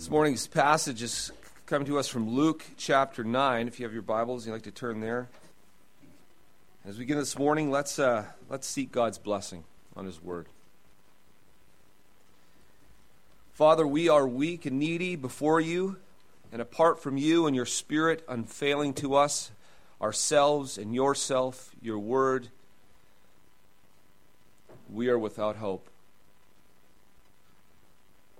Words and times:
This 0.00 0.08
morning's 0.08 0.46
passage 0.46 1.02
is 1.02 1.30
coming 1.66 1.86
to 1.88 1.98
us 1.98 2.08
from 2.08 2.30
Luke 2.30 2.64
chapter 2.78 3.22
9. 3.22 3.68
If 3.68 3.78
you 3.78 3.84
have 3.84 3.92
your 3.92 4.00
Bibles, 4.00 4.46
you'd 4.46 4.54
like 4.54 4.62
to 4.62 4.70
turn 4.70 5.00
there. 5.00 5.28
As 6.86 6.94
we 6.94 7.00
begin 7.00 7.18
this 7.18 7.38
morning, 7.38 7.70
let's, 7.70 7.98
uh, 7.98 8.24
let's 8.48 8.66
seek 8.66 8.92
God's 8.92 9.18
blessing 9.18 9.62
on 9.94 10.06
His 10.06 10.22
Word. 10.22 10.46
Father, 13.52 13.86
we 13.86 14.08
are 14.08 14.26
weak 14.26 14.64
and 14.64 14.78
needy 14.78 15.16
before 15.16 15.60
you, 15.60 15.98
and 16.50 16.62
apart 16.62 17.02
from 17.02 17.18
you 17.18 17.46
and 17.46 17.54
your 17.54 17.66
Spirit 17.66 18.24
unfailing 18.26 18.94
to 18.94 19.14
us, 19.16 19.50
ourselves 20.00 20.78
and 20.78 20.94
yourself, 20.94 21.72
your 21.82 21.98
Word, 21.98 22.48
we 24.90 25.10
are 25.10 25.18
without 25.18 25.56
hope. 25.56 25.90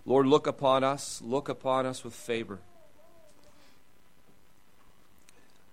Lord, 0.07 0.27
look 0.27 0.47
upon 0.47 0.83
us, 0.83 1.21
look 1.25 1.49
upon 1.49 1.87
us 1.87 2.03
with 2.03 2.15
favor. 2.15 2.59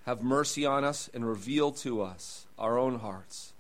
Have 0.06 0.22
mercy 0.22 0.66
on 0.66 0.84
us 0.84 1.10
and 1.14 1.28
reveal 1.28 1.72
to 1.72 2.02
us 2.02 2.46
our 2.58 2.78
own 2.78 3.00
hearts, 3.00 3.54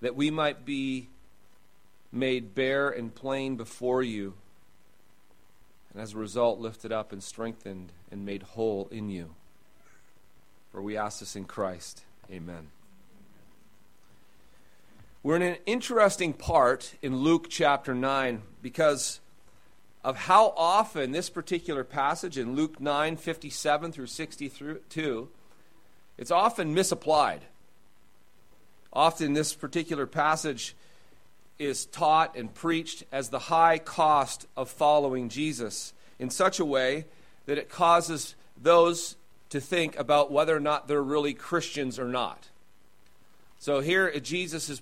that 0.00 0.14
we 0.14 0.30
might 0.30 0.64
be 0.64 1.08
made 2.12 2.54
bare 2.54 2.90
and 2.90 3.14
plain 3.14 3.56
before 3.56 4.02
you, 4.02 4.34
and 5.92 6.02
as 6.02 6.12
a 6.12 6.18
result, 6.18 6.58
lifted 6.58 6.92
up 6.92 7.12
and 7.12 7.22
strengthened 7.22 7.90
and 8.10 8.26
made 8.26 8.42
whole 8.42 8.88
in 8.90 9.08
you. 9.08 9.34
For 10.72 10.82
we 10.82 10.96
ask 10.96 11.20
this 11.20 11.36
in 11.36 11.46
Christ. 11.46 12.02
Amen. 12.30 12.68
We're 15.26 15.34
in 15.34 15.42
an 15.42 15.56
interesting 15.66 16.34
part 16.34 16.94
in 17.02 17.16
Luke 17.16 17.48
chapter 17.50 17.96
9 17.96 18.42
because 18.62 19.18
of 20.04 20.16
how 20.16 20.54
often 20.56 21.10
this 21.10 21.30
particular 21.30 21.82
passage 21.82 22.38
in 22.38 22.54
Luke 22.54 22.78
9 22.78 23.16
57 23.16 23.90
through 23.90 24.06
62 24.06 25.28
it's 26.16 26.30
often 26.30 26.74
misapplied. 26.74 27.40
Often 28.92 29.32
this 29.32 29.52
particular 29.52 30.06
passage 30.06 30.76
is 31.58 31.86
taught 31.86 32.36
and 32.36 32.54
preached 32.54 33.02
as 33.10 33.30
the 33.30 33.40
high 33.50 33.78
cost 33.78 34.46
of 34.56 34.70
following 34.70 35.28
Jesus 35.28 35.92
in 36.20 36.30
such 36.30 36.60
a 36.60 36.64
way 36.64 37.04
that 37.46 37.58
it 37.58 37.68
causes 37.68 38.36
those 38.56 39.16
to 39.50 39.60
think 39.60 39.98
about 39.98 40.30
whether 40.30 40.56
or 40.56 40.60
not 40.60 40.86
they're 40.86 41.02
really 41.02 41.34
Christians 41.34 41.98
or 41.98 42.06
not. 42.06 42.46
So 43.66 43.80
here 43.80 44.12
uh, 44.14 44.20
Jesus 44.20 44.70
is 44.70 44.80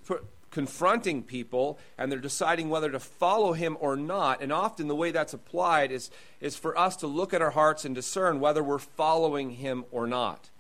confronting 0.51 1.23
people 1.23 1.79
and 1.97 2.13
they're 2.13 2.19
deciding 2.19 2.69
whether 2.69 2.91
to 2.91 3.01
follow 3.01 3.55
him 3.55 3.79
or 3.81 3.97
not. 3.97 4.43
And 4.43 4.53
often 4.53 4.89
the 4.89 4.95
way 4.95 5.11
that's 5.11 5.33
applied 5.33 5.91
is, 5.91 6.11
is 6.39 6.55
for 6.55 6.77
us 6.77 6.95
to 6.97 7.07
look 7.07 7.33
at 7.33 7.41
our 7.41 7.53
hearts 7.53 7.87
and 7.87 7.95
discern 7.95 8.41
whether 8.41 8.63
we're 8.63 8.79
following 8.79 9.53
him 9.53 9.87
or 9.91 10.07
not. 10.07 10.51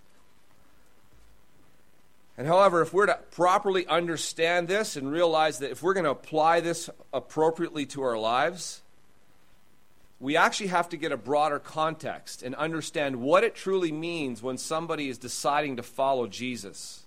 And 2.39 2.47
however, 2.47 2.81
if 2.81 2.95
we're 2.95 3.05
to 3.05 3.19
properly 3.33 3.87
understand 3.89 4.69
this 4.69 4.97
and 4.97 5.13
realize 5.13 5.59
that 5.59 5.71
if 5.71 5.83
we're 5.83 5.93
going 5.93 6.05
to 6.05 6.11
apply 6.11 6.61
this 6.61 6.89
appropriately 7.13 7.85
to 7.89 8.01
our 8.01 8.17
lives, 8.17 8.81
we 10.19 10.35
actually 10.35 10.69
have 10.69 10.89
to 10.89 10.97
get 10.97 11.13
a 11.13 11.19
broader 11.19 11.59
context 11.59 12.43
and 12.43 12.55
understand 12.55 13.17
what 13.17 13.45
it 13.45 13.55
truly 13.55 13.93
means 13.93 14.43
when 14.43 14.57
somebody 14.57 15.11
is 15.11 15.19
deciding 15.19 15.77
to 15.77 15.83
follow 15.83 16.27
Jesus. 16.27 17.04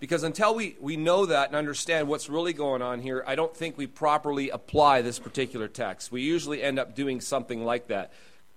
Because 0.00 0.22
until 0.22 0.54
we, 0.54 0.76
we 0.80 0.96
know 0.96 1.26
that 1.26 1.48
and 1.48 1.56
understand 1.56 2.08
what's 2.08 2.30
really 2.30 2.54
going 2.54 2.80
on 2.80 3.02
here, 3.02 3.22
I 3.26 3.34
don't 3.34 3.54
think 3.54 3.76
we 3.76 3.86
properly 3.86 4.48
apply 4.48 5.02
this 5.02 5.18
particular 5.18 5.68
text. 5.68 6.10
We 6.10 6.22
usually 6.22 6.62
end 6.62 6.78
up 6.78 6.94
doing 6.94 7.20
something 7.20 7.62
like 7.62 7.88
that, 7.88 8.10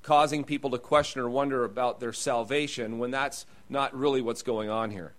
causing 0.04 0.46
people 0.46 0.70
to 0.70 0.78
question 0.78 1.22
or 1.22 1.30
wonder 1.30 1.66
about 1.66 2.00
their 2.00 2.14
salvation 2.14 2.98
when 2.98 3.12
that's 3.12 3.46
not 3.70 3.94
really 3.94 4.22
what's 4.22 4.42
going 4.42 4.70
on 4.70 4.92
here. 4.92 5.12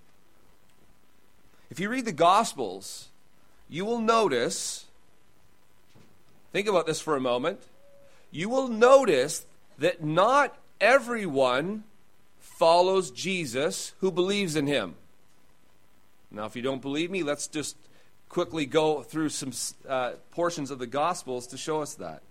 If 1.70 1.78
you 1.78 1.90
read 1.90 2.06
the 2.06 2.12
Gospels, 2.12 3.08
you 3.68 3.84
will 3.84 4.00
notice, 4.00 4.86
think 6.54 6.68
about 6.68 6.86
this 6.86 7.02
for 7.02 7.16
a 7.16 7.20
moment, 7.20 7.60
you 8.30 8.48
will 8.48 8.68
notice 8.68 9.44
that 9.78 10.02
not 10.02 10.56
everyone 10.80 11.84
follows 12.40 13.10
Jesus 13.10 13.92
who 14.00 14.10
believes 14.10 14.56
in 14.56 14.66
him. 14.66 14.94
Now, 16.34 16.46
if 16.46 16.56
you 16.56 16.62
don't 16.62 16.82
believe 16.82 17.10
me, 17.10 17.22
let's 17.22 17.46
just 17.46 17.76
quickly 18.28 18.66
go 18.66 19.02
through 19.02 19.28
some 19.28 19.52
uh, 19.88 20.12
portions 20.32 20.70
of 20.70 20.80
the 20.80 20.86
Gospels 20.86 21.46
to 21.48 21.56
show 21.56 21.80
us 21.80 21.94
that. 21.94 22.22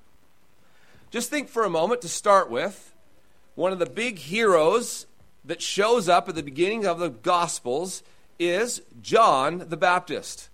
Just 1.09 1.30
think 1.30 1.47
for 1.47 1.64
a 1.64 1.69
moment 1.69 2.02
to 2.02 2.09
start 2.09 2.50
with. 2.50 2.94
One 3.56 3.72
of 3.72 3.80
the 3.80 3.86
big 3.86 4.18
heroes 4.18 5.06
that 5.46 5.62
shows 5.62 6.09
up 6.09 6.28
at 6.28 6.36
the 6.36 6.44
beginning 6.44 6.86
of 6.86 7.00
the 7.00 7.09
Gospels 7.09 8.03
is 8.40 8.81
John 9.02 9.66
the 9.69 9.78
Baptist. 9.78 10.50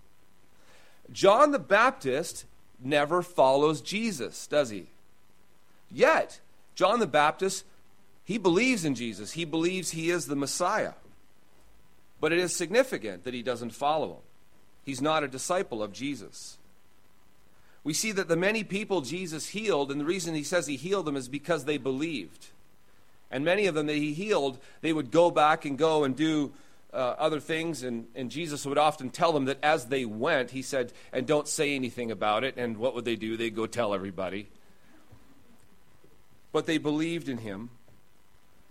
John 1.12 1.52
the 1.52 1.60
Baptist 1.60 2.46
never 2.80 3.24
follows 3.24 3.82
Jesus, 3.82 4.46
does 4.46 4.70
he? 4.70 4.88
Yet, 5.92 6.40
John 6.76 7.00
the 7.00 7.08
Baptist, 7.08 7.66
he 8.24 8.38
believes 8.38 8.86
in 8.86 8.94
Jesus. 8.94 9.32
He 9.32 9.46
believes 9.46 9.92
he 9.92 10.12
is 10.12 10.28
the 10.28 10.36
Messiah. 10.36 10.94
But 12.20 12.34
it 12.34 12.40
is 12.40 12.56
significant 12.56 13.24
that 13.24 13.34
he 13.34 13.42
doesn't 13.42 13.72
follow 13.72 14.10
him. 14.10 14.22
He's 14.84 15.02
not 15.02 15.24
a 15.24 15.28
disciple 15.28 15.82
of 15.82 15.94
Jesus. 15.94 16.58
We 17.84 17.94
see 17.94 18.12
that 18.12 18.28
the 18.28 18.36
many 18.36 18.64
people 18.64 19.02
Jesus 19.02 19.50
healed, 19.50 19.92
and 19.92 20.02
the 20.02 20.06
reason 20.06 20.36
he 20.36 20.44
says 20.44 20.68
he 20.68 20.76
healed 20.76 21.06
them 21.06 21.16
is 21.16 21.30
because 21.30 21.66
they 21.66 21.78
believed. 21.78 22.48
And 23.32 23.46
many 23.46 23.68
of 23.68 23.76
them 23.76 23.88
that 23.88 23.96
he 23.96 24.14
healed, 24.14 24.60
they 24.82 24.92
would 24.92 25.12
go 25.12 25.32
back 25.32 25.64
and 25.64 25.78
go 25.78 26.04
and 26.04 26.16
do 26.16 26.52
uh, 26.92 27.16
other 27.20 27.40
things, 27.40 27.84
and, 27.84 28.08
and 28.16 28.32
Jesus 28.32 28.66
would 28.66 28.78
often 28.78 29.10
tell 29.10 29.32
them 29.32 29.46
that 29.46 29.60
as 29.62 29.86
they 29.86 30.06
went, 30.06 30.52
he 30.52 30.62
said, 30.62 30.92
and 31.14 31.28
don't 31.28 31.48
say 31.48 31.76
anything 31.76 32.12
about 32.12 32.44
it. 32.44 32.56
And 32.58 32.78
what 32.78 32.96
would 32.96 33.06
they 33.06 33.16
do? 33.16 33.38
They'd 33.38 33.56
go 33.56 33.68
tell 33.68 33.94
everybody. 33.94 34.50
But 36.52 36.66
they 36.66 36.80
believed 36.80 37.30
in 37.30 37.38
him. 37.38 37.70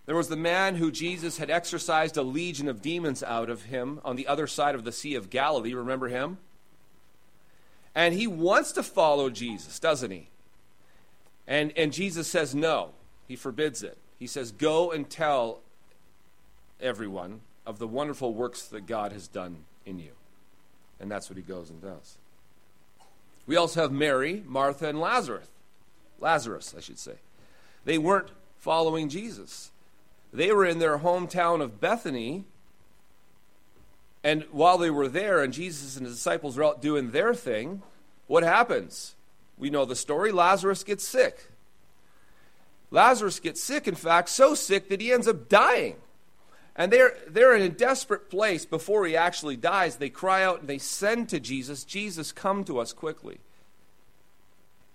There 0.08 0.16
was 0.16 0.28
the 0.28 0.36
man 0.36 0.76
who 0.76 0.90
Jesus 0.90 1.36
had 1.36 1.50
exorcised 1.50 2.16
a 2.16 2.22
legion 2.22 2.66
of 2.66 2.80
demons 2.80 3.22
out 3.22 3.50
of 3.50 3.64
him 3.64 4.00
on 4.06 4.16
the 4.16 4.26
other 4.26 4.46
side 4.46 4.74
of 4.74 4.84
the 4.84 4.90
Sea 4.90 5.14
of 5.16 5.28
Galilee. 5.28 5.74
Remember 5.74 6.08
him? 6.08 6.38
And 7.94 8.14
he 8.14 8.26
wants 8.26 8.72
to 8.72 8.82
follow 8.82 9.28
Jesus, 9.28 9.78
doesn't 9.78 10.10
he? 10.10 10.30
And, 11.46 11.74
and 11.76 11.92
Jesus 11.92 12.26
says 12.26 12.54
no. 12.54 12.92
He 13.26 13.36
forbids 13.36 13.82
it. 13.82 13.98
He 14.18 14.26
says, 14.26 14.50
Go 14.50 14.92
and 14.92 15.10
tell 15.10 15.60
everyone 16.80 17.42
of 17.66 17.78
the 17.78 17.86
wonderful 17.86 18.32
works 18.32 18.62
that 18.68 18.86
God 18.86 19.12
has 19.12 19.28
done 19.28 19.58
in 19.84 19.98
you. 19.98 20.12
And 20.98 21.10
that's 21.10 21.28
what 21.28 21.36
he 21.36 21.42
goes 21.42 21.68
and 21.68 21.82
does. 21.82 22.16
We 23.46 23.56
also 23.56 23.82
have 23.82 23.92
Mary, 23.92 24.42
Martha, 24.46 24.88
and 24.88 25.02
Lazarus. 25.02 25.48
Lazarus, 26.18 26.74
I 26.74 26.80
should 26.80 26.98
say. 26.98 27.16
They 27.84 27.98
weren't 27.98 28.30
following 28.56 29.10
Jesus. 29.10 29.70
They 30.32 30.52
were 30.52 30.64
in 30.64 30.78
their 30.78 30.98
hometown 30.98 31.62
of 31.62 31.80
Bethany. 31.80 32.44
And 34.22 34.44
while 34.50 34.78
they 34.78 34.90
were 34.90 35.08
there 35.08 35.42
and 35.42 35.52
Jesus 35.52 35.96
and 35.96 36.06
his 36.06 36.16
disciples 36.16 36.56
were 36.56 36.64
out 36.64 36.82
doing 36.82 37.10
their 37.12 37.34
thing, 37.34 37.82
what 38.26 38.42
happens? 38.42 39.14
We 39.56 39.70
know 39.70 39.84
the 39.84 39.96
story. 39.96 40.32
Lazarus 40.32 40.84
gets 40.84 41.06
sick. 41.06 41.50
Lazarus 42.90 43.40
gets 43.40 43.62
sick, 43.62 43.86
in 43.86 43.94
fact, 43.94 44.28
so 44.28 44.54
sick 44.54 44.88
that 44.88 45.00
he 45.00 45.12
ends 45.12 45.28
up 45.28 45.48
dying. 45.48 45.96
And 46.74 46.92
they're, 46.92 47.16
they're 47.26 47.56
in 47.56 47.62
a 47.62 47.68
desperate 47.68 48.30
place 48.30 48.64
before 48.64 49.04
he 49.06 49.16
actually 49.16 49.56
dies. 49.56 49.96
They 49.96 50.10
cry 50.10 50.44
out 50.44 50.60
and 50.60 50.68
they 50.68 50.78
send 50.78 51.28
to 51.30 51.40
Jesus, 51.40 51.84
Jesus, 51.84 52.32
come 52.32 52.64
to 52.64 52.78
us 52.78 52.92
quickly. 52.92 53.40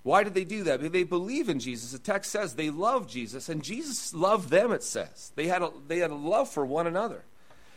Why 0.04 0.24
did 0.24 0.34
they 0.34 0.44
do 0.44 0.64
that? 0.64 0.92
They 0.92 1.04
believe 1.04 1.48
in 1.48 1.60
Jesus. 1.60 1.92
The 1.92 2.00
text 2.00 2.32
says 2.32 2.54
they 2.54 2.70
love 2.70 3.08
Jesus, 3.08 3.48
and 3.48 3.64
Jesus 3.64 4.14
loved 4.14 4.50
them, 4.50 4.72
it 4.74 4.84
says. 4.84 5.32
They 5.36 5.48
had 5.48 5.62
a, 5.62 5.72
they 5.88 6.00
had 6.00 6.12
a 6.12 6.16
love 6.16 6.50
for 6.50 6.66
one 6.66 6.88
another. 6.88 7.24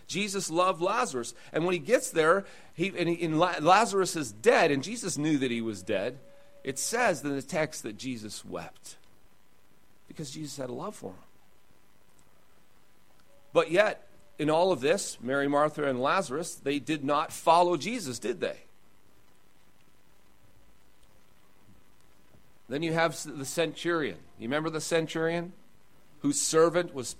Jesus 0.09 0.51
loved 0.51 0.83
Lazarus. 0.83 1.35
And 1.53 1.65
when 1.65 1.73
he 1.73 1.79
gets 1.79 2.11
there, 2.11 2.45
he, 2.75 2.93
and, 2.97 3.09
he, 3.09 3.25
and 3.25 3.39
Lazarus 3.39 4.17
is 4.17 4.33
dead, 4.33 4.71
and 4.73 4.83
Jesus 4.83 5.17
knew 5.17 5.39
that 5.39 5.51
he 5.51 5.61
was 5.61 5.83
dead. 5.83 6.19
It 6.65 6.81
says 6.81 7.23
in 7.23 7.35
the 7.35 7.43
text 7.43 7.85
that 7.85 7.97
Jesus 7.97 8.45
wept 8.45 8.97
because 10.09 10.31
Jesus 10.31 10.57
had 10.57 10.69
a 10.69 10.75
love 10.75 10.97
for 10.97 11.11
him. 11.11 11.17
But 13.53 13.71
yet, 13.71 14.07
in 14.39 14.51
all 14.51 14.73
of 14.73 14.81
this, 14.81 15.17
Mary, 15.23 15.47
Martha, 15.47 15.85
and 15.85 16.01
Lazarus, 16.01 16.57
they 16.57 16.79
did 16.81 17.05
not 17.05 17.33
follow 17.33 17.77
Jesus, 17.77 18.19
did 18.19 18.41
they? 18.41 18.66
Then 22.69 22.83
you 22.83 22.93
have 22.93 23.17
the 23.25 23.45
centurion. 23.45 24.19
You 24.39 24.49
remember 24.49 24.71
the 24.71 24.81
centurion 24.81 25.53
whose 26.21 26.41
servant 26.41 26.95
was 26.95 27.17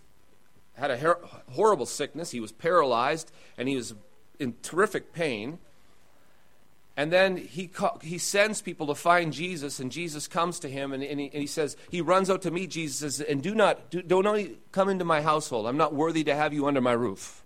had 0.75 0.91
a 0.91 0.97
her- 0.99 1.21
horrible 1.53 1.87
sickness. 1.87 2.31
He 2.31 2.41
was 2.41 2.53
paralyzed 2.53 3.31
and 3.57 3.69
he 3.69 3.77
was 3.77 3.95
in 4.39 4.55
terrific 4.63 5.13
pain. 5.13 5.59
And 6.99 7.13
then 7.13 7.37
he, 7.37 7.71
he 8.03 8.17
sends 8.17 8.63
people 8.63 8.87
to 8.87 8.95
find 8.95 9.31
Jesus, 9.31 9.81
and 9.81 9.93
Jesus 9.93 10.27
comes 10.27 10.59
to 10.61 10.69
him, 10.69 10.95
and, 10.95 11.03
and, 11.03 11.21
he, 11.21 11.27
and 11.27 11.43
he 11.43 11.47
says, 11.47 11.77
He 11.91 12.01
runs 12.01 12.31
out 12.31 12.41
to 12.43 12.51
meet 12.51 12.71
Jesus, 12.71 13.21
and 13.21 13.43
do 13.43 13.55
not, 13.55 13.91
do, 13.91 14.01
don't 14.01 14.57
come 14.73 14.89
into 14.89 15.05
my 15.05 15.21
household. 15.21 15.67
I'm 15.67 15.77
not 15.77 15.93
worthy 15.93 16.25
to 16.25 16.35
have 16.35 16.55
you 16.55 16.67
under 16.67 16.81
my 16.81 16.93
roof. 16.93 17.45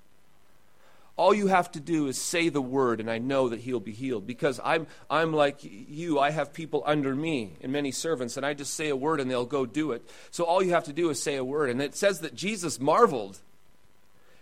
All 1.20 1.34
you 1.34 1.48
have 1.48 1.70
to 1.72 1.80
do 1.80 2.06
is 2.06 2.16
say 2.16 2.48
the 2.48 2.62
word, 2.62 2.98
and 2.98 3.10
I 3.10 3.18
know 3.18 3.50
that 3.50 3.60
he'll 3.60 3.78
be 3.78 3.92
healed. 3.92 4.26
Because 4.26 4.58
I'm, 4.64 4.86
I'm 5.10 5.34
like 5.34 5.58
you, 5.60 6.18
I 6.18 6.30
have 6.30 6.54
people 6.54 6.82
under 6.86 7.14
me 7.14 7.58
and 7.60 7.70
many 7.70 7.90
servants, 7.90 8.38
and 8.38 8.46
I 8.46 8.54
just 8.54 8.72
say 8.72 8.88
a 8.88 8.96
word 8.96 9.20
and 9.20 9.30
they'll 9.30 9.44
go 9.44 9.66
do 9.66 9.92
it. 9.92 10.02
So 10.30 10.44
all 10.44 10.62
you 10.62 10.70
have 10.70 10.84
to 10.84 10.94
do 10.94 11.10
is 11.10 11.22
say 11.22 11.36
a 11.36 11.44
word. 11.44 11.68
And 11.68 11.82
it 11.82 11.94
says 11.94 12.20
that 12.20 12.34
Jesus 12.34 12.80
marveled 12.80 13.36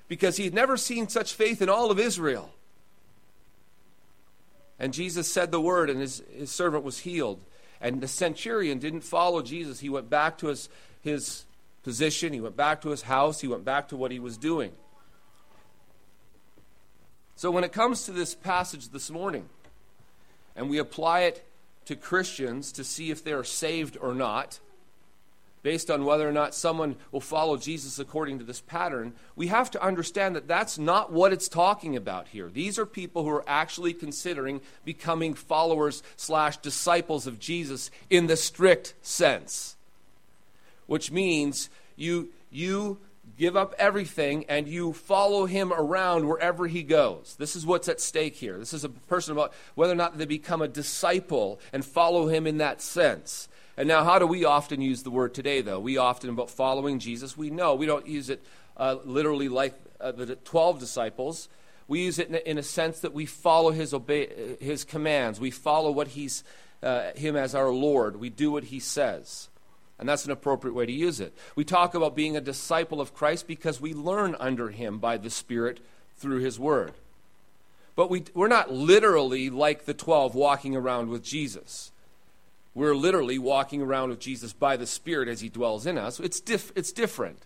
because 0.06 0.36
he 0.36 0.44
had 0.44 0.54
never 0.54 0.76
seen 0.76 1.08
such 1.08 1.34
faith 1.34 1.60
in 1.60 1.68
all 1.68 1.90
of 1.90 1.98
Israel. 1.98 2.50
And 4.78 4.94
Jesus 4.94 5.26
said 5.26 5.50
the 5.50 5.60
word, 5.60 5.90
and 5.90 6.00
his, 6.00 6.22
his 6.32 6.52
servant 6.52 6.84
was 6.84 6.98
healed. 6.98 7.42
And 7.80 8.00
the 8.00 8.06
centurion 8.06 8.78
didn't 8.78 9.00
follow 9.00 9.42
Jesus. 9.42 9.80
He 9.80 9.88
went 9.88 10.08
back 10.08 10.38
to 10.38 10.46
his, 10.46 10.68
his 11.02 11.44
position, 11.82 12.32
he 12.32 12.40
went 12.40 12.56
back 12.56 12.82
to 12.82 12.90
his 12.90 13.02
house, 13.02 13.40
he 13.40 13.48
went 13.48 13.64
back 13.64 13.88
to 13.88 13.96
what 13.96 14.12
he 14.12 14.20
was 14.20 14.36
doing. 14.36 14.70
So 17.38 17.52
when 17.52 17.62
it 17.62 17.70
comes 17.70 18.04
to 18.06 18.10
this 18.10 18.34
passage 18.34 18.88
this 18.88 19.12
morning, 19.12 19.48
and 20.56 20.68
we 20.68 20.78
apply 20.78 21.20
it 21.20 21.46
to 21.84 21.94
Christians 21.94 22.72
to 22.72 22.82
see 22.82 23.12
if 23.12 23.22
they're 23.22 23.44
saved 23.44 23.96
or 24.00 24.12
not, 24.12 24.58
based 25.62 25.88
on 25.88 26.04
whether 26.04 26.28
or 26.28 26.32
not 26.32 26.52
someone 26.52 26.96
will 27.12 27.20
follow 27.20 27.56
Jesus 27.56 28.00
according 28.00 28.40
to 28.40 28.44
this 28.44 28.60
pattern, 28.60 29.12
we 29.36 29.46
have 29.46 29.70
to 29.70 29.80
understand 29.80 30.34
that 30.34 30.48
that's 30.48 30.78
not 30.80 31.12
what 31.12 31.32
it's 31.32 31.48
talking 31.48 31.94
about 31.94 32.26
here. 32.26 32.48
These 32.48 32.76
are 32.76 32.84
people 32.84 33.22
who 33.22 33.30
are 33.30 33.44
actually 33.46 33.94
considering 33.94 34.60
becoming 34.84 35.34
followers 35.34 36.02
slash 36.16 36.56
disciples 36.56 37.28
of 37.28 37.38
Jesus 37.38 37.92
in 38.10 38.26
the 38.26 38.36
strict 38.36 38.94
sense, 39.00 39.76
which 40.88 41.12
means 41.12 41.70
you 41.94 42.30
you 42.50 42.98
give 43.36 43.56
up 43.56 43.74
everything 43.78 44.44
and 44.48 44.68
you 44.68 44.92
follow 44.92 45.46
him 45.46 45.72
around 45.72 46.26
wherever 46.26 46.66
he 46.66 46.82
goes. 46.82 47.36
This 47.38 47.56
is 47.56 47.66
what's 47.66 47.88
at 47.88 48.00
stake 48.00 48.36
here. 48.36 48.58
This 48.58 48.72
is 48.72 48.84
a 48.84 48.88
person 48.88 49.32
about 49.32 49.52
whether 49.74 49.92
or 49.92 49.96
not 49.96 50.18
they 50.18 50.24
become 50.24 50.62
a 50.62 50.68
disciple 50.68 51.60
and 51.72 51.84
follow 51.84 52.28
him 52.28 52.46
in 52.46 52.58
that 52.58 52.80
sense. 52.80 53.48
And 53.76 53.86
now, 53.86 54.02
how 54.02 54.18
do 54.18 54.26
we 54.26 54.44
often 54.44 54.80
use 54.80 55.04
the 55.04 55.10
word 55.10 55.34
today, 55.34 55.60
though? 55.60 55.78
We 55.78 55.98
often, 55.98 56.30
about 56.30 56.50
following 56.50 56.98
Jesus, 56.98 57.36
we 57.36 57.48
know 57.48 57.76
we 57.76 57.86
don't 57.86 58.08
use 58.08 58.28
it 58.28 58.42
uh, 58.76 58.96
literally 59.04 59.48
like 59.48 59.74
uh, 60.00 60.10
the 60.10 60.34
12 60.34 60.80
disciples. 60.80 61.48
We 61.86 62.04
use 62.04 62.18
it 62.18 62.28
in 62.28 62.34
a, 62.34 62.38
in 62.38 62.58
a, 62.58 62.62
sense 62.62 63.00
that 63.00 63.14
we 63.14 63.24
follow 63.24 63.70
his, 63.70 63.94
obey, 63.94 64.56
his 64.60 64.82
commands. 64.82 65.38
We 65.38 65.52
follow 65.52 65.92
what 65.92 66.08
he's, 66.08 66.42
uh, 66.82 67.12
him 67.14 67.36
as 67.36 67.54
our 67.54 67.70
Lord. 67.70 68.16
We 68.16 68.30
do 68.30 68.50
what 68.50 68.64
he 68.64 68.80
says. 68.80 69.48
And 69.98 70.08
that's 70.08 70.24
an 70.24 70.30
appropriate 70.30 70.74
way 70.74 70.86
to 70.86 70.92
use 70.92 71.20
it. 71.20 71.32
We 71.56 71.64
talk 71.64 71.94
about 71.94 72.14
being 72.14 72.36
a 72.36 72.40
disciple 72.40 73.00
of 73.00 73.14
Christ 73.14 73.46
because 73.46 73.80
we 73.80 73.94
learn 73.94 74.36
under 74.38 74.68
him 74.68 74.98
by 74.98 75.16
the 75.16 75.30
Spirit 75.30 75.80
through 76.16 76.38
his 76.38 76.58
word. 76.58 76.92
But 77.96 78.10
we, 78.10 78.24
we're 78.32 78.46
not 78.46 78.72
literally 78.72 79.50
like 79.50 79.84
the 79.84 79.94
12 79.94 80.36
walking 80.36 80.76
around 80.76 81.08
with 81.08 81.24
Jesus. 81.24 81.90
We're 82.72 82.94
literally 82.94 83.40
walking 83.40 83.82
around 83.82 84.10
with 84.10 84.20
Jesus 84.20 84.52
by 84.52 84.76
the 84.76 84.86
Spirit 84.86 85.28
as 85.28 85.40
He 85.40 85.48
dwells 85.48 85.84
in 85.84 85.98
us. 85.98 86.20
It's, 86.20 86.40
it's 86.76 86.92
different. 86.92 87.40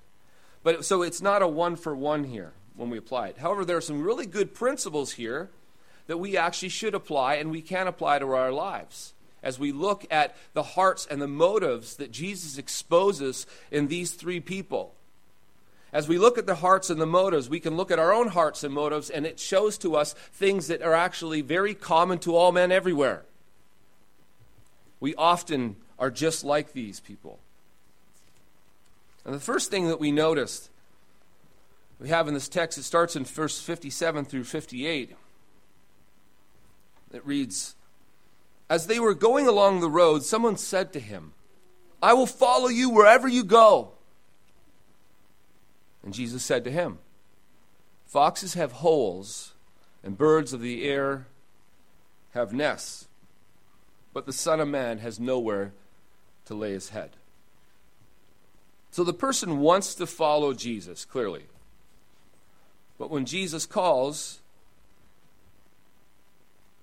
But 0.62 0.84
so 0.84 1.00
it's 1.00 1.22
not 1.22 1.40
a 1.40 1.48
one 1.48 1.76
for 1.76 1.96
one 1.96 2.24
here 2.24 2.52
when 2.76 2.90
we 2.90 2.98
apply 2.98 3.28
it. 3.28 3.38
However, 3.38 3.64
there 3.64 3.78
are 3.78 3.80
some 3.80 4.02
really 4.02 4.26
good 4.26 4.52
principles 4.52 5.12
here 5.12 5.48
that 6.06 6.18
we 6.18 6.36
actually 6.36 6.68
should 6.68 6.94
apply 6.94 7.36
and 7.36 7.50
we 7.50 7.62
can 7.62 7.86
apply 7.86 8.18
to 8.18 8.26
our 8.26 8.52
lives 8.52 9.14
as 9.42 9.58
we 9.58 9.72
look 9.72 10.06
at 10.10 10.36
the 10.52 10.62
hearts 10.62 11.06
and 11.10 11.20
the 11.20 11.28
motives 11.28 11.96
that 11.96 12.10
Jesus 12.10 12.58
exposes 12.58 13.46
in 13.70 13.88
these 13.88 14.12
three 14.12 14.40
people. 14.40 14.94
As 15.92 16.08
we 16.08 16.18
look 16.18 16.38
at 16.38 16.46
the 16.46 16.56
hearts 16.56 16.88
and 16.88 17.00
the 17.00 17.06
motives, 17.06 17.50
we 17.50 17.60
can 17.60 17.76
look 17.76 17.90
at 17.90 17.98
our 17.98 18.14
own 18.14 18.28
hearts 18.28 18.64
and 18.64 18.72
motives, 18.72 19.10
and 19.10 19.26
it 19.26 19.38
shows 19.38 19.76
to 19.78 19.94
us 19.94 20.14
things 20.32 20.68
that 20.68 20.80
are 20.80 20.94
actually 20.94 21.42
very 21.42 21.74
common 21.74 22.18
to 22.20 22.34
all 22.34 22.50
men 22.50 22.72
everywhere. 22.72 23.24
We 25.00 25.14
often 25.16 25.76
are 25.98 26.10
just 26.10 26.44
like 26.44 26.72
these 26.72 27.00
people. 27.00 27.40
And 29.24 29.34
the 29.34 29.40
first 29.40 29.70
thing 29.70 29.88
that 29.88 30.00
we 30.00 30.10
noticed 30.10 30.70
we 32.00 32.08
have 32.08 32.26
in 32.26 32.34
this 32.34 32.48
text, 32.48 32.78
it 32.78 32.82
starts 32.82 33.14
in 33.14 33.24
verse 33.24 33.60
57 33.60 34.24
through 34.24 34.44
58. 34.44 35.14
It 37.12 37.26
reads 37.26 37.76
As 38.72 38.86
they 38.86 38.98
were 38.98 39.12
going 39.12 39.46
along 39.46 39.80
the 39.80 39.90
road, 39.90 40.22
someone 40.22 40.56
said 40.56 40.94
to 40.94 40.98
him, 40.98 41.34
I 42.02 42.14
will 42.14 42.26
follow 42.26 42.68
you 42.68 42.88
wherever 42.88 43.28
you 43.28 43.44
go. 43.44 43.92
And 46.02 46.14
Jesus 46.14 46.42
said 46.42 46.64
to 46.64 46.70
him, 46.70 46.98
Foxes 48.06 48.54
have 48.54 48.72
holes, 48.72 49.52
and 50.02 50.16
birds 50.16 50.54
of 50.54 50.62
the 50.62 50.88
air 50.88 51.26
have 52.32 52.54
nests 52.54 53.08
but 54.12 54.26
the 54.26 54.32
Son 54.32 54.60
of 54.60 54.68
Man 54.68 54.98
has 54.98 55.18
nowhere 55.18 55.72
to 56.44 56.54
lay 56.54 56.72
his 56.72 56.90
head. 56.90 57.10
So 58.90 59.04
the 59.04 59.14
person 59.14 59.60
wants 59.60 59.94
to 59.94 60.06
follow 60.06 60.52
Jesus, 60.52 61.04
clearly. 61.04 61.44
But 62.98 63.10
when 63.10 63.24
Jesus 63.24 63.64
calls, 63.64 64.41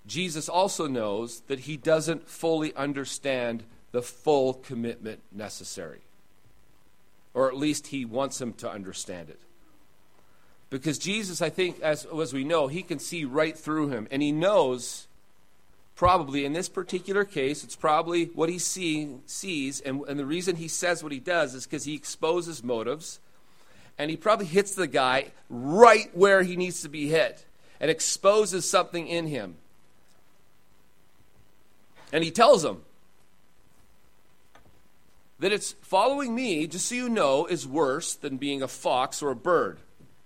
Jesus 0.05 0.49
also 0.49 0.87
knows 0.87 1.41
that 1.47 1.61
he 1.61 1.77
doesn't 1.77 2.27
fully 2.27 2.73
understand 2.75 3.63
the 3.91 4.01
full 4.01 4.53
commitment 4.53 5.21
necessary. 5.31 6.01
Or 7.33 7.47
at 7.47 7.57
least 7.57 7.87
he 7.87 8.05
wants 8.05 8.41
him 8.41 8.53
to 8.53 8.69
understand 8.69 9.29
it. 9.29 9.39
Because 10.69 10.99
Jesus, 10.99 11.41
I 11.41 11.49
think, 11.49 11.79
as, 11.81 12.05
as 12.05 12.33
we 12.33 12.43
know, 12.43 12.67
he 12.67 12.83
can 12.83 12.99
see 12.99 13.25
right 13.25 13.57
through 13.57 13.89
him. 13.89 14.07
And 14.11 14.21
he 14.21 14.31
knows 14.31 15.07
probably 15.95 16.45
in 16.45 16.53
this 16.53 16.69
particular 16.69 17.25
case, 17.25 17.63
it's 17.63 17.75
probably 17.75 18.25
what 18.27 18.49
he 18.49 18.59
see, 18.59 19.15
sees. 19.25 19.81
And, 19.81 20.01
and 20.07 20.19
the 20.19 20.25
reason 20.25 20.55
he 20.55 20.67
says 20.67 21.03
what 21.03 21.11
he 21.11 21.19
does 21.19 21.55
is 21.55 21.65
because 21.65 21.85
he 21.85 21.95
exposes 21.95 22.63
motives. 22.63 23.19
And 23.97 24.09
he 24.09 24.17
probably 24.17 24.45
hits 24.45 24.75
the 24.75 24.87
guy 24.87 25.31
right 25.49 26.09
where 26.15 26.43
he 26.43 26.55
needs 26.55 26.81
to 26.83 26.89
be 26.89 27.09
hit 27.09 27.45
and 27.79 27.89
exposes 27.89 28.69
something 28.69 29.07
in 29.07 29.27
him. 29.27 29.55
And 32.11 32.23
he 32.23 32.31
tells 32.31 32.65
him 32.65 32.81
that 35.39 35.51
it's 35.51 35.73
following 35.81 36.35
me, 36.35 36.67
just 36.67 36.87
so 36.87 36.95
you 36.95 37.09
know, 37.09 37.45
is 37.45 37.67
worse 37.67 38.13
than 38.15 38.37
being 38.37 38.61
a 38.61 38.67
fox 38.67 39.21
or 39.21 39.29
a 39.29 39.35
bird. 39.35 39.77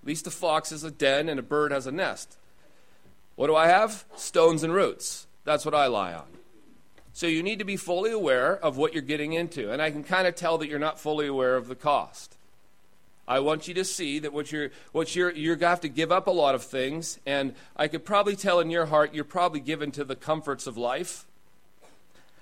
At 0.01 0.07
least 0.07 0.27
a 0.27 0.31
fox 0.31 0.71
has 0.71 0.83
a 0.83 0.91
den 0.91 1.29
and 1.29 1.39
a 1.39 1.43
bird 1.43 1.71
has 1.71 1.87
a 1.87 1.91
nest. 1.91 2.37
What 3.35 3.47
do 3.47 3.55
I 3.55 3.67
have? 3.67 4.05
Stones 4.15 4.63
and 4.63 4.73
roots. 4.73 5.27
That's 5.43 5.65
what 5.65 5.75
I 5.75 5.87
lie 5.87 6.13
on. 6.13 6.25
So 7.13 7.27
you 7.27 7.43
need 7.43 7.59
to 7.59 7.65
be 7.65 7.77
fully 7.77 8.11
aware 8.11 8.57
of 8.57 8.77
what 8.77 8.93
you're 8.93 9.03
getting 9.03 9.33
into. 9.33 9.71
And 9.71 9.81
I 9.81 9.91
can 9.91 10.03
kind 10.03 10.27
of 10.27 10.35
tell 10.35 10.57
that 10.57 10.67
you're 10.67 10.79
not 10.79 10.99
fully 10.99 11.27
aware 11.27 11.55
of 11.55 11.67
the 11.67 11.75
cost. 11.75 12.37
I 13.27 13.39
want 13.39 13.67
you 13.67 13.73
to 13.75 13.85
see 13.85 14.19
that 14.19 14.33
what 14.33 14.51
you're, 14.51 14.71
what 14.91 15.15
you're, 15.15 15.31
you're 15.31 15.55
going 15.55 15.67
to 15.67 15.69
have 15.69 15.81
to 15.81 15.89
give 15.89 16.11
up 16.11 16.27
a 16.27 16.31
lot 16.31 16.55
of 16.55 16.63
things. 16.63 17.19
And 17.25 17.53
I 17.77 17.87
could 17.87 18.03
probably 18.03 18.35
tell 18.35 18.59
in 18.59 18.71
your 18.71 18.87
heart 18.87 19.13
you're 19.13 19.23
probably 19.23 19.59
given 19.59 19.91
to 19.91 20.03
the 20.03 20.15
comforts 20.15 20.65
of 20.65 20.75
life. 20.75 21.25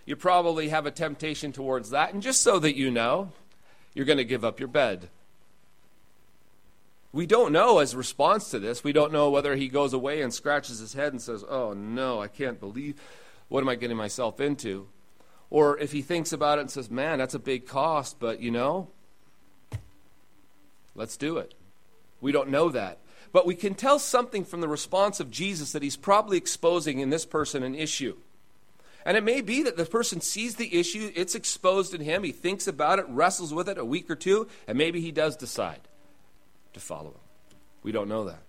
You 0.05 0.15
probably 0.15 0.69
have 0.69 0.85
a 0.85 0.91
temptation 0.91 1.51
towards 1.51 1.91
that. 1.91 2.13
And 2.13 2.21
just 2.21 2.41
so 2.41 2.59
that 2.59 2.75
you 2.75 2.89
know, 2.91 3.31
you're 3.93 4.05
going 4.05 4.17
to 4.17 4.25
give 4.25 4.43
up 4.43 4.59
your 4.59 4.67
bed. 4.67 5.09
We 7.13 7.25
don't 7.25 7.51
know 7.51 7.79
as 7.79 7.95
response 7.95 8.49
to 8.51 8.59
this. 8.59 8.83
We 8.83 8.93
don't 8.93 9.11
know 9.11 9.29
whether 9.29 9.55
he 9.55 9.67
goes 9.67 9.93
away 9.93 10.21
and 10.21 10.33
scratches 10.33 10.79
his 10.79 10.93
head 10.93 11.11
and 11.11 11.21
says, 11.21 11.43
Oh 11.47 11.73
no, 11.73 12.21
I 12.21 12.27
can't 12.27 12.59
believe 12.59 12.95
what 13.49 13.61
am 13.61 13.69
I 13.69 13.75
getting 13.75 13.97
myself 13.97 14.39
into? 14.39 14.87
Or 15.49 15.77
if 15.77 15.91
he 15.91 16.01
thinks 16.01 16.31
about 16.31 16.57
it 16.57 16.61
and 16.61 16.71
says, 16.71 16.89
Man, 16.89 17.19
that's 17.19 17.33
a 17.33 17.39
big 17.39 17.67
cost, 17.67 18.17
but 18.17 18.39
you 18.39 18.49
know, 18.49 18.87
let's 20.95 21.17
do 21.17 21.37
it. 21.37 21.53
We 22.21 22.31
don't 22.31 22.49
know 22.49 22.69
that. 22.69 22.99
But 23.33 23.45
we 23.45 23.55
can 23.55 23.75
tell 23.75 23.99
something 23.99 24.45
from 24.45 24.61
the 24.61 24.69
response 24.69 25.19
of 25.19 25.31
Jesus 25.31 25.73
that 25.73 25.83
he's 25.83 25.97
probably 25.97 26.37
exposing 26.37 26.99
in 26.99 27.09
this 27.09 27.25
person 27.25 27.61
an 27.63 27.75
issue. 27.75 28.15
And 29.05 29.17
it 29.17 29.23
may 29.23 29.41
be 29.41 29.63
that 29.63 29.77
the 29.77 29.85
person 29.85 30.21
sees 30.21 30.55
the 30.55 30.79
issue, 30.79 31.11
it's 31.15 31.35
exposed 31.35 31.93
in 31.93 32.01
him, 32.01 32.23
he 32.23 32.31
thinks 32.31 32.67
about 32.67 32.99
it, 32.99 33.05
wrestles 33.09 33.53
with 33.53 33.67
it 33.67 33.77
a 33.77 33.85
week 33.85 34.09
or 34.09 34.15
two, 34.15 34.47
and 34.67 34.77
maybe 34.77 35.01
he 35.01 35.11
does 35.11 35.35
decide 35.35 35.81
to 36.73 36.79
follow 36.79 37.09
him. 37.09 37.57
We 37.83 37.91
don't 37.91 38.09
know 38.09 38.25
that. 38.25 38.43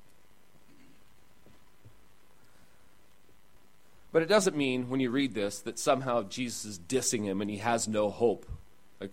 But 4.13 4.23
it 4.23 4.29
doesn't 4.29 4.57
mean, 4.57 4.91
when 4.91 5.01
you 5.01 5.11
read 5.11 5.33
this, 5.33 5.61
that 5.61 5.79
somehow 5.79 6.25
Jesus 6.25 6.67
is 6.67 6.79
dissing 6.79 7.25
him 7.25 7.41
and 7.41 7.51
he 7.51 7.57
has 7.57 7.89
no 7.89 8.11
hope. 8.11 8.47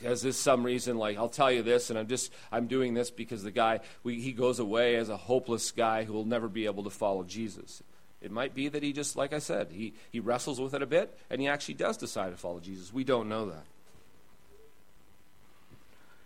Has 0.03 0.21
this 0.21 0.37
some 0.37 0.63
reason, 0.63 0.97
like, 0.97 1.17
I'll 1.17 1.29
tell 1.29 1.51
you 1.51 1.63
this, 1.63 1.89
and 1.89 1.97
I'm 1.97 2.07
just, 2.07 2.31
I'm 2.51 2.67
doing 2.67 2.93
this 2.93 3.09
because 3.09 3.41
the 3.41 3.49
guy, 3.49 3.79
we, 4.03 4.21
he 4.21 4.33
goes 4.33 4.59
away 4.59 4.97
as 4.97 5.09
a 5.09 5.17
hopeless 5.17 5.71
guy 5.71 6.03
who 6.03 6.13
will 6.13 6.25
never 6.25 6.47
be 6.47 6.65
able 6.65 6.83
to 6.83 6.91
follow 6.91 7.23
Jesus. 7.23 7.81
It 8.21 8.31
might 8.31 8.53
be 8.53 8.67
that 8.67 8.83
he 8.83 8.91
just, 8.91 9.15
like 9.15 9.33
I 9.33 9.39
said, 9.39 9.69
he, 9.71 9.93
he 10.11 10.19
wrestles 10.19 10.59
with 10.59 10.73
it 10.73 10.81
a 10.81 10.85
bit 10.85 11.17
and 11.29 11.39
he 11.39 11.47
actually 11.47 11.75
does 11.75 11.97
decide 11.97 12.31
to 12.31 12.37
follow 12.37 12.59
Jesus. 12.59 12.93
We 12.93 13.03
don't 13.03 13.29
know 13.29 13.45
that. 13.47 13.65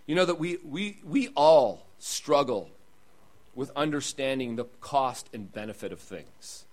You 0.06 0.16
know 0.16 0.26
that 0.26 0.40
we, 0.40 0.58
we, 0.66 1.00
we 1.04 1.30
all 1.36 1.86
struggle 2.00 2.70
with 3.56 3.72
understanding 3.76 4.56
the 4.56 4.66
cost 4.82 5.30
and 5.34 5.52
benefit 5.52 5.92
of 5.92 6.00
things. 6.00 6.66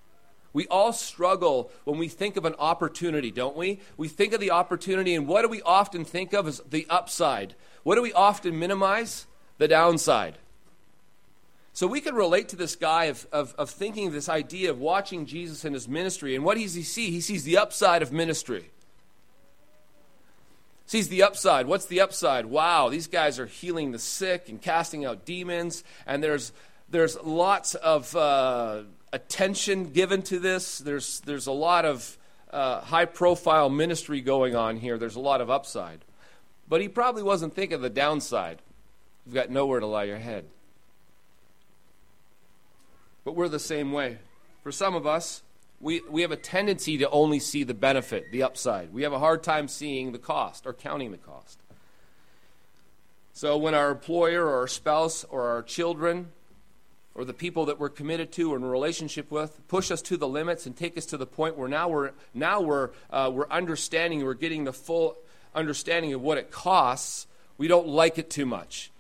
We 0.52 0.66
all 0.66 0.92
struggle 0.92 1.70
when 1.84 1.98
we 1.98 2.08
think 2.08 2.36
of 2.36 2.44
an 2.44 2.54
opportunity, 2.58 3.30
don't 3.30 3.56
we? 3.56 3.80
We 3.96 4.08
think 4.08 4.32
of 4.32 4.40
the 4.40 4.50
opportunity, 4.50 5.14
and 5.14 5.28
what 5.28 5.42
do 5.42 5.48
we 5.48 5.62
often 5.62 6.04
think 6.04 6.32
of 6.32 6.48
as 6.48 6.60
the 6.68 6.86
upside? 6.90 7.54
What 7.84 7.94
do 7.94 8.02
we 8.02 8.12
often 8.12 8.58
minimize? 8.58 9.26
The 9.58 9.68
downside. 9.68 10.38
So 11.72 11.86
we 11.86 12.00
can 12.00 12.14
relate 12.14 12.48
to 12.50 12.56
this 12.56 12.76
guy 12.76 13.04
of, 13.04 13.26
of, 13.32 13.54
of 13.56 13.70
thinking 13.70 14.10
this 14.10 14.28
idea 14.28 14.70
of 14.70 14.80
watching 14.80 15.26
Jesus 15.26 15.64
in 15.64 15.72
his 15.72 15.88
ministry. 15.88 16.34
And 16.34 16.44
what 16.44 16.58
does 16.58 16.74
he 16.74 16.82
see? 16.82 17.10
He 17.10 17.20
sees 17.20 17.44
the 17.44 17.58
upside 17.58 18.02
of 18.02 18.12
ministry. 18.12 18.70
Sees 20.86 21.08
the 21.08 21.22
upside. 21.22 21.66
What's 21.66 21.86
the 21.86 22.00
upside? 22.00 22.46
Wow, 22.46 22.88
these 22.88 23.06
guys 23.06 23.38
are 23.38 23.46
healing 23.46 23.92
the 23.92 23.98
sick 23.98 24.48
and 24.48 24.60
casting 24.60 25.04
out 25.04 25.24
demons, 25.24 25.84
and 26.04 26.20
there's 26.22 26.52
there's 26.90 27.16
lots 27.22 27.76
of 27.76 28.14
uh, 28.16 28.82
attention 29.12 29.92
given 29.92 30.22
to 30.22 30.38
this. 30.38 30.78
There's, 30.78 31.20
there's 31.20 31.46
a 31.46 31.52
lot 31.52 31.84
of 31.84 32.18
uh, 32.52 32.80
high 32.80 33.04
profile 33.04 33.70
ministry 33.70 34.20
going 34.20 34.56
on 34.56 34.76
here. 34.76 34.98
There's 34.98 35.16
a 35.16 35.20
lot 35.20 35.40
of 35.40 35.50
upside. 35.50 36.00
But 36.68 36.80
he 36.80 36.88
probably 36.88 37.22
wasn't 37.22 37.54
thinking 37.54 37.76
of 37.76 37.82
the 37.82 37.90
downside. 37.90 38.60
You've 39.24 39.34
got 39.34 39.50
nowhere 39.50 39.80
to 39.80 39.86
lie 39.86 40.04
your 40.04 40.18
head. 40.18 40.46
But 43.24 43.34
we're 43.34 43.48
the 43.48 43.58
same 43.58 43.92
way. 43.92 44.18
For 44.62 44.72
some 44.72 44.94
of 44.94 45.06
us, 45.06 45.42
we, 45.80 46.02
we 46.10 46.22
have 46.22 46.30
a 46.30 46.36
tendency 46.36 46.98
to 46.98 47.10
only 47.10 47.38
see 47.38 47.64
the 47.64 47.74
benefit, 47.74 48.30
the 48.32 48.42
upside. 48.42 48.92
We 48.92 49.02
have 49.02 49.12
a 49.12 49.18
hard 49.18 49.42
time 49.42 49.68
seeing 49.68 50.12
the 50.12 50.18
cost 50.18 50.66
or 50.66 50.74
counting 50.74 51.10
the 51.10 51.16
cost. 51.16 51.58
So 53.32 53.56
when 53.56 53.74
our 53.74 53.90
employer 53.90 54.44
or 54.44 54.58
our 54.60 54.68
spouse 54.68 55.24
or 55.24 55.48
our 55.48 55.62
children 55.62 56.30
or 57.14 57.24
the 57.24 57.32
people 57.32 57.66
that 57.66 57.78
we're 57.78 57.88
committed 57.88 58.32
to 58.32 58.52
or 58.52 58.56
in 58.56 58.62
a 58.62 58.68
relationship 58.68 59.30
with 59.30 59.66
push 59.68 59.90
us 59.90 60.02
to 60.02 60.16
the 60.16 60.28
limits 60.28 60.66
and 60.66 60.76
take 60.76 60.96
us 60.98 61.06
to 61.06 61.16
the 61.16 61.26
point 61.26 61.56
where 61.56 61.68
now 61.68 61.88
we're 61.88 62.12
now 62.34 62.60
we're 62.60 62.90
uh, 63.10 63.30
we're 63.32 63.48
understanding 63.48 64.24
we're 64.24 64.34
getting 64.34 64.64
the 64.64 64.72
full 64.72 65.16
understanding 65.54 66.12
of 66.12 66.20
what 66.20 66.38
it 66.38 66.50
costs 66.50 67.26
we 67.58 67.66
don't 67.66 67.88
like 67.88 68.18
it 68.18 68.30
too 68.30 68.46
much 68.46 68.90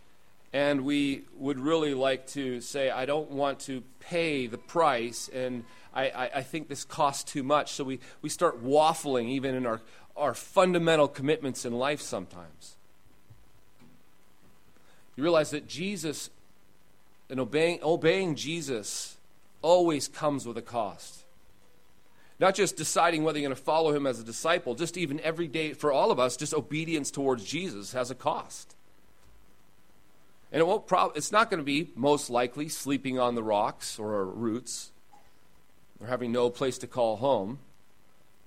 and 0.52 0.84
we 0.84 1.22
would 1.36 1.58
really 1.58 1.94
like 1.94 2.26
to 2.26 2.60
say 2.60 2.90
i 2.90 3.04
don't 3.04 3.30
want 3.30 3.60
to 3.60 3.82
pay 4.00 4.46
the 4.46 4.58
price 4.58 5.28
and 5.32 5.64
i, 5.94 6.08
I, 6.08 6.30
I 6.36 6.42
think 6.42 6.68
this 6.68 6.84
costs 6.84 7.30
too 7.30 7.42
much 7.42 7.72
so 7.72 7.84
we, 7.84 8.00
we 8.22 8.28
start 8.28 8.64
waffling 8.64 9.28
even 9.28 9.54
in 9.54 9.66
our, 9.66 9.80
our 10.16 10.34
fundamental 10.34 11.08
commitments 11.08 11.64
in 11.64 11.72
life 11.72 12.00
sometimes 12.00 12.76
you 15.16 15.22
realize 15.22 15.50
that 15.50 15.68
jesus 15.68 16.30
and 17.30 17.38
obeying, 17.38 17.78
obeying 17.82 18.34
Jesus 18.34 19.16
always 19.62 20.08
comes 20.08 20.46
with 20.46 20.58
a 20.58 20.62
cost. 20.62 21.24
Not 22.40 22.54
just 22.54 22.76
deciding 22.76 23.22
whether 23.22 23.38
you're 23.38 23.48
going 23.48 23.56
to 23.56 23.62
follow 23.62 23.94
him 23.94 24.06
as 24.06 24.18
a 24.18 24.24
disciple, 24.24 24.74
just 24.74 24.96
even 24.96 25.20
every 25.20 25.46
day 25.46 25.72
for 25.72 25.92
all 25.92 26.10
of 26.10 26.18
us, 26.18 26.36
just 26.36 26.52
obedience 26.52 27.10
towards 27.10 27.44
Jesus 27.44 27.92
has 27.92 28.10
a 28.10 28.14
cost. 28.14 28.74
And 30.52 30.60
it 30.60 30.66
won't 30.66 30.84
it's 31.16 31.32
not 31.32 31.50
going 31.50 31.58
to 31.58 31.64
be 31.64 31.90
most 31.94 32.28
likely 32.28 32.68
sleeping 32.68 33.18
on 33.18 33.34
the 33.34 33.42
rocks 33.42 33.98
or 33.98 34.24
roots 34.24 34.90
or 36.00 36.06
having 36.06 36.32
no 36.32 36.50
place 36.50 36.78
to 36.78 36.86
call 36.86 37.16
home, 37.16 37.58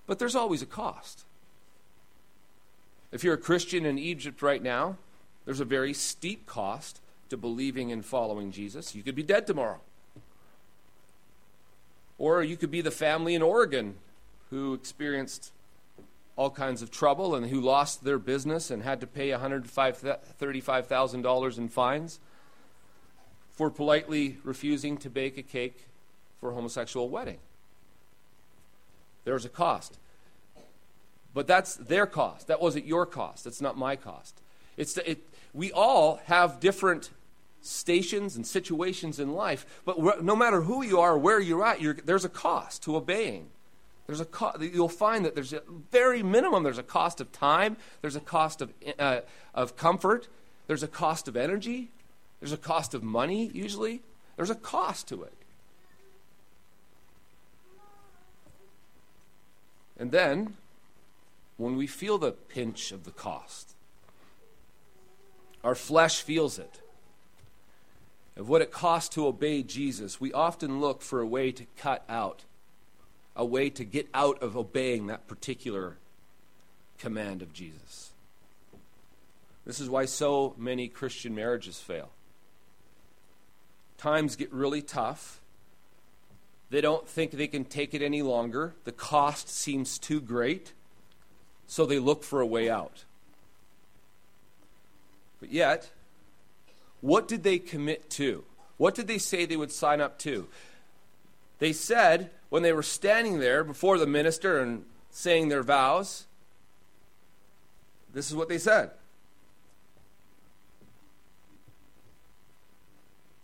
but 0.06 0.20
there's 0.20 0.36
always 0.36 0.62
a 0.62 0.66
cost. 0.66 1.24
If 3.12 3.24
you're 3.24 3.36
a 3.36 3.38
Christian 3.38 3.86
in 3.86 3.98
Egypt 4.00 4.42
right 4.42 4.62
now, 4.62 4.98
there's 5.46 5.60
a 5.60 5.66
very 5.66 5.94
steep 5.94 6.46
cost 6.46 7.00
to 7.30 7.38
believing 7.38 7.92
and 7.92 8.04
following 8.04 8.52
Jesus. 8.52 8.96
You 8.96 9.04
could 9.04 9.16
be 9.16 9.24
dead 9.24 9.46
tomorrow. 9.48 9.80
Or 12.18 12.44
you 12.44 12.58
could 12.58 12.72
be 12.72 12.82
the 12.82 12.92
family 12.92 13.36
in 13.36 13.42
Oregon 13.42 13.96
who 14.50 14.74
experienced 14.74 15.52
all 16.36 16.50
kinds 16.50 16.82
of 16.82 16.90
trouble 16.90 17.36
and 17.36 17.46
who 17.48 17.62
lost 17.62 18.04
their 18.04 18.18
business 18.18 18.72
and 18.72 18.82
had 18.84 19.00
to 19.02 19.08
pay 19.08 19.30
$135,000 19.30 21.58
in 21.58 21.70
fines 21.70 22.20
for 23.52 23.70
politely 23.70 24.38
refusing 24.44 24.98
to 24.98 25.10
bake 25.10 25.38
a 25.38 25.44
cake 25.44 25.86
for 26.40 26.52
a 26.52 26.54
homosexual 26.54 27.08
wedding. 27.08 27.38
There's 29.26 29.46
a 29.46 29.50
cost. 29.50 29.98
But 31.34 31.48
that's 31.48 31.76
their 31.76 32.06
cost. 32.06 32.48
That 32.48 32.62
wasn't 32.62 32.86
your 32.86 33.06
cost. 33.06 33.44
That's 33.44 33.62
not 33.62 33.78
my 33.78 33.96
cost. 33.96 34.42
It's 34.76 34.98
it, 34.98 35.22
we 35.54 35.72
all 35.72 36.20
have 36.26 36.60
different 36.60 37.12
stations 37.62 38.36
and 38.36 38.46
situations 38.46 39.20
in 39.20 39.34
life. 39.34 39.66
But 39.86 40.24
no 40.24 40.36
matter 40.36 40.62
who 40.62 40.84
you 40.84 41.00
are, 41.00 41.18
where 41.18 41.40
you're 41.40 41.66
at, 41.66 41.82
you're, 41.82 41.94
there's 41.94 42.26
a 42.26 42.30
cost 42.30 42.84
to 42.84 42.96
obeying. 42.96 43.48
There's 44.08 44.20
a 44.20 44.26
co- 44.26 44.54
you'll 44.60 44.90
find 44.90 45.26
that 45.26 45.36
there's 45.36 45.54
a 45.54 45.62
very 45.92 46.22
minimum. 46.24 46.64
There's 46.64 46.78
a 46.78 46.84
cost 46.84 47.22
of 47.22 47.32
time. 47.32 47.78
There's 48.02 48.16
a 48.16 48.22
cost 48.22 48.62
of 48.62 48.74
uh, 49.00 49.22
of 49.54 49.78
comfort. 49.78 50.28
There's 50.68 50.84
a 50.84 50.88
cost 50.88 51.28
of 51.28 51.38
energy. 51.38 51.90
There's 52.40 52.52
a 52.52 52.58
cost 52.58 52.94
of 52.94 53.04
money. 53.04 53.50
Usually, 53.54 54.02
there's 54.36 54.50
a 54.50 54.56
cost 54.56 55.08
to 55.08 55.24
it. 55.24 55.34
And 59.98 60.12
then, 60.12 60.56
when 61.58 61.78
we 61.78 61.88
feel 61.88 62.18
the 62.18 62.32
pinch 62.32 62.92
of 62.92 63.06
the 63.06 63.12
cost, 63.12 63.74
our 65.64 65.76
flesh 65.76 66.22
feels 66.22 66.60
it 66.60 66.82
of 68.36 68.50
what 68.50 68.62
it 68.62 68.72
costs 68.72 69.14
to 69.16 69.28
obey 69.28 69.62
Jesus, 69.64 70.20
we 70.20 70.34
often 70.34 70.82
look 70.82 71.02
for 71.02 71.22
a 71.22 71.28
way 71.28 71.52
to 71.52 71.66
cut 71.78 72.04
out, 72.10 72.44
a 73.36 73.46
way 73.46 73.70
to 73.70 73.84
get 73.84 74.08
out 74.14 74.42
of 74.42 74.56
obeying 74.56 75.08
that 75.08 75.28
particular 75.28 75.98
command 77.00 77.42
of 77.42 77.54
Jesus. 77.54 78.12
This 79.66 79.80
is 79.80 79.90
why 79.90 80.06
so 80.06 80.54
many 80.58 80.88
Christian 80.88 81.34
marriages 81.34 81.80
fail. 81.80 82.10
Times 83.98 84.36
get 84.36 84.52
really 84.52 84.82
tough. 84.82 85.40
They 86.70 86.82
don't 86.82 87.08
think 87.08 87.32
they 87.32 87.48
can 87.48 87.66
take 87.66 87.94
it 87.94 88.02
any 88.02 88.22
longer. 88.22 88.74
The 88.84 88.92
cost 88.92 89.48
seems 89.48 89.98
too 89.98 90.20
great, 90.20 90.74
so 91.68 91.86
they 91.86 92.00
look 92.00 92.24
for 92.24 92.42
a 92.42 92.46
way 92.46 92.70
out. 92.70 93.06
But 95.40 95.52
yet, 95.52 95.90
what 97.02 97.28
did 97.28 97.44
they 97.44 97.60
commit 97.60 98.10
to? 98.12 98.44
What 98.78 98.96
did 98.96 99.08
they 99.08 99.18
say 99.18 99.46
they 99.46 99.58
would 99.58 99.72
sign 99.72 100.02
up 100.02 100.18
to? 100.20 100.48
They 101.60 101.74
said, 101.74 102.32
when 102.54 102.62
they 102.62 102.72
were 102.72 102.84
standing 102.84 103.40
there 103.40 103.64
before 103.64 103.98
the 103.98 104.06
minister 104.06 104.60
and 104.60 104.86
saying 105.10 105.50
their 105.50 105.64
vows, 105.64 106.28
this 108.14 108.30
is 108.30 108.36
what 108.36 108.48
they 108.48 108.60
said. 108.60 108.92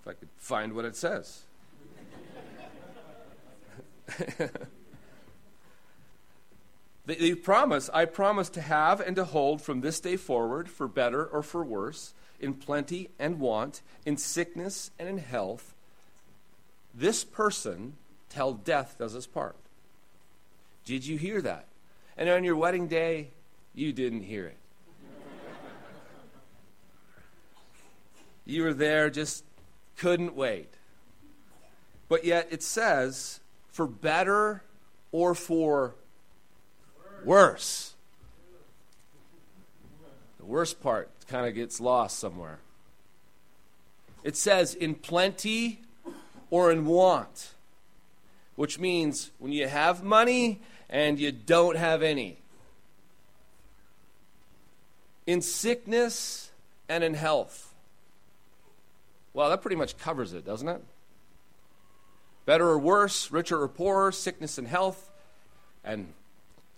If 0.01 0.09
I 0.09 0.13
could 0.13 0.29
find 0.37 0.73
what 0.73 0.85
it 0.85 0.95
says. 0.95 1.41
they, 7.07 7.15
they 7.15 7.33
promise, 7.33 7.89
I 7.91 8.05
promise 8.05 8.49
to 8.49 8.61
have 8.61 9.01
and 9.01 9.15
to 9.15 9.25
hold 9.25 9.59
from 9.63 9.81
this 9.81 9.99
day 9.99 10.17
forward, 10.17 10.69
for 10.69 10.87
better 10.87 11.25
or 11.25 11.41
for 11.41 11.63
worse, 11.63 12.13
in 12.39 12.53
plenty 12.53 13.09
and 13.17 13.39
want, 13.39 13.81
in 14.05 14.17
sickness 14.17 14.91
and 14.99 15.09
in 15.09 15.17
health, 15.17 15.73
this 16.93 17.23
person 17.23 17.93
till 18.29 18.53
death 18.53 18.95
does 18.97 19.15
us 19.15 19.27
part. 19.27 19.55
Did 20.85 21.05
you 21.05 21.17
hear 21.17 21.41
that? 21.41 21.65
And 22.17 22.29
on 22.29 22.43
your 22.43 22.55
wedding 22.55 22.87
day, 22.87 23.29
you 23.73 23.93
didn't 23.93 24.23
hear 24.23 24.47
it. 24.47 24.57
you 28.45 28.63
were 28.63 28.73
there, 28.73 29.09
just 29.09 29.43
couldn't 29.97 30.35
wait. 30.35 30.73
But 32.07 32.25
yet 32.25 32.47
it 32.51 32.63
says, 32.63 33.39
for 33.71 33.87
better 33.87 34.63
or 35.11 35.35
for 35.35 35.95
worse. 37.23 37.93
The 40.39 40.45
worst 40.45 40.81
part 40.81 41.09
kind 41.27 41.47
of 41.47 41.53
gets 41.53 41.79
lost 41.79 42.19
somewhere. 42.19 42.59
It 44.23 44.35
says, 44.35 44.73
in 44.73 44.95
plenty 44.95 45.81
or 46.49 46.71
in 46.71 46.85
want, 46.85 47.53
which 48.59 48.77
means 48.77 49.31
when 49.39 49.53
you 49.53 49.69
have 49.69 50.03
money 50.03 50.59
and 50.89 51.17
you 51.17 51.31
don't 51.31 51.77
have 51.77 52.03
any, 52.03 52.37
in 55.25 55.41
sickness 55.41 56.51
and 56.89 57.01
in 57.01 57.13
health. 57.13 57.73
Well, 59.33 59.49
that 59.49 59.61
pretty 59.61 59.77
much 59.77 59.97
covers 59.97 60.33
it, 60.33 60.45
doesn't 60.45 60.67
it? 60.67 60.83
better 62.45 62.67
or 62.67 62.77
worse, 62.77 63.31
richer 63.31 63.61
or 63.61 63.69
poorer, 63.69 64.11
sickness 64.11 64.57
and 64.57 64.67
health. 64.67 65.09
And 65.85 66.11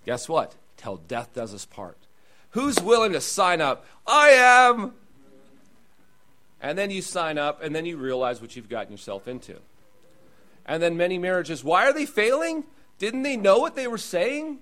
guess 0.05 0.29
what? 0.29 0.53
Till 0.77 0.97
death 0.97 1.33
does 1.33 1.51
us 1.51 1.65
part. 1.65 1.97
Who's 2.51 2.79
willing 2.79 3.13
to 3.13 3.21
sign 3.21 3.59
up? 3.59 3.87
I 4.05 4.29
am. 4.29 4.93
And 6.61 6.77
then 6.77 6.91
you 6.91 7.01
sign 7.01 7.39
up, 7.39 7.63
and 7.63 7.75
then 7.75 7.87
you 7.87 7.97
realize 7.97 8.39
what 8.39 8.55
you've 8.55 8.69
gotten 8.69 8.91
yourself 8.91 9.27
into. 9.27 9.61
And 10.65 10.81
then 10.81 10.97
many 10.97 11.17
marriages, 11.17 11.63
why 11.63 11.85
are 11.85 11.93
they 11.93 12.05
failing? 12.05 12.63
Didn't 12.99 13.23
they 13.23 13.35
know 13.35 13.59
what 13.59 13.75
they 13.75 13.87
were 13.87 13.97
saying? 13.97 14.59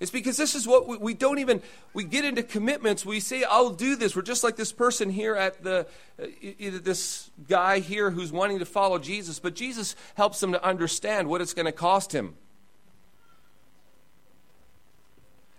It's 0.00 0.10
because 0.10 0.36
this 0.36 0.54
is 0.54 0.66
what 0.66 0.86
we, 0.86 0.96
we, 0.96 1.14
don't 1.14 1.38
even, 1.38 1.62
we 1.92 2.04
get 2.04 2.24
into 2.24 2.42
commitments. 2.42 3.06
We 3.06 3.20
say, 3.20 3.44
I'll 3.44 3.70
do 3.70 3.96
this. 3.96 4.14
We're 4.14 4.22
just 4.22 4.44
like 4.44 4.56
this 4.56 4.72
person 4.72 5.08
here 5.08 5.34
at 5.34 5.62
the, 5.62 5.86
uh, 6.20 6.26
this 6.58 7.30
guy 7.48 7.78
here 7.78 8.10
who's 8.10 8.32
wanting 8.32 8.58
to 8.58 8.66
follow 8.66 8.98
Jesus, 8.98 9.38
but 9.38 9.54
Jesus 9.54 9.96
helps 10.14 10.40
them 10.40 10.52
to 10.52 10.64
understand 10.64 11.28
what 11.28 11.40
it's 11.40 11.54
going 11.54 11.66
to 11.66 11.72
cost 11.72 12.12
him. 12.12 12.34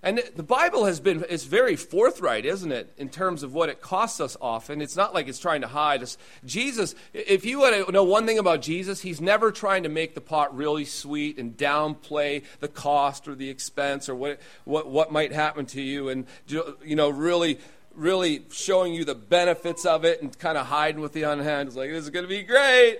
And 0.05 0.21
the 0.35 0.43
Bible 0.43 0.85
has 0.85 0.99
been, 0.99 1.25
it's 1.29 1.45
very 1.45 1.75
forthright, 1.75 2.45
isn't 2.45 2.71
it, 2.71 2.93
in 2.95 3.09
terms 3.09 3.41
of 3.41 3.55
what 3.55 3.69
it 3.69 3.81
costs 3.81 4.21
us 4.21 4.37
often. 4.39 4.79
It's 4.79 4.95
not 4.95 5.15
like 5.15 5.27
it's 5.27 5.39
trying 5.39 5.61
to 5.61 5.67
hide 5.67 6.03
us. 6.03 6.19
Jesus, 6.45 6.93
if 7.11 7.43
you 7.43 7.61
want 7.61 7.87
to 7.87 7.91
know 7.91 8.03
one 8.03 8.27
thing 8.27 8.37
about 8.37 8.61
Jesus, 8.61 9.01
he's 9.01 9.19
never 9.19 9.51
trying 9.51 9.81
to 9.81 9.89
make 9.89 10.13
the 10.13 10.21
pot 10.21 10.55
really 10.55 10.85
sweet 10.85 11.39
and 11.39 11.57
downplay 11.57 12.43
the 12.59 12.67
cost 12.67 13.27
or 13.27 13.33
the 13.33 13.49
expense 13.49 14.07
or 14.07 14.13
what, 14.13 14.39
what, 14.63 14.87
what 14.87 15.11
might 15.11 15.31
happen 15.31 15.65
to 15.65 15.81
you 15.81 16.09
and, 16.09 16.27
you 16.47 16.95
know, 16.95 17.09
really 17.09 17.57
really 17.95 18.45
showing 18.51 18.93
you 18.93 19.05
the 19.05 19.15
benefits 19.15 19.85
of 19.85 20.03
it 20.03 20.21
and 20.21 20.37
kind 20.37 20.57
of 20.57 20.65
hiding 20.65 20.99
with 20.99 21.13
the 21.13 21.23
unhand. 21.23 21.67
It's 21.67 21.77
like, 21.77 21.89
this 21.89 22.03
is 22.03 22.09
going 22.09 22.25
to 22.25 22.29
be 22.29 22.43
great. 22.43 22.99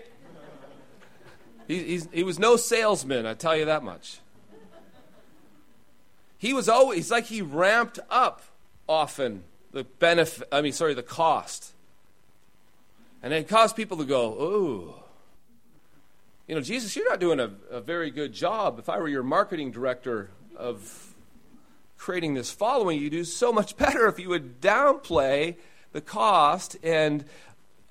He, 1.68 2.02
he 2.14 2.24
was 2.24 2.40
no 2.40 2.56
salesman, 2.56 3.26
I 3.26 3.34
tell 3.34 3.58
you 3.58 3.66
that 3.66 3.84
much. 3.84 4.22
He 6.46 6.54
was 6.54 6.70
always 6.70 7.10
like 7.10 7.25
he 7.25 7.42
ramped 7.42 7.98
up 8.08 8.44
often 8.88 9.46
the 9.72 9.84
benefit, 9.84 10.48
I 10.52 10.62
mean, 10.62 10.74
sorry, 10.74 10.94
the 10.94 11.02
cost. 11.02 11.74
And 13.24 13.34
it 13.34 13.48
caused 13.48 13.75
people 13.75 13.98
to 13.98 14.06
go, 14.06 14.38
oh, 14.40 15.04
you 16.48 16.54
know, 16.54 16.62
Jesus, 16.62 16.96
you're 16.96 17.10
not 17.10 17.20
doing 17.20 17.40
a, 17.40 17.50
a 17.72 17.82
very 17.82 18.12
good 18.12 18.32
job. 18.32 18.78
If 18.78 18.90
I 18.90 19.00
were 19.00 19.08
your 19.08 19.24
marketing 19.24 19.72
director 19.72 20.30
of 20.56 21.16
creating 21.98 22.36
this 22.36 22.52
following, 22.52 23.02
you'd 23.02 23.10
do 23.10 23.24
so 23.24 23.52
much 23.52 23.75
better 23.80 24.06
if 24.06 24.20
you 24.20 24.30
would 24.30 24.62
downplay 24.62 25.56
the 25.94 26.02
cost 26.02 26.78
and 26.84 27.25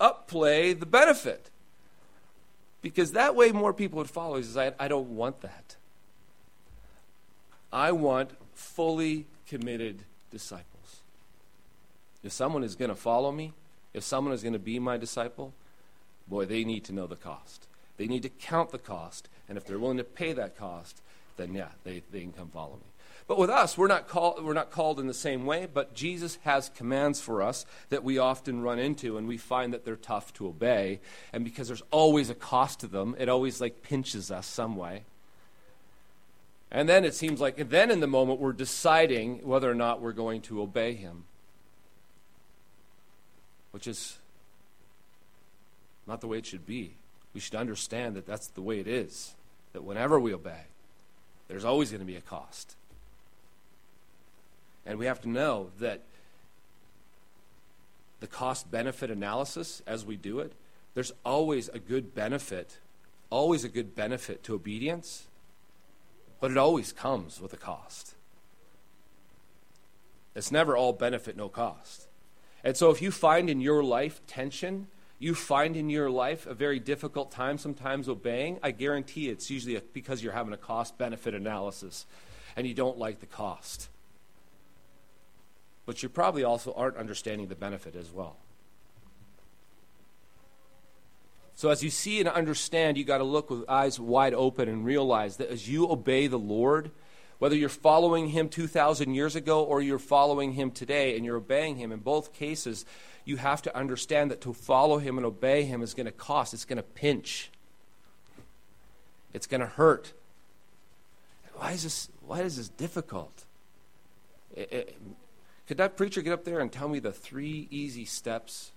upplay 0.01 0.79
the 0.79 0.87
benefit. 0.87 1.51
Because 2.83 3.11
that 3.11 3.35
way 3.35 3.51
more 3.51 3.73
people 3.73 3.99
would 3.99 4.11
follow. 4.11 4.37
He 4.37 4.45
says, 4.45 4.57
I, 4.57 4.73
I 4.79 4.87
don't 4.87 5.17
want 5.17 5.41
that. 5.41 5.75
I 7.73 7.91
want 7.91 8.31
fully 8.55 9.27
committed 9.47 10.03
disciples. 10.31 11.01
If 12.23 12.33
someone 12.33 12.65
is 12.65 12.75
going 12.75 12.89
to 12.89 12.97
follow 12.97 13.31
me, 13.31 13.53
if 13.93 14.03
someone 14.03 14.33
is 14.35 14.43
going 14.43 14.55
to 14.55 14.59
be 14.59 14.79
my 14.79 14.97
disciple, 14.97 15.53
boy, 16.27 16.47
they 16.47 16.65
need 16.65 16.85
to 16.85 16.93
know 16.93 17.07
the 17.07 17.17
cost. 17.17 17.67
They 17.97 18.07
need 18.07 18.23
to 18.23 18.29
count 18.29 18.71
the 18.71 18.79
cost. 18.79 19.29
And 19.49 19.59
if 19.59 19.67
they're 19.67 19.79
willing 19.79 19.99
to 19.99 20.05
pay 20.05 20.33
that 20.33 20.57
cost, 20.57 21.01
then 21.37 21.55
yeah, 21.55 21.69
they, 21.85 22.03
they 22.11 22.21
can 22.21 22.33
come 22.33 22.49
follow 22.49 22.75
me. 22.75 22.95
But 23.27 23.39
with 23.39 23.49
us, 23.49 23.79
we're 23.79 23.89
not, 23.89 24.09
call, 24.09 24.39
we're 24.43 24.53
not 24.53 24.71
called 24.71 25.01
in 25.01 25.07
the 25.07 25.15
same 25.15 25.47
way, 25.47 25.67
but 25.73 25.95
Jesus 25.95 26.39
has 26.43 26.69
commands 26.69 27.23
for 27.23 27.41
us 27.41 27.65
that 27.89 28.05
we 28.05 28.19
often 28.19 28.61
run 28.61 28.79
into, 28.79 29.17
and 29.17 29.27
we 29.27 29.39
find 29.39 29.73
that 29.73 29.85
they're 29.85 29.97
tough 29.97 30.35
to 30.35 30.47
obey. 30.47 31.01
And 31.33 31.43
because 31.43 31.69
there's 31.69 31.83
always 31.91 32.29
a 32.29 32.35
cost 32.35 32.81
to 32.81 32.87
them, 32.87 33.17
it 33.19 33.31
always 33.31 33.63
like 33.63 33.83
pinches 33.83 34.31
us 34.31 34.47
some 34.47 34.77
way. 34.77 35.05
And 36.75 36.89
then 36.89 37.05
it 37.05 37.15
seems 37.15 37.41
like, 37.41 37.69
then 37.71 37.89
in 37.93 38.01
the 38.01 38.09
moment, 38.09 38.41
we're 38.41 38.53
deciding 38.53 39.47
whether 39.47 39.71
or 39.71 39.77
not 39.77 40.01
we're 40.01 40.11
going 40.11 40.41
to 40.43 40.61
obey 40.61 40.95
him, 40.95 41.23
which 43.71 43.87
is 43.87 44.19
not 46.05 46.21
the 46.21 46.27
way 46.27 46.39
it 46.39 46.47
should 46.47 46.67
be. 46.67 46.95
We 47.33 47.39
should 47.39 47.55
understand 47.55 48.17
that 48.17 48.27
that's 48.27 48.49
the 48.49 48.61
way 48.61 48.81
it 48.81 48.89
is, 48.89 49.35
that 49.73 49.85
whenever 49.85 50.19
we 50.19 50.35
obey, 50.35 50.63
there's 51.47 51.65
always 51.65 51.91
going 51.91 52.01
to 52.01 52.07
be 52.07 52.17
a 52.17 52.21
cost. 52.21 52.75
And 54.85 54.99
we 54.99 55.07
have 55.07 55.21
to 55.23 55.29
know 55.29 55.71
that 55.79 56.01
the 58.19 58.27
cost 58.27 58.69
benefit 58.73 59.13
analysis, 59.13 59.81
as 59.87 60.05
we 60.05 60.17
do 60.17 60.41
it, 60.41 60.53
there's 60.95 61.13
always 61.25 61.69
a 61.69 61.79
good 61.79 62.17
benefit, 62.17 62.79
always 63.31 63.63
a 63.63 63.69
good 63.69 63.95
benefit 63.95 64.43
to 64.43 64.55
obedience 64.55 65.29
but 66.45 66.51
it 66.51 66.59
always 66.59 66.93
comes 66.93 67.41
with 67.41 67.55
a 67.55 67.57
cost. 67.57 68.13
It's 70.35 70.53
never 70.53 70.77
all 70.77 70.93
benefit, 70.93 71.39
no 71.39 71.49
cost. 71.49 72.07
And 72.63 72.77
so 72.77 72.91
if 72.91 73.01
you 73.01 73.11
find 73.11 73.49
in 73.49 73.63
your 73.63 73.83
life 73.83 74.21
tension, 74.27 74.89
you 75.19 75.35
find 75.35 75.75
in 75.75 75.89
your 75.89 76.11
life 76.11 76.47
a 76.47 76.53
very 76.53 76.79
difficult 76.79 77.31
time 77.31 77.57
sometimes 77.57 78.11
obeying, 78.11 78.59
I 78.63 78.73
guarantee 78.73 79.31
it's 79.31 79.51
usually 79.51 79.81
because 79.95 80.23
you're 80.23 80.35
having 80.35 80.53
a 80.53 80.59
cost 80.59 80.99
benefit 80.99 81.33
analysis 81.33 82.05
and 82.57 82.67
you 82.67 82.75
don't 82.75 82.99
like 82.99 83.21
the 83.21 83.27
cost. 83.27 83.89
But 85.87 86.03
you 86.03 86.11
probably 86.11 86.45
also 86.45 86.75
aren't 86.75 86.99
understanding 86.99 87.49
the 87.49 87.55
benefit 87.55 87.97
as 87.97 88.11
well. 88.13 88.37
So, 91.57 91.71
as 91.71 91.85
you 91.85 91.91
see 91.91 92.19
and 92.19 92.29
understand, 92.29 92.99
you 92.99 93.05
got 93.05 93.19
to 93.19 93.25
look 93.25 93.49
with 93.49 93.69
eyes 93.69 94.01
wide 94.01 94.35
open 94.35 94.69
and 94.69 94.85
realize 94.85 95.37
that 95.37 95.51
as 95.51 95.69
you 95.69 95.89
obey 95.89 96.27
the 96.27 96.39
Lord, 96.39 96.91
whether 97.39 97.55
you're 97.55 97.69
following 97.69 98.29
Him 98.29 98.49
2,000 98.49 99.15
years 99.15 99.37
ago 99.37 99.63
or 99.63 99.81
you're 99.81 100.01
following 100.01 100.53
Him 100.53 100.73
today 100.73 101.17
and 101.17 101.25
you're 101.25 101.37
obeying 101.37 101.77
Him, 101.77 101.93
in 101.93 102.01
both 102.01 102.33
cases, 102.33 102.85
you 103.25 103.37
have 103.37 103.63
to 103.63 103.77
understand 103.77 104.31
that 104.31 104.41
to 104.41 104.53
follow 104.53 104.99
Him 104.99 105.17
and 105.17 105.25
obey 105.25 105.63
Him 105.63 105.81
is 105.81 105.95
going 105.95 106.07
to 106.07 106.13
cost, 106.13 106.55
it's 106.55 106.65
going 106.65 106.77
to 106.77 106.83
pinch, 106.83 107.51
it's 109.33 109.47
going 109.47 109.61
to 109.61 109.67
hurt. 109.67 110.13
Why 111.55 111.71
is 111.71 111.85
this, 111.85 112.09
why 112.27 112.41
is 112.41 112.57
this 112.57 112.69
difficult? 112.69 113.45
It, 114.57 114.73
it, 114.73 114.97
could 115.69 115.77
that 115.77 115.97
preacher 115.97 116.21
get 116.21 116.33
up 116.33 116.45
there 116.45 116.59
and 116.59 116.71
tell 116.71 116.89
me 116.89 116.99
the 116.99 117.13
three 117.13 117.69
easy 117.71 118.05
steps 118.05 118.73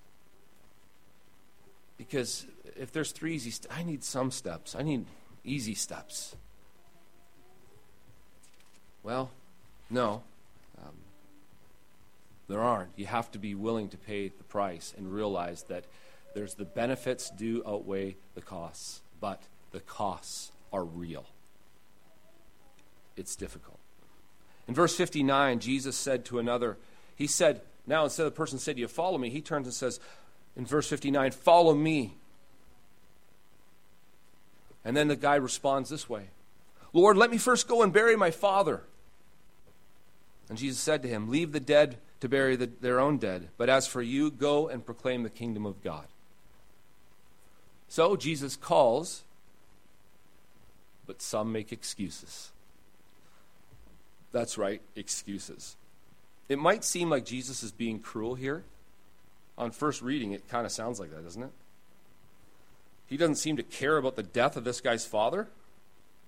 because 1.98 2.46
if 2.76 2.92
there's 2.92 3.12
three 3.12 3.36
easy 3.36 3.52
steps, 3.52 3.74
I 3.76 3.84
need 3.84 4.04
some 4.04 4.32
steps. 4.32 4.76
I 4.76 4.84
need 4.84 5.06
easy 5.44 5.74
steps. 5.74 6.36
Well, 9.04 9.32
no. 9.90 10.24
Um, 10.78 10.94
there 12.48 12.62
aren't. 12.62 12.92
You 12.96 13.06
have 13.08 13.32
to 13.32 13.40
be 13.40 13.56
willing 13.56 13.90
to 13.90 13.98
pay 13.98 14.30
the 14.30 14.44
price 14.44 14.94
and 14.98 15.12
realize 15.12 15.64
that 15.64 15.86
there's 16.36 16.54
the 16.54 16.66
benefits 16.66 17.30
do 17.30 17.64
outweigh 17.66 18.18
the 18.36 18.42
costs, 18.42 19.02
but 19.20 19.42
the 19.72 19.80
costs 19.80 20.52
are 20.72 20.84
real. 20.84 21.26
It's 23.16 23.36
difficult. 23.36 23.80
In 24.68 24.76
verse 24.76 24.96
59, 24.96 25.60
Jesus 25.60 25.98
said 25.98 26.26
to 26.26 26.40
another, 26.40 26.78
He 27.16 27.26
said, 27.26 27.62
Now 27.88 28.04
instead 28.04 28.28
of 28.28 28.34
the 28.34 28.38
person 28.38 28.60
said, 28.60 28.78
You 28.78 28.88
follow 28.88 29.18
me, 29.18 29.30
he 29.30 29.42
turns 29.42 29.66
and 29.66 29.74
says, 29.74 30.00
in 30.58 30.66
verse 30.66 30.90
59 30.90 31.32
Follow 31.32 31.74
me. 31.74 32.16
And 34.84 34.96
then 34.96 35.08
the 35.08 35.16
guy 35.16 35.36
responds 35.36 35.90
this 35.90 36.10
way 36.10 36.30
Lord, 36.92 37.16
let 37.16 37.32
me 37.32 37.38
first 37.38 37.68
go 37.68 37.84
and 37.84 37.94
bury 37.94 38.18
my 38.18 38.32
father. 38.32 38.82
And 40.50 40.58
Jesus 40.58 40.80
said 40.80 41.02
to 41.04 41.08
him, 41.08 41.30
Leave 41.30 41.52
the 41.52 41.60
dead 41.60 41.98
to 42.20 42.28
bury 42.28 42.56
the, 42.56 42.70
their 42.82 43.00
own 43.00 43.18
dead, 43.18 43.50
but 43.58 43.70
as 43.70 43.86
for 43.86 44.02
you, 44.02 44.32
go 44.32 44.68
and 44.68 44.86
proclaim 44.86 45.24
the 45.24 45.30
kingdom 45.30 45.66
of 45.66 45.84
God. 45.84 46.06
So 47.90 48.16
Jesus 48.16 48.56
calls, 48.56 49.24
but 51.06 51.22
some 51.22 51.52
make 51.52 51.72
excuses. 51.72 52.52
That's 54.32 54.58
right, 54.58 54.82
excuses. 54.96 55.76
It 56.50 56.60
might 56.60 56.84
seem 56.84 57.10
like 57.10 57.26
Jesus 57.26 57.62
is 57.62 57.72
being 57.72 58.00
cruel 58.00 58.36
here 58.36 58.64
on 59.58 59.72
first 59.72 60.02
reading, 60.02 60.32
it 60.32 60.48
kind 60.48 60.66
of 60.66 60.72
sounds 60.72 61.00
like 61.00 61.12
that, 61.12 61.24
doesn't 61.24 61.44
it? 61.44 61.52
He 63.08 63.18
doesn't 63.18 63.36
seem 63.36 63.58
to 63.58 63.64
care 63.64 63.98
about 63.98 64.16
the 64.16 64.24
death 64.24 64.58
of 64.58 64.64
this 64.64 64.82
guy's 64.82 65.06
father. 65.06 65.48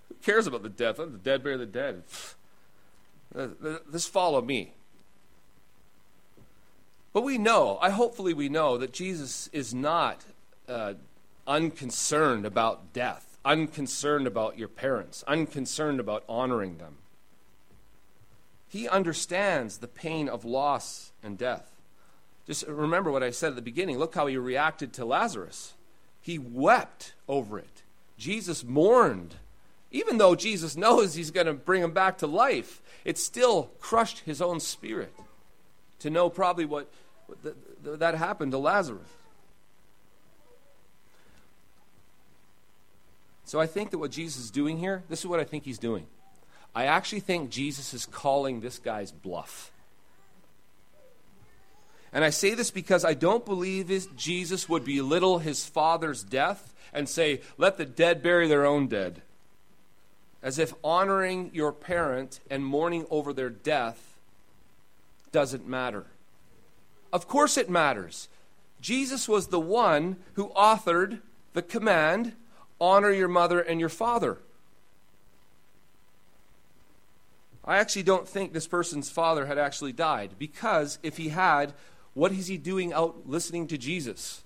Who 0.07 0.15
cares 0.23 0.47
about 0.47 0.63
the 0.63 0.69
death? 0.69 0.97
Let 0.97 1.11
the 1.11 1.17
dead 1.17 1.43
bury 1.43 1.57
the 1.57 1.65
dead. 1.65 2.03
This 3.91 4.07
follow 4.07 4.41
me. 4.41 4.73
But 7.11 7.23
we 7.23 7.37
know, 7.37 7.77
I 7.81 7.89
hopefully 7.89 8.33
we 8.33 8.49
know, 8.49 8.77
that 8.77 8.93
Jesus 8.93 9.49
is 9.51 9.73
not 9.73 10.23
uh, 10.67 10.93
unconcerned 11.47 12.45
about 12.45 12.93
death, 12.93 13.37
unconcerned 13.43 14.27
about 14.27 14.57
your 14.57 14.67
parents, 14.67 15.23
unconcerned 15.27 15.99
about 15.99 16.23
honoring 16.29 16.77
them. 16.77 16.97
He 18.67 18.87
understands 18.87 19.79
the 19.79 19.87
pain 19.87 20.29
of 20.29 20.45
loss 20.45 21.11
and 21.23 21.37
death. 21.37 21.71
Just 22.49 22.65
remember 22.65 23.11
what 23.11 23.21
I 23.21 23.29
said 23.29 23.49
at 23.49 23.55
the 23.55 23.61
beginning. 23.61 23.99
Look 23.99 24.15
how 24.15 24.25
he 24.25 24.35
reacted 24.35 24.91
to 24.93 25.05
Lazarus. 25.05 25.75
He 26.19 26.39
wept 26.39 27.13
over 27.27 27.59
it. 27.59 27.83
Jesus 28.17 28.63
mourned. 28.63 29.35
Even 29.91 30.17
though 30.17 30.33
Jesus 30.33 30.75
knows 30.75 31.13
he's 31.13 31.29
going 31.29 31.45
to 31.45 31.53
bring 31.53 31.83
him 31.83 31.91
back 31.91 32.17
to 32.17 32.25
life, 32.25 32.81
it 33.05 33.19
still 33.19 33.69
crushed 33.79 34.21
his 34.21 34.41
own 34.41 34.59
spirit 34.59 35.13
to 35.99 36.09
know 36.09 36.27
probably 36.27 36.65
what, 36.65 36.89
what 37.27 37.43
the, 37.43 37.55
the, 37.83 37.97
that 37.97 38.15
happened 38.15 38.51
to 38.53 38.57
Lazarus. 38.57 39.07
So 43.45 43.59
I 43.59 43.67
think 43.67 43.91
that 43.91 43.99
what 43.99 44.09
Jesus 44.09 44.45
is 44.45 44.49
doing 44.49 44.79
here, 44.79 45.03
this 45.07 45.19
is 45.19 45.27
what 45.27 45.39
I 45.39 45.43
think 45.43 45.65
he's 45.65 45.77
doing. 45.77 46.07
I 46.73 46.85
actually 46.85 47.19
think 47.19 47.51
Jesus 47.51 47.93
is 47.93 48.07
calling 48.07 48.61
this 48.61 48.79
guy's 48.79 49.11
bluff. 49.11 49.71
And 52.11 52.23
I 52.23 52.29
say 52.29 52.55
this 52.55 52.71
because 52.71 53.05
I 53.05 53.13
don't 53.13 53.45
believe 53.45 54.15
Jesus 54.15 54.67
would 54.67 54.83
belittle 54.83 55.39
his 55.39 55.65
father's 55.65 56.23
death 56.23 56.73
and 56.91 57.07
say, 57.07 57.41
let 57.57 57.77
the 57.77 57.85
dead 57.85 58.23
bury 58.23 58.47
their 58.47 58.65
own 58.65 58.87
dead. 58.87 59.21
As 60.41 60.57
if 60.57 60.73
honoring 60.83 61.51
your 61.53 61.71
parent 61.71 62.39
and 62.49 62.65
mourning 62.65 63.05
over 63.09 63.33
their 63.33 63.49
death 63.49 64.17
doesn't 65.31 65.67
matter. 65.67 66.05
Of 67.13 67.27
course 67.27 67.57
it 67.57 67.69
matters. 67.69 68.27
Jesus 68.81 69.27
was 69.27 69.47
the 69.47 69.59
one 69.59 70.17
who 70.33 70.49
authored 70.49 71.19
the 71.53 71.61
command 71.61 72.33
honor 72.79 73.11
your 73.11 73.27
mother 73.27 73.59
and 73.59 73.79
your 73.79 73.89
father. 73.89 74.37
I 77.65 77.77
actually 77.77 78.03
don't 78.03 78.27
think 78.27 78.53
this 78.53 78.67
person's 78.67 79.09
father 79.09 79.45
had 79.45 79.57
actually 79.57 79.91
died 79.91 80.31
because 80.39 80.97
if 81.03 81.17
he 81.17 81.29
had, 81.29 81.73
what 82.13 82.31
is 82.31 82.47
he 82.47 82.57
doing 82.57 82.93
out 82.93 83.27
listening 83.27 83.67
to 83.67 83.77
Jesus? 83.77 84.43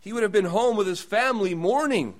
He 0.00 0.12
would 0.12 0.22
have 0.22 0.32
been 0.32 0.46
home 0.46 0.76
with 0.76 0.86
his 0.86 1.00
family 1.00 1.54
mourning. 1.54 2.14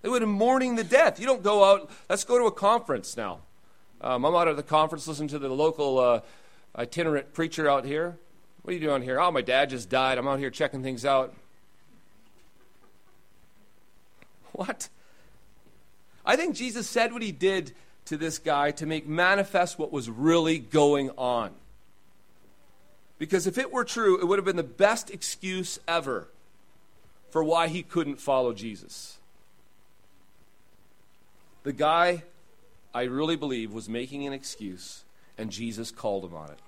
They 0.00 0.08
would 0.08 0.22
have 0.22 0.28
been 0.28 0.38
mourning 0.38 0.76
the 0.76 0.84
death. 0.84 1.20
You 1.20 1.26
don't 1.26 1.42
go 1.42 1.62
out, 1.62 1.90
let's 2.08 2.24
go 2.24 2.38
to 2.38 2.46
a 2.46 2.52
conference 2.52 3.16
now. 3.16 3.40
Um, 4.00 4.24
I'm 4.24 4.34
out 4.34 4.48
at 4.48 4.56
the 4.56 4.62
conference 4.62 5.06
listening 5.06 5.28
to 5.28 5.38
the 5.38 5.48
local 5.48 5.98
uh, 5.98 6.20
itinerant 6.76 7.34
preacher 7.34 7.68
out 7.68 7.84
here. 7.84 8.16
What 8.62 8.72
are 8.72 8.74
you 8.74 8.80
doing 8.80 9.02
here? 9.02 9.20
Oh, 9.20 9.30
my 9.30 9.42
dad 9.42 9.70
just 9.70 9.90
died. 9.90 10.18
I'm 10.18 10.26
out 10.26 10.38
here 10.38 10.50
checking 10.50 10.82
things 10.82 11.04
out. 11.04 11.34
What? 14.52 14.88
I 16.24 16.36
think 16.36 16.56
Jesus 16.56 16.88
said 16.88 17.12
what 17.12 17.22
he 17.22 17.32
did 17.32 17.74
to 18.06 18.16
this 18.16 18.38
guy 18.38 18.70
to 18.72 18.86
make 18.86 19.06
manifest 19.06 19.78
what 19.78 19.92
was 19.92 20.10
really 20.10 20.58
going 20.58 21.10
on. 21.16 21.52
Because 23.18 23.46
if 23.46 23.58
it 23.58 23.72
were 23.72 23.84
true, 23.84 24.20
it 24.20 24.24
would 24.24 24.38
have 24.38 24.44
been 24.44 24.56
the 24.56 24.62
best 24.62 25.10
excuse 25.10 25.78
ever 25.86 26.28
for 27.30 27.44
why 27.44 27.68
he 27.68 27.82
couldn't 27.82 28.20
follow 28.20 28.52
Jesus. 28.52 29.18
The 31.62 31.72
guy, 31.72 32.24
I 32.92 33.02
really 33.02 33.36
believe, 33.36 33.72
was 33.72 33.88
making 33.88 34.26
an 34.26 34.32
excuse, 34.32 35.04
and 35.38 35.50
Jesus 35.50 35.92
called 35.92 36.24
him 36.24 36.34
on 36.34 36.50
it. 36.50 36.58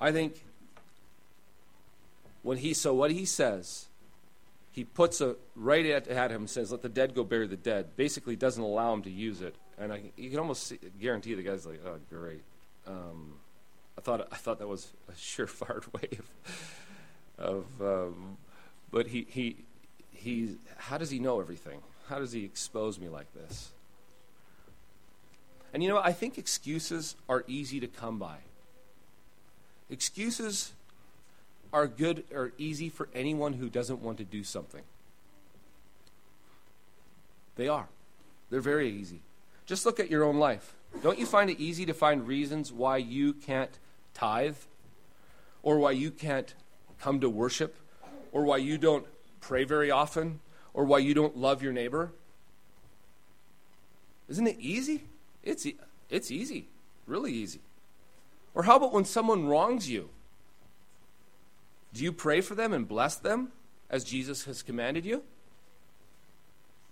I 0.00 0.10
think 0.10 0.42
when 2.42 2.56
he, 2.56 2.72
so 2.72 2.94
what 2.94 3.10
he 3.10 3.26
says 3.26 3.87
he 4.72 4.84
puts 4.84 5.20
a 5.20 5.36
right 5.54 5.84
at, 5.86 6.08
at 6.08 6.30
him 6.30 6.46
says, 6.46 6.70
"Let 6.70 6.82
the 6.82 6.88
dead 6.88 7.14
go 7.14 7.24
bury 7.24 7.46
the 7.46 7.56
dead." 7.56 7.96
Basically, 7.96 8.36
doesn't 8.36 8.62
allow 8.62 8.92
him 8.92 9.02
to 9.02 9.10
use 9.10 9.40
it, 9.40 9.56
and 9.78 9.92
I, 9.92 10.12
you 10.16 10.30
can 10.30 10.38
almost 10.38 10.66
see, 10.66 10.78
guarantee 11.00 11.34
the 11.34 11.42
guy's 11.42 11.66
like, 11.66 11.80
"Oh, 11.84 11.98
great." 12.10 12.42
Um, 12.86 13.34
I 13.96 14.00
thought 14.00 14.28
I 14.30 14.36
thought 14.36 14.58
that 14.60 14.68
was 14.68 14.92
a 15.08 15.12
surefire 15.12 15.84
way 15.92 16.18
of, 17.38 17.66
of 17.80 17.82
um, 17.82 18.36
but 18.90 19.08
he 19.08 19.26
he 19.28 19.56
he. 20.10 20.56
How 20.76 20.98
does 20.98 21.10
he 21.10 21.18
know 21.18 21.40
everything? 21.40 21.80
How 22.08 22.18
does 22.18 22.32
he 22.32 22.44
expose 22.44 22.98
me 22.98 23.08
like 23.08 23.32
this? 23.34 23.72
And 25.72 25.82
you 25.82 25.88
know, 25.88 25.98
I 25.98 26.12
think 26.12 26.38
excuses 26.38 27.16
are 27.28 27.44
easy 27.46 27.80
to 27.80 27.86
come 27.86 28.18
by. 28.18 28.38
Excuses 29.90 30.72
are 31.72 31.86
good 31.86 32.24
or 32.32 32.52
easy 32.58 32.88
for 32.88 33.08
anyone 33.14 33.54
who 33.54 33.68
doesn't 33.68 34.00
want 34.00 34.18
to 34.18 34.24
do 34.24 34.42
something. 34.44 34.82
They 37.56 37.68
are. 37.68 37.88
They're 38.50 38.60
very 38.60 38.90
easy. 38.90 39.20
Just 39.66 39.84
look 39.84 40.00
at 40.00 40.10
your 40.10 40.24
own 40.24 40.38
life. 40.38 40.74
Don't 41.02 41.18
you 41.18 41.26
find 41.26 41.50
it 41.50 41.60
easy 41.60 41.84
to 41.86 41.92
find 41.92 42.26
reasons 42.26 42.72
why 42.72 42.96
you 42.96 43.34
can't 43.34 43.78
tithe? 44.14 44.56
Or 45.62 45.78
why 45.78 45.90
you 45.90 46.10
can't 46.10 46.54
come 47.00 47.20
to 47.20 47.28
worship? 47.28 47.76
Or 48.32 48.44
why 48.44 48.58
you 48.58 48.78
don't 48.78 49.06
pray 49.40 49.64
very 49.64 49.90
often? 49.90 50.40
Or 50.72 50.84
why 50.84 50.98
you 50.98 51.12
don't 51.12 51.36
love 51.36 51.62
your 51.62 51.72
neighbor? 51.72 52.12
Isn't 54.28 54.46
it 54.46 54.56
easy? 54.58 55.04
It's, 55.42 55.66
it's 56.08 56.30
easy. 56.30 56.68
Really 57.06 57.32
easy. 57.32 57.60
Or 58.54 58.62
how 58.62 58.76
about 58.76 58.92
when 58.92 59.04
someone 59.04 59.46
wrongs 59.46 59.90
you? 59.90 60.10
Do 61.94 62.04
you 62.04 62.12
pray 62.12 62.40
for 62.40 62.54
them 62.54 62.72
and 62.72 62.86
bless 62.86 63.16
them 63.16 63.52
as 63.90 64.04
Jesus 64.04 64.44
has 64.44 64.62
commanded 64.62 65.04
you? 65.04 65.22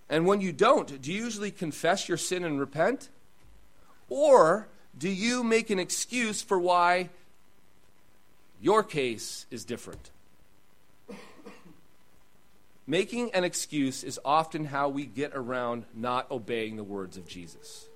And 0.08 0.26
when 0.26 0.40
you 0.40 0.52
don't, 0.52 1.00
do 1.00 1.12
you 1.12 1.24
usually 1.24 1.50
confess 1.50 2.08
your 2.08 2.18
sin 2.18 2.44
and 2.44 2.60
repent? 2.60 3.08
Or 4.08 4.68
do 4.96 5.08
you 5.08 5.42
make 5.42 5.70
an 5.70 5.78
excuse 5.78 6.42
for 6.42 6.58
why 6.58 7.10
your 8.60 8.82
case 8.82 9.46
is 9.50 9.64
different? 9.64 10.10
Making 12.86 13.34
an 13.34 13.42
excuse 13.42 14.04
is 14.04 14.20
often 14.24 14.66
how 14.66 14.88
we 14.88 15.06
get 15.06 15.32
around 15.34 15.86
not 15.92 16.30
obeying 16.30 16.76
the 16.76 16.84
words 16.84 17.16
of 17.16 17.26
Jesus 17.26 17.86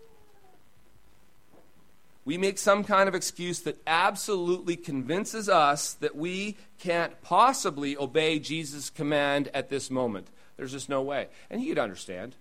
we 2.25 2.37
make 2.37 2.59
some 2.59 2.85
kind 2.85 3.09
of 3.09 3.15
excuse 3.15 3.61
that 3.61 3.81
absolutely 3.87 4.77
convinces 4.77 5.49
us 5.49 5.95
that 5.95 6.15
we 6.15 6.57
can't 6.79 7.21
possibly 7.23 7.97
obey 7.97 8.39
Jesus' 8.39 8.91
command 8.91 9.49
at 9.55 9.69
this 9.71 9.91
moment. 9.91 10.29
There's 10.57 10.73
just 10.73 10.89
no 10.89 11.01
way. 11.03 11.29
And 11.49 11.61
he'd 11.61 11.79
understand. 11.79 12.35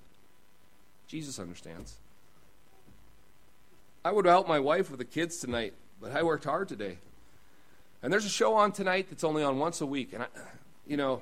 Jesus 1.07 1.39
understands. 1.39 1.95
I 4.03 4.11
would 4.11 4.25
help 4.25 4.47
my 4.47 4.59
wife 4.59 4.89
with 4.89 4.99
the 4.99 5.05
kids 5.05 5.37
tonight, 5.37 5.73
but 6.01 6.11
I 6.11 6.23
worked 6.23 6.43
hard 6.43 6.67
today. 6.67 6.97
And 8.01 8.11
there's 8.11 8.25
a 8.25 8.29
show 8.29 8.55
on 8.55 8.71
tonight 8.71 9.07
that's 9.09 9.23
only 9.23 9.43
on 9.43 9.59
once 9.59 9.81
a 9.81 9.85
week, 9.85 10.13
and 10.13 10.23
I, 10.23 10.27
you 10.87 10.97
know, 10.97 11.21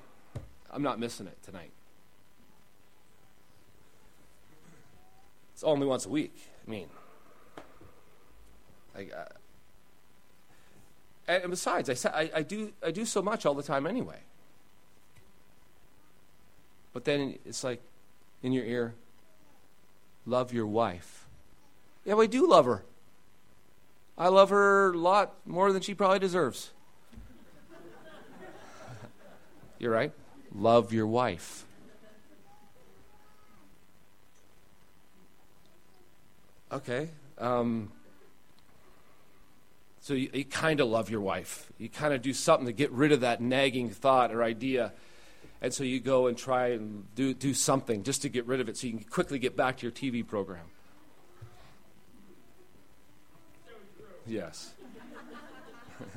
I'm 0.71 0.83
not 0.83 0.99
missing 0.99 1.25
it 1.27 1.37
tonight. 1.43 1.71
It's 5.53 5.63
only 5.63 5.87
once 5.87 6.05
a 6.05 6.09
week. 6.09 6.35
I 6.67 6.69
mean, 6.69 6.87
Uh, 8.97 9.25
and 11.27 11.49
besides, 11.49 12.05
I, 12.05 12.09
I, 12.09 12.31
I, 12.35 12.41
do, 12.41 12.71
I 12.83 12.91
do 12.91 13.05
so 13.05 13.21
much 13.21 13.45
all 13.45 13.53
the 13.53 13.63
time 13.63 13.85
anyway. 13.85 14.19
But 16.93 17.05
then 17.05 17.37
it's 17.45 17.63
like 17.63 17.81
in 18.41 18.53
your 18.53 18.65
ear, 18.65 18.95
love 20.25 20.53
your 20.53 20.65
wife. 20.65 21.27
Yeah, 22.05 22.15
I 22.15 22.25
do 22.25 22.47
love 22.47 22.65
her. 22.65 22.83
I 24.17 24.29
love 24.29 24.49
her 24.49 24.93
a 24.93 24.97
lot 24.97 25.35
more 25.45 25.71
than 25.71 25.81
she 25.81 25.93
probably 25.93 26.19
deserves. 26.19 26.71
You're 29.79 29.91
right. 29.91 30.11
Love 30.55 30.91
your 30.91 31.05
wife. 31.05 31.65
Okay. 36.71 37.09
Um, 37.37 37.91
so 40.07 40.13
you, 40.13 40.29
you 40.31 40.45
kind 40.45 40.79
of 40.79 40.87
love 40.87 41.09
your 41.09 41.19
wife. 41.19 41.69
You 41.77 41.89
kind 41.89 42.13
of 42.13 42.21
do 42.21 42.31
something 42.31 42.65
to 42.65 42.71
get 42.71 42.93
rid 42.93 43.11
of 43.11 43.19
that 43.21 43.41
nagging 43.41 43.89
thought 43.89 44.33
or 44.33 44.41
idea. 44.41 44.93
And 45.61 45.73
so 45.73 45.83
you 45.83 45.99
go 45.99 46.27
and 46.27 46.37
try 46.37 46.67
and 46.67 47.13
do, 47.13 47.33
do 47.33 47.53
something 47.53 48.03
just 48.03 48.21
to 48.21 48.29
get 48.29 48.45
rid 48.45 48.61
of 48.61 48.69
it 48.69 48.77
so 48.77 48.87
you 48.87 48.93
can 48.93 49.03
quickly 49.03 49.37
get 49.37 49.57
back 49.57 49.75
to 49.79 49.83
your 49.85 49.91
TV 49.91 50.25
program. 50.25 50.63
Yes. 54.25 54.71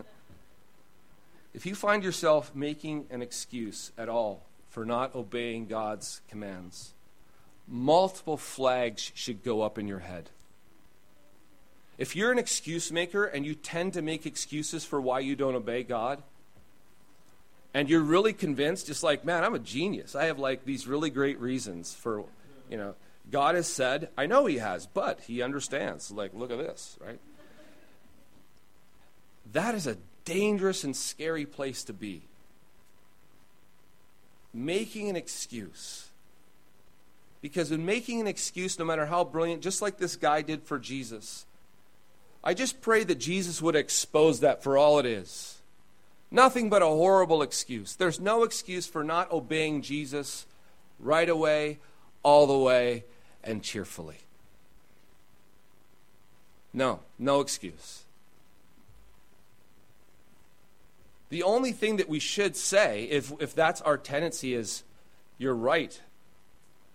if 1.52 1.66
you 1.66 1.74
find 1.74 2.04
yourself 2.04 2.54
making 2.54 3.06
an 3.10 3.22
excuse 3.22 3.90
at 3.98 4.08
all 4.08 4.46
for 4.68 4.84
not 4.84 5.16
obeying 5.16 5.66
God's 5.66 6.20
commands, 6.28 6.94
multiple 7.66 8.36
flags 8.36 9.10
should 9.16 9.42
go 9.42 9.62
up 9.62 9.78
in 9.78 9.88
your 9.88 9.98
head. 9.98 10.30
If 12.00 12.16
you're 12.16 12.32
an 12.32 12.38
excuse 12.38 12.90
maker 12.90 13.26
and 13.26 13.44
you 13.44 13.54
tend 13.54 13.92
to 13.92 14.00
make 14.00 14.24
excuses 14.24 14.86
for 14.86 14.98
why 15.02 15.20
you 15.20 15.36
don't 15.36 15.54
obey 15.54 15.82
God, 15.82 16.22
and 17.74 17.90
you're 17.90 18.00
really 18.00 18.32
convinced, 18.32 18.86
just 18.86 19.02
like, 19.02 19.22
man, 19.22 19.44
I'm 19.44 19.54
a 19.54 19.58
genius. 19.58 20.16
I 20.16 20.24
have 20.24 20.38
like 20.38 20.64
these 20.64 20.86
really 20.86 21.10
great 21.10 21.38
reasons 21.38 21.92
for, 21.92 22.24
you 22.70 22.78
know, 22.78 22.94
God 23.30 23.54
has 23.54 23.66
said, 23.66 24.08
I 24.16 24.24
know 24.24 24.46
He 24.46 24.56
has, 24.56 24.86
but 24.86 25.20
He 25.20 25.42
understands. 25.42 26.10
Like, 26.10 26.32
look 26.32 26.50
at 26.50 26.56
this, 26.56 26.96
right? 27.04 27.20
That 29.52 29.74
is 29.74 29.86
a 29.86 29.98
dangerous 30.24 30.84
and 30.84 30.96
scary 30.96 31.44
place 31.44 31.84
to 31.84 31.92
be. 31.92 32.22
Making 34.54 35.10
an 35.10 35.16
excuse. 35.16 36.08
Because 37.42 37.70
in 37.70 37.84
making 37.84 38.22
an 38.22 38.26
excuse, 38.26 38.78
no 38.78 38.86
matter 38.86 39.04
how 39.04 39.22
brilliant, 39.22 39.62
just 39.62 39.82
like 39.82 39.98
this 39.98 40.16
guy 40.16 40.40
did 40.40 40.62
for 40.62 40.78
Jesus, 40.78 41.44
I 42.42 42.54
just 42.54 42.80
pray 42.80 43.04
that 43.04 43.18
Jesus 43.18 43.60
would 43.60 43.76
expose 43.76 44.40
that 44.40 44.62
for 44.62 44.78
all 44.78 44.98
it 44.98 45.06
is. 45.06 45.58
Nothing 46.30 46.70
but 46.70 46.82
a 46.82 46.86
horrible 46.86 47.42
excuse. 47.42 47.96
There's 47.96 48.20
no 48.20 48.44
excuse 48.44 48.86
for 48.86 49.02
not 49.02 49.30
obeying 49.32 49.82
Jesus 49.82 50.46
right 50.98 51.28
away, 51.28 51.78
all 52.22 52.46
the 52.46 52.56
way, 52.56 53.04
and 53.42 53.62
cheerfully. 53.62 54.18
No, 56.72 57.00
no 57.18 57.40
excuse. 57.40 58.04
The 61.30 61.42
only 61.42 61.72
thing 61.72 61.96
that 61.96 62.08
we 62.08 62.20
should 62.20 62.56
say, 62.56 63.04
if, 63.04 63.32
if 63.40 63.54
that's 63.54 63.80
our 63.80 63.98
tendency, 63.98 64.54
is, 64.54 64.82
You're 65.36 65.54
right. 65.54 66.00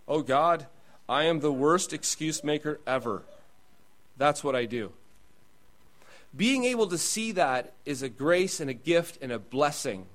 Oh 0.08 0.22
God, 0.22 0.68
I 1.10 1.24
am 1.24 1.40
the 1.40 1.52
worst 1.52 1.94
excuse 1.94 2.44
maker 2.44 2.80
ever. 2.86 3.24
That's 4.18 4.44
what 4.44 4.56
I 4.56 4.66
do. 4.66 4.92
Being 6.36 6.66
able 6.66 6.88
to 6.88 6.98
see 6.98 7.32
that 7.34 7.74
is 7.86 8.02
a 8.02 8.10
grace 8.10 8.60
and 8.60 8.70
a 8.70 8.74
gift 8.74 9.20
and 9.22 9.32
a 9.32 9.40
blessing 9.40 10.06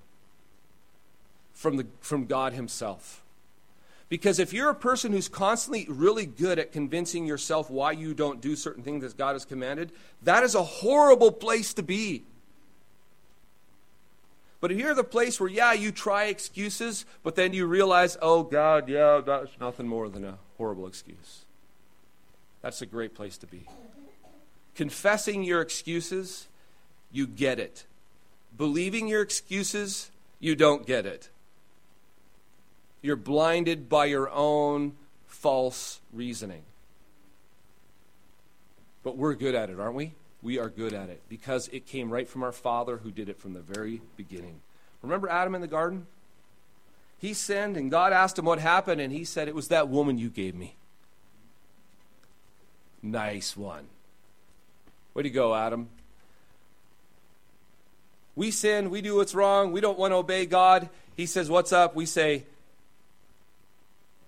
from, 1.54 1.76
the, 1.76 1.86
from 2.00 2.26
God 2.26 2.52
Himself. 2.52 3.22
Because 4.08 4.40
if 4.40 4.52
you're 4.52 4.70
a 4.70 4.74
person 4.74 5.12
who's 5.12 5.28
constantly 5.28 5.86
really 5.88 6.26
good 6.26 6.58
at 6.58 6.72
convincing 6.72 7.26
yourself 7.26 7.70
why 7.70 7.92
you 7.92 8.12
don't 8.12 8.40
do 8.40 8.56
certain 8.56 8.82
things 8.82 9.02
that 9.04 9.16
God 9.16 9.34
has 9.34 9.44
commanded, 9.44 9.92
that 10.22 10.42
is 10.42 10.56
a 10.56 10.62
horrible 10.62 11.30
place 11.30 11.72
to 11.74 11.82
be. 11.82 12.24
But 14.60 14.72
if 14.72 14.78
you're 14.78 14.94
the 14.94 15.04
place 15.04 15.40
where, 15.40 15.48
yeah, 15.48 15.72
you 15.72 15.92
try 15.92 16.24
excuses, 16.24 17.06
but 17.22 17.34
then 17.34 17.54
you 17.54 17.66
realize, 17.66 18.18
oh, 18.20 18.42
God, 18.42 18.88
yeah, 18.88 19.22
that's 19.24 19.52
nothing 19.60 19.86
more 19.86 20.08
than 20.08 20.24
a 20.24 20.38
horrible 20.58 20.86
excuse. 20.86 21.44
That's 22.60 22.82
a 22.82 22.86
great 22.86 23.14
place 23.14 23.38
to 23.38 23.46
be. 23.46 23.66
Confessing 24.74 25.44
your 25.44 25.60
excuses, 25.60 26.48
you 27.12 27.26
get 27.26 27.58
it. 27.58 27.86
Believing 28.56 29.08
your 29.08 29.22
excuses, 29.22 30.10
you 30.38 30.54
don't 30.54 30.86
get 30.86 31.06
it. 31.06 31.28
You're 33.02 33.16
blinded 33.16 33.88
by 33.88 34.06
your 34.06 34.30
own 34.30 34.94
false 35.26 36.00
reasoning. 36.12 36.62
But 39.02 39.16
we're 39.16 39.34
good 39.34 39.54
at 39.54 39.70
it, 39.70 39.80
aren't 39.80 39.94
we? 39.94 40.12
we 40.42 40.58
are 40.58 40.68
good 40.68 40.92
at 40.92 41.08
it 41.08 41.20
because 41.28 41.68
it 41.68 41.86
came 41.86 42.12
right 42.12 42.28
from 42.28 42.42
our 42.42 42.52
Father 42.52 42.98
who 42.98 43.10
did 43.10 43.28
it 43.28 43.38
from 43.38 43.52
the 43.52 43.60
very 43.60 44.00
beginning. 44.16 44.60
Remember 45.02 45.28
Adam 45.28 45.54
in 45.54 45.60
the 45.60 45.66
garden? 45.66 46.06
He 47.18 47.34
sinned, 47.34 47.76
and 47.76 47.90
God 47.90 48.12
asked 48.12 48.38
him 48.38 48.46
what 48.46 48.58
happened, 48.58 49.00
and 49.00 49.12
he 49.12 49.24
said, 49.24 49.46
It 49.46 49.54
was 49.54 49.68
that 49.68 49.88
woman 49.88 50.16
you 50.16 50.30
gave 50.30 50.54
me. 50.54 50.76
Nice 53.02 53.56
one. 53.56 53.88
Way 55.14 55.24
to 55.24 55.30
go, 55.30 55.54
Adam. 55.54 55.88
We 58.36 58.50
sin, 58.50 58.90
we 58.90 59.02
do 59.02 59.16
what's 59.16 59.34
wrong, 59.34 59.72
we 59.72 59.80
don't 59.80 59.98
want 59.98 60.12
to 60.12 60.16
obey 60.16 60.46
God. 60.46 60.88
He 61.16 61.26
says, 61.26 61.50
What's 61.50 61.72
up? 61.72 61.94
We 61.94 62.06
say, 62.06 62.44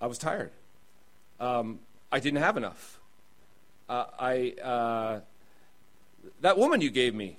I 0.00 0.06
was 0.06 0.18
tired. 0.18 0.50
Um, 1.40 1.78
I 2.10 2.20
didn't 2.20 2.42
have 2.42 2.56
enough. 2.56 2.98
Uh, 3.88 4.04
I. 4.18 4.54
Uh, 4.62 5.20
that 6.40 6.58
woman 6.58 6.80
you 6.80 6.90
gave 6.90 7.14
me, 7.14 7.38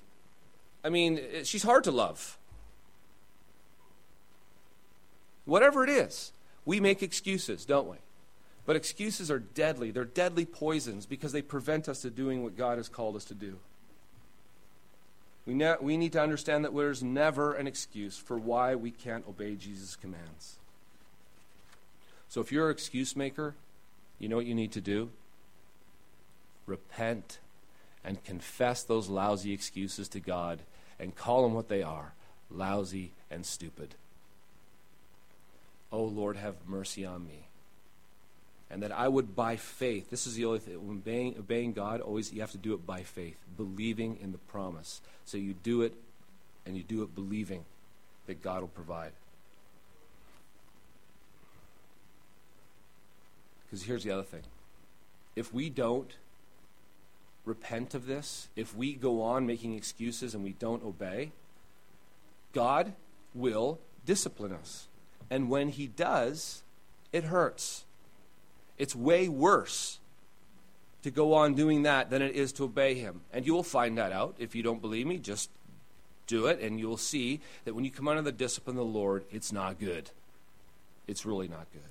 I 0.83 0.89
mean, 0.89 1.19
she's 1.43 1.63
hard 1.63 1.83
to 1.85 1.91
love. 1.91 2.37
Whatever 5.45 5.83
it 5.83 5.89
is, 5.89 6.31
we 6.65 6.79
make 6.79 7.03
excuses, 7.03 7.65
don't 7.65 7.87
we? 7.87 7.97
But 8.65 8.75
excuses 8.75 9.29
are 9.29 9.39
deadly. 9.39 9.91
They're 9.91 10.05
deadly 10.05 10.45
poisons 10.45 11.05
because 11.05 11.31
they 11.31 11.41
prevent 11.41 11.89
us 11.89 12.01
to 12.01 12.09
doing 12.09 12.43
what 12.43 12.57
God 12.57 12.77
has 12.77 12.87
called 12.87 13.15
us 13.15 13.25
to 13.25 13.33
do. 13.33 13.57
We, 15.45 15.53
ne- 15.53 15.75
we 15.81 15.97
need 15.97 16.13
to 16.13 16.21
understand 16.21 16.63
that 16.63 16.73
there's 16.73 17.03
never 17.03 17.53
an 17.53 17.67
excuse 17.67 18.17
for 18.17 18.37
why 18.37 18.75
we 18.75 18.91
can't 18.91 19.27
obey 19.27 19.55
Jesus' 19.55 19.97
commands. 19.97 20.57
So 22.29 22.39
if 22.39 22.51
you're 22.51 22.69
an 22.69 22.73
excuse 22.73 23.15
maker, 23.15 23.55
you 24.19 24.29
know 24.29 24.37
what 24.37 24.45
you 24.45 24.55
need 24.55 24.71
to 24.71 24.81
do? 24.81 25.09
Repent 26.65 27.39
and 28.05 28.23
confess 28.23 28.83
those 28.83 29.09
lousy 29.09 29.51
excuses 29.51 30.07
to 30.09 30.19
God 30.21 30.59
and 30.99 31.15
call 31.15 31.43
them 31.43 31.53
what 31.53 31.67
they 31.67 31.83
are 31.83 32.13
lousy 32.49 33.11
and 33.29 33.45
stupid. 33.45 33.95
Oh 35.91 36.05
Lord, 36.05 36.37
have 36.37 36.55
mercy 36.67 37.05
on 37.05 37.25
me. 37.25 37.47
And 38.73 38.81
that 38.81 38.91
I 38.91 39.07
would, 39.07 39.35
by 39.35 39.55
faith, 39.55 40.09
this 40.09 40.25
is 40.25 40.33
the 40.33 40.45
only 40.45 40.57
thing, 40.57 40.87
when 40.87 40.97
obeying, 40.97 41.35
obeying 41.37 41.73
God, 41.73 42.01
always 42.01 42.33
you 42.33 42.41
have 42.41 42.51
to 42.53 42.57
do 42.57 42.73
it 42.73 42.87
by 42.87 43.03
faith, 43.03 43.37
believing 43.55 44.17
in 44.19 44.31
the 44.31 44.39
promise. 44.39 44.99
So 45.25 45.37
you 45.37 45.53
do 45.53 45.83
it, 45.83 45.93
and 46.65 46.75
you 46.75 46.81
do 46.81 47.03
it 47.03 47.13
believing 47.13 47.65
that 48.25 48.41
God 48.41 48.61
will 48.61 48.69
provide. 48.69 49.11
Because 53.65 53.83
here's 53.83 54.03
the 54.03 54.09
other 54.09 54.23
thing 54.23 54.41
if 55.35 55.53
we 55.53 55.69
don't 55.69 56.13
repent 57.45 57.93
of 57.93 58.07
this, 58.07 58.47
if 58.55 58.75
we 58.75 58.93
go 58.93 59.21
on 59.21 59.45
making 59.45 59.75
excuses 59.75 60.33
and 60.33 60.43
we 60.43 60.53
don't 60.53 60.83
obey, 60.83 61.31
God 62.53 62.93
will 63.35 63.77
discipline 64.03 64.51
us. 64.51 64.87
And 65.29 65.47
when 65.47 65.69
He 65.69 65.85
does, 65.85 66.63
it 67.11 67.25
hurts. 67.25 67.83
It's 68.77 68.95
way 68.95 69.27
worse 69.27 69.99
to 71.03 71.11
go 71.11 71.33
on 71.33 71.53
doing 71.53 71.83
that 71.83 72.09
than 72.09 72.21
it 72.21 72.35
is 72.35 72.53
to 72.53 72.63
obey 72.63 72.95
Him. 72.95 73.21
And 73.31 73.45
you 73.45 73.53
will 73.53 73.63
find 73.63 73.97
that 73.97 74.11
out. 74.11 74.35
If 74.39 74.55
you 74.55 74.63
don't 74.63 74.81
believe 74.81 75.05
me, 75.05 75.17
just 75.17 75.49
do 76.27 76.47
it, 76.47 76.59
and 76.59 76.79
you 76.79 76.87
will 76.87 76.97
see 76.97 77.41
that 77.65 77.75
when 77.75 77.83
you 77.83 77.91
come 77.91 78.07
under 78.07 78.21
the 78.21 78.31
discipline 78.31 78.77
of 78.77 78.85
the 78.85 78.91
Lord, 78.91 79.25
it's 79.31 79.51
not 79.51 79.79
good. 79.79 80.09
It's 81.07 81.25
really 81.25 81.47
not 81.47 81.67
good. 81.73 81.81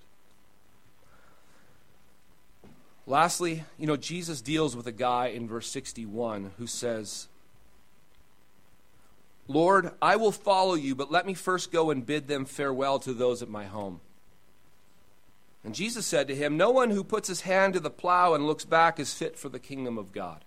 Lastly, 3.07 3.65
you 3.79 3.87
know, 3.87 3.97
Jesus 3.97 4.41
deals 4.41 4.77
with 4.77 4.87
a 4.87 4.93
guy 4.93 5.27
in 5.27 5.49
verse 5.49 5.69
61 5.69 6.53
who 6.57 6.67
says, 6.67 7.29
Lord, 9.49 9.91
I 10.01 10.17
will 10.17 10.33
follow 10.33 10.75
you, 10.75 10.95
but 10.95 11.11
let 11.11 11.27
me 11.27 11.35
first 11.35 11.73
go 11.73 11.91
and 11.91 12.07
bid 12.07 12.29
them 12.29 12.45
farewell 12.45 13.01
to 13.01 13.13
those 13.13 13.43
at 13.43 13.49
my 13.49 13.65
home. 13.65 14.01
And 15.65 15.75
Jesus 15.75 16.07
said 16.07 16.27
to 16.29 16.35
him, 16.35 16.57
No 16.57 16.71
one 16.71 16.91
who 16.91 17.05
puts 17.05 17.29
his 17.29 17.43
hand 17.43 17.75
to 17.75 17.81
the 17.81 17.91
plow 17.91 18.35
and 18.35 18.47
looks 18.47 18.65
back 18.65 18.99
is 18.99 19.15
fit 19.15 19.39
for 19.39 19.49
the 19.49 19.61
kingdom 19.61 19.97
of 19.97 20.13
God. 20.13 20.45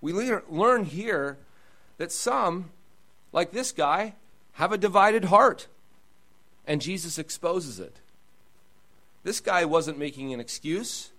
We 0.00 0.12
learn 0.12 0.84
here 0.84 1.38
that 1.96 2.12
some, 2.12 2.70
like 3.32 3.50
this 3.50 3.72
guy, 3.72 4.14
have 4.52 4.72
a 4.72 4.78
divided 4.78 5.24
heart. 5.24 5.66
And 6.66 6.82
Jesus 6.82 7.18
exposes 7.18 7.80
it. 7.80 7.96
This 9.24 9.40
guy 9.40 9.64
wasn't 9.64 9.98
making 9.98 10.32
an 10.32 10.40
excuse. 10.40 11.10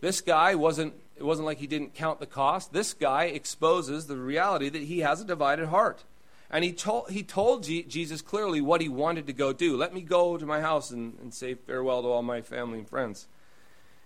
This 0.00 0.20
guy 0.20 0.54
wasn't, 0.54 0.94
it 1.16 1.22
wasn't 1.22 1.46
like 1.46 1.58
he 1.58 1.66
didn't 1.66 1.94
count 1.94 2.20
the 2.20 2.26
cost. 2.26 2.72
This 2.72 2.94
guy 2.94 3.24
exposes 3.24 4.06
the 4.06 4.16
reality 4.16 4.70
that 4.70 4.82
he 4.82 5.00
has 5.00 5.20
a 5.20 5.24
divided 5.24 5.68
heart. 5.68 6.04
And 6.50 6.64
he 6.64 6.72
told, 6.72 7.10
he 7.10 7.22
told 7.22 7.62
Jesus 7.62 8.22
clearly 8.22 8.60
what 8.60 8.80
he 8.80 8.88
wanted 8.88 9.26
to 9.28 9.32
go 9.32 9.52
do. 9.52 9.76
Let 9.76 9.94
me 9.94 10.00
go 10.00 10.36
to 10.36 10.44
my 10.46 10.60
house 10.60 10.90
and, 10.90 11.16
and 11.20 11.32
say 11.32 11.54
farewell 11.54 12.02
to 12.02 12.08
all 12.08 12.22
my 12.22 12.40
family 12.42 12.78
and 12.78 12.88
friends. 12.88 13.28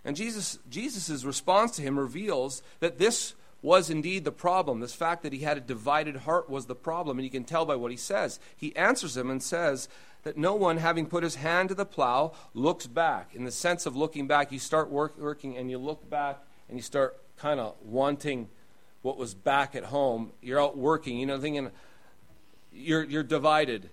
And 0.04 0.14
Jesus' 0.14 0.59
Jesus's 0.68 1.24
response 1.24 1.76
to 1.76 1.83
him 1.83 1.98
reveals 1.98 2.62
that 2.80 2.98
this 2.98 3.35
was 3.62 3.88
indeed 3.88 4.24
the 4.24 4.33
problem. 4.33 4.80
This 4.80 4.92
fact 4.92 5.22
that 5.22 5.33
he 5.33 5.38
had 5.38 5.57
a 5.57 5.61
divided 5.61 6.16
heart 6.18 6.50
was 6.50 6.66
the 6.66 6.74
problem, 6.74 7.18
and 7.18 7.24
you 7.24 7.30
can 7.30 7.44
tell 7.44 7.64
by 7.64 7.76
what 7.76 7.90
he 7.90 7.96
says. 7.96 8.38
He 8.54 8.76
answers 8.76 9.16
him 9.16 9.30
and 9.30 9.42
says, 9.42 9.88
that 10.24 10.37
no 10.37 10.54
one, 10.54 10.78
having 10.78 11.07
put 11.07 11.22
his 11.22 11.37
hand 11.37 11.68
to 11.68 11.74
the 11.74 11.87
plow, 11.87 12.33
looks 12.54 12.87
back. 12.87 13.35
In 13.35 13.44
the 13.44 13.50
sense 13.50 13.87
of 13.87 13.94
looking 13.94 14.26
back, 14.26 14.50
you 14.50 14.59
start 14.59 14.90
work, 14.90 15.16
working 15.18 15.57
and 15.57 15.70
you 15.70 15.78
look 15.78 16.09
back 16.11 16.40
and 16.68 16.76
you 16.76 16.83
start 16.83 17.16
kind 17.37 17.61
of 17.61 17.74
wanting 17.85 18.48
what 19.02 19.18
was 19.18 19.35
back 19.35 19.74
at 19.76 19.85
home. 19.85 20.33
You're 20.42 20.61
out 20.61 20.76
working, 20.76 21.18
you 21.18 21.26
know, 21.26 21.38
thinking 21.38 21.70
you're, 22.74 23.04
you're 23.04 23.22
divided. 23.22 23.88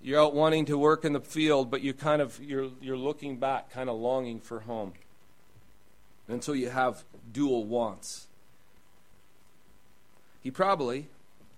You're 0.00 0.20
out 0.20 0.34
wanting 0.34 0.66
to 0.66 0.78
work 0.78 1.04
in 1.04 1.12
the 1.12 1.20
field, 1.20 1.70
but 1.70 1.82
you 1.82 1.92
kind 1.92 2.22
of 2.22 2.38
you're 2.40 2.70
you're 2.80 2.98
looking 2.98 3.38
back, 3.38 3.70
kind 3.70 3.88
of 3.88 3.96
longing 3.96 4.40
for 4.40 4.60
home. 4.60 4.92
And 6.28 6.44
so 6.44 6.52
you 6.52 6.68
have 6.68 7.02
dual 7.32 7.64
wants. 7.64 8.26
He 10.42 10.50
probably 10.50 11.08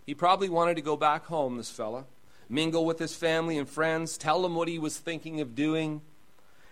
he 0.07 0.15
probably 0.15 0.49
wanted 0.49 0.77
to 0.77 0.83
go 0.83 0.97
back 0.97 1.27
home, 1.27 1.57
this 1.57 1.71
fella 1.71 2.05
mingle 2.49 2.85
with 2.85 2.99
his 2.99 3.15
family 3.15 3.59
and 3.59 3.69
friends, 3.69 4.17
tell 4.17 4.43
them 4.43 4.55
what 4.55 4.69
he 4.69 4.79
was 4.79 4.97
thinking 4.97 5.41
of 5.41 5.55
doing, 5.55 6.01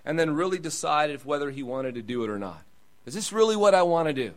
and 0.05 0.19
then 0.19 0.35
really 0.35 0.59
decide 0.59 1.11
if 1.11 1.25
whether 1.25 1.51
he 1.51 1.63
wanted 1.63 1.95
to 1.95 2.03
do 2.03 2.25
it 2.25 2.31
or 2.31 2.39
not. 2.39 2.63
Is 3.05 3.15
this 3.15 3.33
really 3.33 3.57
what 3.57 3.75
I 3.75 3.83
want 3.83 4.09
to 4.09 4.15
do? 4.15 4.33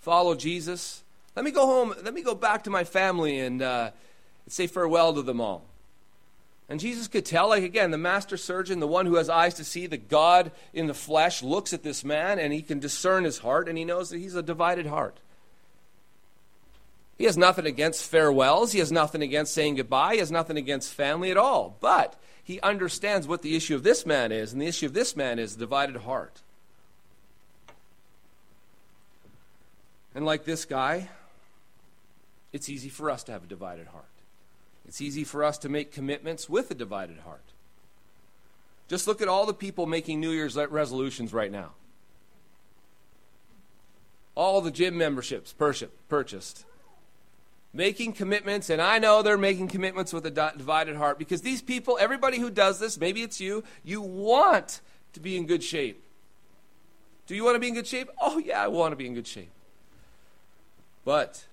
Follow 0.00 0.34
Jesus 0.34 1.02
Let 1.36 1.44
me 1.44 1.50
go 1.50 1.66
home. 1.66 1.94
Let 2.02 2.14
me 2.14 2.22
go 2.22 2.34
back 2.34 2.64
to 2.64 2.70
my 2.70 2.84
family 2.84 3.40
and 3.40 3.60
uh, 3.60 3.90
say 4.48 4.66
farewell 4.66 5.14
to 5.14 5.22
them 5.22 5.40
all. 5.40 5.64
And 6.68 6.80
Jesus 6.80 7.08
could 7.08 7.26
tell, 7.26 7.48
like 7.48 7.62
again, 7.62 7.90
the 7.90 7.98
master 7.98 8.36
surgeon, 8.36 8.80
the 8.80 8.86
one 8.86 9.04
who 9.06 9.16
has 9.16 9.28
eyes 9.28 9.54
to 9.54 9.64
see, 9.64 9.86
the 9.86 9.98
God 9.98 10.50
in 10.72 10.86
the 10.86 10.94
flesh, 10.94 11.42
looks 11.42 11.72
at 11.72 11.82
this 11.82 12.04
man 12.04 12.38
and 12.38 12.52
he 12.52 12.62
can 12.62 12.78
discern 12.78 13.24
his 13.24 13.38
heart 13.38 13.68
and 13.68 13.76
he 13.76 13.84
knows 13.84 14.10
that 14.10 14.18
he's 14.18 14.34
a 14.34 14.42
divided 14.42 14.86
heart. 14.86 15.18
He 17.18 17.24
has 17.24 17.36
nothing 17.36 17.66
against 17.66 18.10
farewells. 18.10 18.72
He 18.72 18.78
has 18.78 18.90
nothing 18.90 19.22
against 19.22 19.54
saying 19.54 19.76
goodbye. 19.76 20.14
He 20.14 20.18
has 20.18 20.32
nothing 20.32 20.56
against 20.56 20.94
family 20.94 21.30
at 21.30 21.36
all. 21.36 21.76
But 21.80 22.16
he 22.42 22.60
understands 22.60 23.28
what 23.28 23.42
the 23.42 23.56
issue 23.56 23.74
of 23.74 23.82
this 23.82 24.04
man 24.04 24.32
is, 24.32 24.52
and 24.52 24.60
the 24.60 24.66
issue 24.66 24.86
of 24.86 24.94
this 24.94 25.14
man 25.14 25.38
is 25.38 25.54
a 25.54 25.58
divided 25.58 25.96
heart. 25.96 26.42
And 30.14 30.24
like 30.24 30.44
this 30.44 30.64
guy, 30.64 31.08
it's 32.54 32.68
easy 32.68 32.88
for 32.88 33.10
us 33.10 33.24
to 33.24 33.32
have 33.32 33.42
a 33.42 33.48
divided 33.48 33.88
heart. 33.88 34.04
It's 34.86 35.00
easy 35.00 35.24
for 35.24 35.42
us 35.42 35.58
to 35.58 35.68
make 35.68 35.90
commitments 35.90 36.48
with 36.48 36.70
a 36.70 36.74
divided 36.74 37.18
heart. 37.18 37.42
Just 38.86 39.08
look 39.08 39.20
at 39.20 39.26
all 39.26 39.44
the 39.44 39.52
people 39.52 39.86
making 39.86 40.20
New 40.20 40.30
Year's 40.30 40.56
resolutions 40.56 41.32
right 41.32 41.50
now. 41.50 41.72
All 44.36 44.60
the 44.60 44.70
gym 44.70 44.96
memberships 44.96 45.52
purchased. 45.52 46.64
Making 47.72 48.12
commitments, 48.12 48.70
and 48.70 48.80
I 48.80 49.00
know 49.00 49.20
they're 49.20 49.36
making 49.36 49.66
commitments 49.66 50.12
with 50.12 50.24
a 50.24 50.30
divided 50.30 50.94
heart 50.94 51.18
because 51.18 51.42
these 51.42 51.60
people, 51.60 51.98
everybody 52.00 52.38
who 52.38 52.50
does 52.50 52.78
this, 52.78 53.00
maybe 53.00 53.22
it's 53.22 53.40
you, 53.40 53.64
you 53.82 54.00
want 54.00 54.80
to 55.14 55.18
be 55.18 55.36
in 55.36 55.46
good 55.46 55.64
shape. 55.64 56.04
Do 57.26 57.34
you 57.34 57.42
want 57.42 57.56
to 57.56 57.58
be 57.58 57.66
in 57.66 57.74
good 57.74 57.88
shape? 57.88 58.10
Oh, 58.20 58.38
yeah, 58.38 58.62
I 58.62 58.68
want 58.68 58.92
to 58.92 58.96
be 58.96 59.08
in 59.08 59.14
good 59.14 59.26
shape. 59.26 59.50
But 61.04 61.46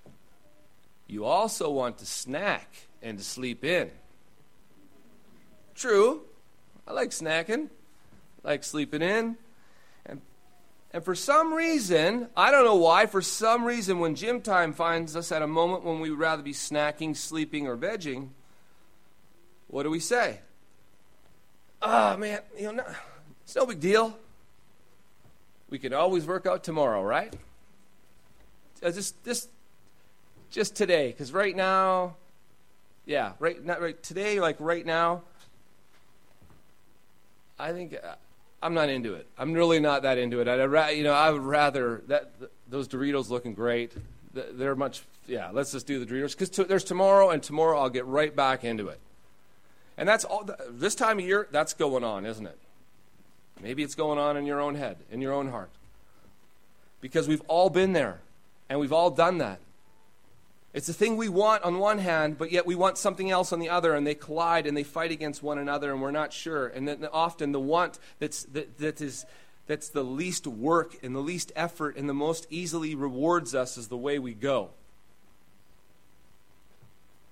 you 1.12 1.26
also 1.26 1.70
want 1.70 1.98
to 1.98 2.06
snack 2.06 2.88
and 3.02 3.18
to 3.18 3.24
sleep 3.24 3.66
in. 3.66 3.92
True, 5.76 6.22
I 6.88 6.94
like 6.94 7.10
snacking, 7.10 7.68
I 8.46 8.48
like 8.48 8.64
sleeping 8.64 9.02
in. 9.02 9.36
And, 10.06 10.22
and 10.94 11.04
for 11.04 11.14
some 11.14 11.54
reason, 11.54 12.30
I 12.38 12.50
don't 12.50 12.64
know 12.64 12.78
why, 12.78 13.08
for 13.08 13.22
some 13.22 13.66
reason, 13.66 14.00
when 14.00 14.16
gym 14.16 14.40
time 14.40 14.72
finds 14.72 15.18
us 15.18 15.34
at 15.34 15.42
a 15.42 15.48
moment 15.48 15.84
when 15.84 16.00
we 16.00 16.10
would 16.10 16.20
rather 16.20 16.44
be 16.44 16.54
snacking, 16.54 17.18
sleeping, 17.18 17.68
or 17.68 17.76
vegging, 17.76 18.30
what 19.68 19.84
do 19.84 19.90
we 19.90 20.00
say? 20.00 20.40
Oh, 21.82 22.16
man, 22.16 22.40
you 22.58 22.68
know, 22.68 22.72
no, 22.72 22.86
it's 23.44 23.56
no 23.56 23.66
big 23.66 23.82
deal. 23.82 24.18
We 25.70 25.78
can 25.78 25.94
always 25.94 26.26
work 26.26 26.46
out 26.46 26.64
tomorrow, 26.64 27.04
right? 27.04 27.34
Uh, 28.82 28.92
just, 28.92 29.22
just, 29.26 29.50
just 30.52 30.76
today, 30.76 31.08
because 31.08 31.32
right 31.34 31.56
now, 31.56 32.16
yeah, 33.06 33.34
right, 33.40 33.64
not 33.66 33.82
right 33.82 34.02
today, 34.04 34.40
like 34.40 34.58
right 34.60 34.86
now. 34.86 35.24
I 37.58 37.72
think 37.72 37.96
uh, 37.96 38.16
I'm 38.62 38.74
not 38.74 38.90
into 38.90 39.14
it. 39.14 39.28
I'm 39.38 39.54
really 39.54 39.80
not 39.80 40.04
that 40.04 40.18
into 40.18 40.40
it. 40.42 40.48
I'd 40.48 40.64
ra- 40.66 40.88
you 40.90 41.04
know, 41.04 41.14
I 41.14 41.32
would 41.32 41.42
rather 41.42 42.04
that 42.08 42.38
th- 42.40 42.52
those 42.70 42.88
Doritos 42.88 43.30
looking 43.30 43.54
great. 43.54 43.94
Th- 44.36 44.48
they're 44.54 44.76
much, 44.76 45.04
yeah. 45.28 45.50
Let's 45.52 45.72
just 45.72 45.88
do 45.88 46.04
the 46.04 46.06
Doritos 46.06 46.38
because 46.38 46.68
there's 46.68 46.84
tomorrow, 46.84 47.30
and 47.30 47.42
tomorrow 47.42 47.80
I'll 47.80 47.90
get 47.90 48.06
right 48.06 48.36
back 48.36 48.64
into 48.64 48.88
it. 48.88 49.00
And 49.98 50.08
that's 50.08 50.26
all. 50.26 50.44
Th- 50.44 50.58
this 50.70 50.96
time 50.96 51.20
of 51.20 51.26
year, 51.26 51.48
that's 51.52 51.74
going 51.74 52.04
on, 52.04 52.26
isn't 52.26 52.46
it? 52.46 52.58
Maybe 53.62 53.84
it's 53.84 53.96
going 53.96 54.18
on 54.18 54.38
in 54.38 54.46
your 54.46 54.60
own 54.60 54.76
head, 54.76 54.98
in 55.12 55.22
your 55.22 55.34
own 55.34 55.50
heart, 55.50 55.70
because 57.00 57.28
we've 57.28 57.44
all 57.48 57.70
been 57.70 57.94
there, 57.94 58.20
and 58.70 58.80
we've 58.80 58.94
all 58.94 59.12
done 59.12 59.38
that. 59.38 59.60
It's 60.74 60.88
the 60.88 60.94
thing 60.94 61.18
we 61.18 61.28
want 61.28 61.64
on 61.64 61.80
one 61.80 61.98
hand, 61.98 62.38
but 62.38 62.52
yet 62.52 62.66
we 62.66 62.76
want 62.76 62.98
something 62.98 63.30
else 63.30 63.52
on 63.52 63.60
the 63.60 63.70
other, 63.70 63.94
and 63.94 64.08
they 64.08 64.16
collide 64.16 64.66
and 64.66 64.76
they 64.76 64.84
fight 64.84 65.12
against 65.12 65.44
one 65.44 65.58
another, 65.58 65.92
and 65.92 66.02
we're 66.02 66.12
not 66.12 66.32
sure. 66.32 66.68
And 66.68 66.88
then 66.88 67.06
often 67.12 67.52
the 67.52 67.60
want 67.60 68.00
that's, 68.20 68.44
that, 68.44 68.78
that 68.78 69.02
is, 69.02 69.26
that's 69.68 69.90
the 69.90 70.04
least 70.04 70.48
work 70.48 70.96
and 71.04 71.14
the 71.14 71.20
least 71.20 71.52
effort 71.56 71.98
and 71.98 72.08
the 72.08 72.14
most 72.14 72.48
easily 72.50 72.96
rewards 72.96 73.54
us 73.54 73.78
is 73.78 73.90
the 73.90 73.98
way 73.98 74.18
we 74.18 74.34
go. 74.34 74.70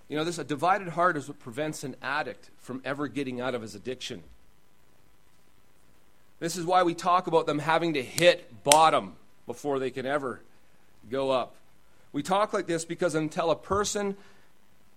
You 0.09 0.17
know, 0.17 0.23
this 0.23 0.39
a 0.39 0.43
divided 0.43 0.89
heart 0.89 1.15
is 1.15 1.27
what 1.27 1.39
prevents 1.39 1.83
an 1.83 1.95
addict 2.01 2.49
from 2.57 2.81
ever 2.83 3.07
getting 3.07 3.39
out 3.39 3.55
of 3.55 3.61
his 3.61 3.75
addiction. 3.75 4.23
This 6.39 6.57
is 6.57 6.65
why 6.65 6.83
we 6.83 6.93
talk 6.93 7.27
about 7.27 7.45
them 7.45 7.59
having 7.59 7.93
to 7.93 8.03
hit 8.03 8.63
bottom 8.63 9.13
before 9.45 9.77
they 9.77 9.91
can 9.91 10.05
ever 10.05 10.41
go 11.09 11.29
up. 11.29 11.55
We 12.11 12.23
talk 12.23 12.53
like 12.53 12.67
this 12.67 12.85
because 12.85 13.15
until 13.15 13.51
a 13.51 13.55
person 13.55 14.17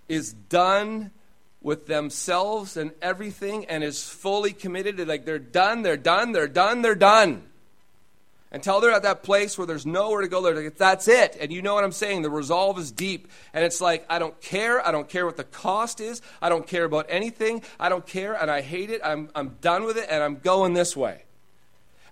is 0.08 0.32
done 0.32 1.10
with 1.60 1.86
themselves 1.86 2.76
and 2.76 2.92
everything 3.00 3.66
and 3.66 3.84
is 3.84 4.08
fully 4.08 4.52
committed, 4.52 5.06
like 5.06 5.24
they're 5.24 5.38
done, 5.38 5.82
they're 5.82 5.96
done, 5.96 6.32
they're 6.32 6.48
done, 6.48 6.82
they're 6.82 6.94
done. 6.94 7.44
Until 8.50 8.80
they're 8.82 8.92
at 8.92 9.04
that 9.04 9.22
place 9.22 9.56
where 9.56 9.66
there's 9.66 9.86
nowhere 9.86 10.20
to 10.20 10.28
go, 10.28 10.42
they're 10.42 10.54
like, 10.54 10.76
that's 10.76 11.08
it. 11.08 11.38
And 11.40 11.50
you 11.50 11.62
know 11.62 11.74
what 11.74 11.84
I'm 11.84 11.92
saying? 11.92 12.20
The 12.20 12.28
resolve 12.28 12.78
is 12.78 12.92
deep. 12.92 13.28
And 13.54 13.64
it's 13.64 13.80
like, 13.80 14.04
I 14.10 14.18
don't 14.18 14.38
care. 14.42 14.86
I 14.86 14.92
don't 14.92 15.08
care 15.08 15.24
what 15.24 15.38
the 15.38 15.44
cost 15.44 16.00
is. 16.00 16.20
I 16.42 16.50
don't 16.50 16.66
care 16.66 16.84
about 16.84 17.06
anything. 17.08 17.62
I 17.80 17.88
don't 17.88 18.06
care. 18.06 18.34
And 18.34 18.50
I 18.50 18.60
hate 18.60 18.90
it. 18.90 19.00
I'm, 19.02 19.30
I'm 19.34 19.56
done 19.62 19.84
with 19.84 19.96
it. 19.96 20.06
And 20.10 20.22
I'm 20.22 20.36
going 20.36 20.74
this 20.74 20.94
way 20.94 21.22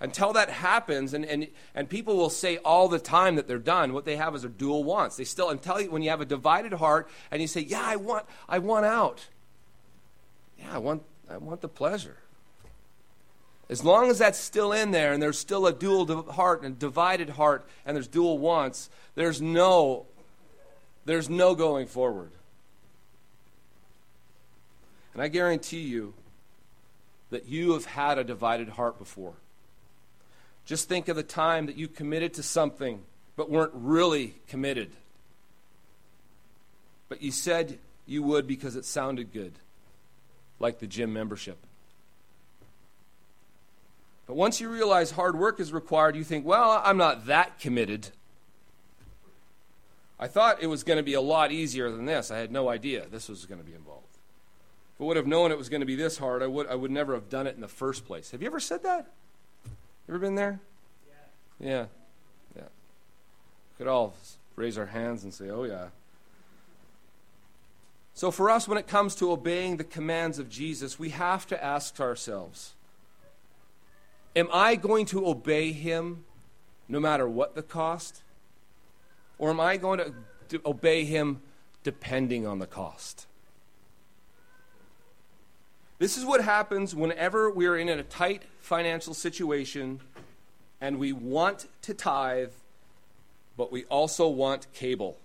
until 0.01 0.33
that 0.33 0.49
happens, 0.49 1.13
and, 1.13 1.27
and, 1.27 1.49
and 1.75 1.89
people 1.89 2.17
will 2.17 2.31
say 2.31 2.57
all 2.59 2.89
the 2.89 2.99
time 2.99 3.37
that 3.37 3.47
they're 3.47 3.59
done, 3.59 3.93
what 3.93 4.07
they 4.07 4.17
have 4.17 4.35
is 4.35 4.45
a 4.45 4.49
dual 4.49 4.83
wants. 4.83 5.17
They 5.17 5.25
still, 5.25 5.51
until 5.51 5.81
you, 5.81 5.91
when 5.91 6.03
you 6.03 6.09
have 6.09 6.23
a 6.23 6.27
divided 6.27 6.73
heart 6.73 7.09
and 7.31 7.43
you 7.43 7.49
say, 7.49 7.61
Yeah, 7.61 7.83
I 7.85 7.97
want, 7.97 8.25
I 8.49 8.59
want 8.61 8.87
out. 8.87 9.27
Yeah, 10.59 10.73
I 10.73 10.79
want, 10.79 11.03
I 11.29 11.37
want 11.37 11.61
the 11.61 11.69
pleasure. 11.69 12.17
As 13.69 13.85
long 13.85 14.11
as 14.11 14.19
that's 14.19 14.39
still 14.39 14.73
in 14.73 14.91
there 14.91 15.13
and 15.13 15.23
there's 15.23 15.39
still 15.39 15.67
a 15.67 15.73
dual 15.73 16.23
heart 16.33 16.63
and 16.63 16.79
divided 16.79 17.31
heart 17.31 17.69
and 17.85 17.95
there's 17.95 18.09
dual 18.09 18.39
wants, 18.39 18.91
there's 19.15 19.41
no, 19.41 20.07
there's 21.05 21.29
no 21.29 21.55
going 21.55 21.87
forward. 21.87 22.33
And 25.13 25.23
I 25.23 25.29
guarantee 25.29 25.83
you 25.83 26.15
that 27.31 27.47
you 27.47 27.75
have 27.75 27.85
had 27.85 28.19
a 28.19 28.25
divided 28.25 28.71
heart 28.71 28.99
before. 28.99 29.35
Just 30.71 30.89
think 30.89 31.09
of 31.09 31.17
the 31.17 31.25
time 31.25 31.67
that 31.67 31.75
you 31.75 31.89
committed 31.89 32.35
to 32.35 32.45
something 32.45 33.03
but 33.35 33.51
weren't 33.51 33.73
really 33.75 34.35
committed. 34.47 34.93
But 37.09 37.23
you 37.23 37.33
said 37.33 37.81
you 38.07 38.23
would 38.23 38.47
because 38.47 38.77
it 38.77 38.85
sounded 38.85 39.33
good, 39.33 39.55
like 40.61 40.79
the 40.79 40.87
gym 40.87 41.13
membership. 41.13 41.59
But 44.29 44.37
once 44.37 44.61
you 44.61 44.71
realize 44.71 45.11
hard 45.11 45.37
work 45.37 45.59
is 45.59 45.73
required, 45.73 46.15
you 46.15 46.23
think, 46.23 46.47
well, 46.47 46.81
I'm 46.85 46.97
not 46.97 47.27
that 47.27 47.59
committed. 47.59 48.11
I 50.21 50.29
thought 50.29 50.63
it 50.63 50.69
was 50.69 50.85
going 50.85 50.99
to 50.99 51.03
be 51.03 51.15
a 51.15 51.21
lot 51.21 51.51
easier 51.51 51.91
than 51.91 52.05
this. 52.05 52.31
I 52.31 52.39
had 52.39 52.53
no 52.53 52.69
idea 52.69 53.07
this 53.11 53.29
was 53.29 53.45
going 53.45 53.59
to 53.59 53.67
be 53.67 53.75
involved. 53.75 54.07
If 54.95 55.01
I 55.01 55.05
would 55.05 55.17
have 55.17 55.27
known 55.27 55.51
it 55.51 55.59
was 55.59 55.69
going 55.69 55.81
to 55.81 55.87
be 55.87 55.97
this 55.97 56.19
hard, 56.19 56.45
I 56.45 56.47
would, 56.47 56.69
I 56.69 56.77
would 56.77 56.93
never 56.93 57.15
have 57.15 57.29
done 57.29 57.49
it 57.49 57.57
in 57.57 57.61
the 57.61 57.67
first 57.67 58.07
place. 58.07 58.31
Have 58.31 58.41
you 58.41 58.47
ever 58.47 58.61
said 58.61 58.85
that? 58.85 59.11
Ever 60.11 60.19
been 60.19 60.35
there? 60.35 60.59
Yeah. 61.61 61.69
Yeah. 61.69 61.87
Yeah. 62.57 62.69
Could 63.79 63.87
all 63.87 64.15
raise 64.57 64.77
our 64.77 64.87
hands 64.87 65.23
and 65.23 65.33
say, 65.33 65.51
"Oh 65.51 65.63
yeah." 65.63 65.91
So 68.13 68.33
for 68.33 68.51
us 68.51 68.67
when 68.67 68.77
it 68.77 68.89
comes 68.89 69.15
to 69.15 69.31
obeying 69.31 69.77
the 69.77 69.85
commands 69.85 70.41
of 70.41 70.51
Jesus, 70.51 70.99
we 70.99 71.11
have 71.11 71.47
to 71.47 71.65
ask 71.65 72.01
ourselves, 72.01 72.75
am 74.35 74.49
I 74.53 74.75
going 74.75 75.07
to 75.07 75.27
obey 75.27 75.71
him 75.71 76.25
no 76.89 76.99
matter 76.99 77.29
what 77.29 77.55
the 77.55 77.63
cost? 77.63 78.23
Or 79.39 79.51
am 79.51 79.61
I 79.61 79.77
going 79.77 80.01
to, 80.01 80.13
to 80.49 80.61
obey 80.67 81.05
him 81.05 81.41
depending 81.85 82.47
on 82.49 82.59
the 82.59 82.67
cost? 82.67 83.27
This 86.01 86.17
is 86.17 86.25
what 86.25 86.43
happens 86.43 86.95
whenever 86.95 87.51
we 87.51 87.67
are 87.67 87.77
in 87.77 87.91
a 87.91 88.03
tight 88.03 88.45
financial 88.63 89.13
situation 89.13 90.01
and 90.81 90.99
we 90.99 91.13
want 91.13 91.67
to 91.83 91.93
tithe, 91.93 92.53
but 93.55 93.71
we 93.71 93.85
also 93.85 94.27
want 94.27 94.67
cable. 94.73 95.19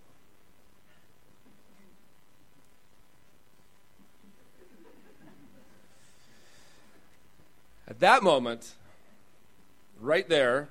At 7.88 8.02
that 8.02 8.22
moment, 8.22 8.74
right 10.02 10.28
there, 10.28 10.68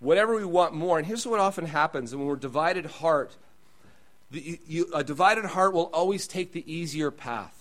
whatever 0.00 0.34
we 0.34 0.46
want 0.46 0.72
more, 0.72 0.96
and 0.96 1.06
here's 1.06 1.26
what 1.26 1.38
often 1.38 1.66
happens 1.66 2.16
when 2.16 2.24
we're 2.24 2.36
divided 2.36 2.86
heart, 2.86 3.36
the, 4.30 4.58
you, 4.66 4.88
a 4.94 5.04
divided 5.04 5.44
heart 5.44 5.74
will 5.74 5.90
always 5.92 6.26
take 6.26 6.52
the 6.52 6.64
easier 6.72 7.10
path 7.10 7.53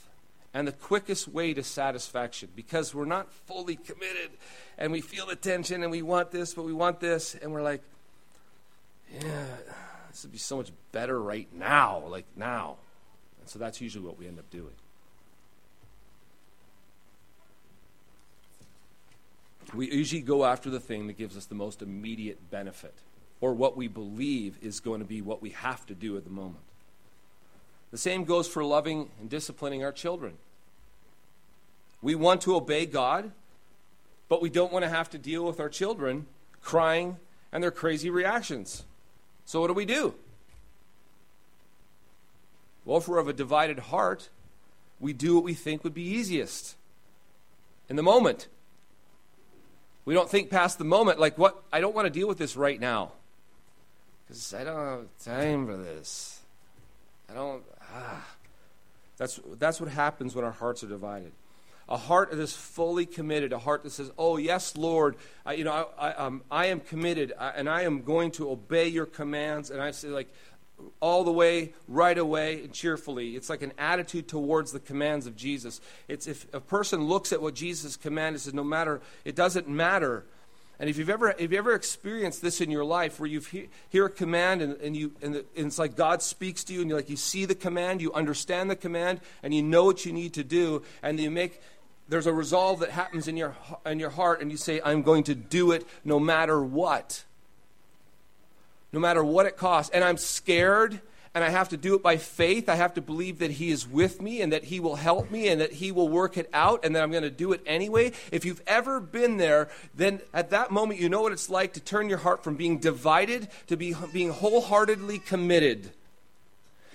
and 0.53 0.67
the 0.67 0.71
quickest 0.71 1.27
way 1.27 1.53
to 1.53 1.63
satisfaction 1.63 2.49
because 2.55 2.93
we're 2.93 3.05
not 3.05 3.31
fully 3.31 3.75
committed 3.75 4.31
and 4.77 4.91
we 4.91 5.01
feel 5.01 5.25
the 5.25 5.35
tension 5.35 5.81
and 5.81 5.91
we 5.91 6.01
want 6.01 6.31
this, 6.31 6.53
but 6.53 6.63
we 6.63 6.73
want 6.73 6.99
this, 6.99 7.35
and 7.35 7.51
we're 7.51 7.63
like, 7.63 7.81
yeah, 9.11 9.45
this 10.09 10.23
would 10.23 10.31
be 10.31 10.37
so 10.37 10.57
much 10.57 10.71
better 10.91 11.19
right 11.21 11.47
now, 11.53 12.03
like 12.07 12.25
now. 12.35 12.77
And 13.39 13.49
so 13.49 13.59
that's 13.59 13.81
usually 13.81 14.05
what 14.05 14.17
we 14.17 14.27
end 14.27 14.39
up 14.39 14.49
doing. 14.49 14.73
We 19.73 19.91
usually 19.91 20.21
go 20.21 20.45
after 20.45 20.69
the 20.69 20.79
thing 20.79 21.07
that 21.07 21.17
gives 21.17 21.35
us 21.35 21.45
the 21.45 21.55
most 21.55 21.81
immediate 21.81 22.51
benefit, 22.51 22.93
or 23.41 23.53
what 23.53 23.75
we 23.75 23.87
believe 23.87 24.57
is 24.61 24.79
going 24.79 24.99
to 24.99 25.05
be 25.05 25.21
what 25.21 25.41
we 25.41 25.49
have 25.49 25.85
to 25.87 25.95
do 25.95 26.15
at 26.15 26.25
the 26.25 26.29
moment. 26.29 26.63
The 27.93 27.99
same 27.99 28.23
goes 28.23 28.47
for 28.47 28.63
loving 28.63 29.11
and 29.21 29.29
disciplining 29.29 29.83
our 29.83 29.91
children. 29.91 30.33
We 32.01 32.15
want 32.15 32.41
to 32.41 32.55
obey 32.55 32.87
God, 32.87 33.31
but 34.27 34.41
we 34.41 34.49
don't 34.49 34.73
want 34.73 34.81
to 34.81 34.89
have 34.89 35.11
to 35.11 35.19
deal 35.19 35.45
with 35.45 35.59
our 35.59 35.69
children 35.69 36.25
crying 36.63 37.17
and 37.51 37.63
their 37.63 37.69
crazy 37.69 38.09
reactions. 38.09 38.83
So, 39.45 39.61
what 39.61 39.67
do 39.67 39.73
we 39.73 39.85
do? 39.85 40.15
Well, 42.83 42.97
if 42.97 43.07
we're 43.07 43.19
of 43.19 43.27
a 43.27 43.33
divided 43.33 43.77
heart, 43.77 44.29
we 44.99 45.13
do 45.13 45.35
what 45.35 45.43
we 45.43 45.53
think 45.53 45.83
would 45.83 45.93
be 45.93 46.01
easiest 46.01 46.75
in 47.89 47.95
the 47.95 48.01
moment. 48.01 48.47
We 50.03 50.15
don't 50.15 50.31
think 50.31 50.49
past 50.49 50.79
the 50.79 50.83
moment, 50.83 51.19
like, 51.19 51.37
what? 51.37 51.61
I 51.71 51.79
don't 51.79 51.93
want 51.93 52.07
to 52.07 52.09
deal 52.09 52.27
with 52.27 52.39
this 52.39 52.55
right 52.55 52.79
now. 52.79 53.11
Because 54.25 54.51
I 54.51 54.63
don't 54.63 54.83
have 54.83 55.07
time 55.23 55.67
for 55.67 55.77
this. 55.77 56.39
I 57.29 57.35
don't. 57.35 57.63
Ah. 57.93 58.25
That's, 59.17 59.39
that's 59.57 59.79
what 59.79 59.89
happens 59.89 60.35
when 60.35 60.43
our 60.43 60.51
hearts 60.51 60.83
are 60.83 60.87
divided. 60.87 61.31
A 61.89 61.97
heart 61.97 62.31
that 62.31 62.39
is 62.39 62.53
fully 62.53 63.05
committed, 63.05 63.51
a 63.51 63.59
heart 63.59 63.83
that 63.83 63.91
says, 63.91 64.09
Oh, 64.17 64.37
yes, 64.37 64.77
Lord, 64.77 65.17
I, 65.45 65.53
you 65.53 65.65
know, 65.65 65.89
I, 65.97 66.09
I, 66.09 66.15
um, 66.15 66.41
I 66.49 66.65
am 66.67 66.79
committed 66.79 67.33
and 67.37 67.69
I 67.69 67.81
am 67.81 68.01
going 68.03 68.31
to 68.31 68.49
obey 68.49 68.87
your 68.87 69.05
commands. 69.05 69.69
And 69.69 69.81
I 69.81 69.91
say, 69.91 70.07
like, 70.07 70.33
all 70.99 71.23
the 71.23 71.31
way, 71.31 71.73
right 71.87 72.17
away, 72.17 72.63
and 72.63 72.73
cheerfully. 72.73 73.35
It's 73.35 73.49
like 73.49 73.61
an 73.61 73.73
attitude 73.77 74.27
towards 74.27 74.71
the 74.71 74.79
commands 74.79 75.27
of 75.27 75.35
Jesus. 75.35 75.81
It's 76.07 76.27
if 76.27 76.47
a 76.53 76.59
person 76.59 77.03
looks 77.03 77.31
at 77.31 77.41
what 77.41 77.53
Jesus 77.53 77.95
commanded, 77.95 78.35
and 78.35 78.41
says, 78.41 78.53
no 78.53 78.63
matter, 78.63 79.01
it 79.23 79.35
doesn't 79.35 79.67
matter. 79.67 80.25
And 80.79 80.89
if 80.89 80.97
you've 80.97 81.09
ever, 81.09 81.35
if 81.37 81.51
you 81.51 81.57
ever 81.57 81.73
experienced 81.73 82.41
this 82.41 82.59
in 82.59 82.71
your 82.71 82.83
life, 82.83 83.19
where 83.19 83.29
you 83.29 83.39
he, 83.39 83.69
hear 83.89 84.07
a 84.07 84.09
command 84.09 84.61
and, 84.61 84.75
and 84.81 84.97
you, 84.97 85.11
and, 85.21 85.35
the, 85.35 85.45
and, 85.55 85.67
it's 85.67 85.79
like 85.79 85.95
God 85.95 86.21
speaks 86.21 86.63
to 86.65 86.73
you, 86.73 86.81
and 86.81 86.89
you 86.89 86.95
like 86.95 87.09
you 87.09 87.15
see 87.15 87.45
the 87.45 87.55
command, 87.55 88.01
you 88.01 88.11
understand 88.13 88.69
the 88.69 88.75
command, 88.75 89.21
and 89.43 89.53
you 89.53 89.61
know 89.61 89.85
what 89.85 90.05
you 90.05 90.11
need 90.11 90.33
to 90.33 90.43
do, 90.43 90.81
and 91.01 91.19
you 91.19 91.31
make 91.31 91.61
there's 92.09 92.27
a 92.27 92.33
resolve 92.33 92.79
that 92.79 92.89
happens 92.89 93.27
in 93.27 93.37
your 93.37 93.55
in 93.85 93.99
your 93.99 94.09
heart, 94.09 94.41
and 94.41 94.51
you 94.51 94.57
say, 94.57 94.81
"I'm 94.83 95.03
going 95.03 95.23
to 95.25 95.35
do 95.35 95.71
it 95.71 95.87
no 96.03 96.19
matter 96.19 96.61
what." 96.61 97.23
no 98.93 98.99
matter 98.99 99.23
what 99.23 99.47
it 99.47 99.57
costs. 99.57 99.91
And 99.93 100.03
I'm 100.03 100.17
scared 100.17 101.01
and 101.35 101.43
I 101.43 101.49
have 101.49 101.69
to 101.69 101.77
do 101.77 101.95
it 101.95 102.03
by 102.03 102.17
faith. 102.17 102.69
I 102.69 102.75
have 102.75 102.93
to 102.93 103.01
believe 103.01 103.39
that 103.39 103.51
He 103.51 103.71
is 103.71 103.87
with 103.87 104.21
me 104.21 104.41
and 104.41 104.53
that 104.53 104.65
He 104.65 104.79
will 104.79 104.97
help 104.97 105.31
me 105.31 105.47
and 105.47 105.59
that 105.61 105.73
He 105.73 105.91
will 105.91 106.07
work 106.07 106.37
it 106.37 106.47
out 106.53 106.85
and 106.85 106.95
that 106.95 107.01
I'm 107.01 107.11
going 107.11 107.23
to 107.23 107.31
do 107.31 107.53
it 107.53 107.61
anyway. 107.65 108.11
If 108.31 108.45
you've 108.45 108.61
ever 108.67 108.99
been 108.99 109.37
there, 109.37 109.69
then 109.95 110.21
at 110.33 110.51
that 110.51 110.69
moment 110.69 110.99
you 110.99 111.09
know 111.09 111.23
what 111.23 111.31
it's 111.31 111.49
like 111.49 111.73
to 111.73 111.79
turn 111.79 112.07
your 112.07 112.19
heart 112.19 112.43
from 112.43 112.55
being 112.55 112.77
divided 112.77 113.47
to 113.67 113.75
be, 113.75 113.95
being 114.11 114.29
wholeheartedly 114.29 115.19
committed. 115.19 115.91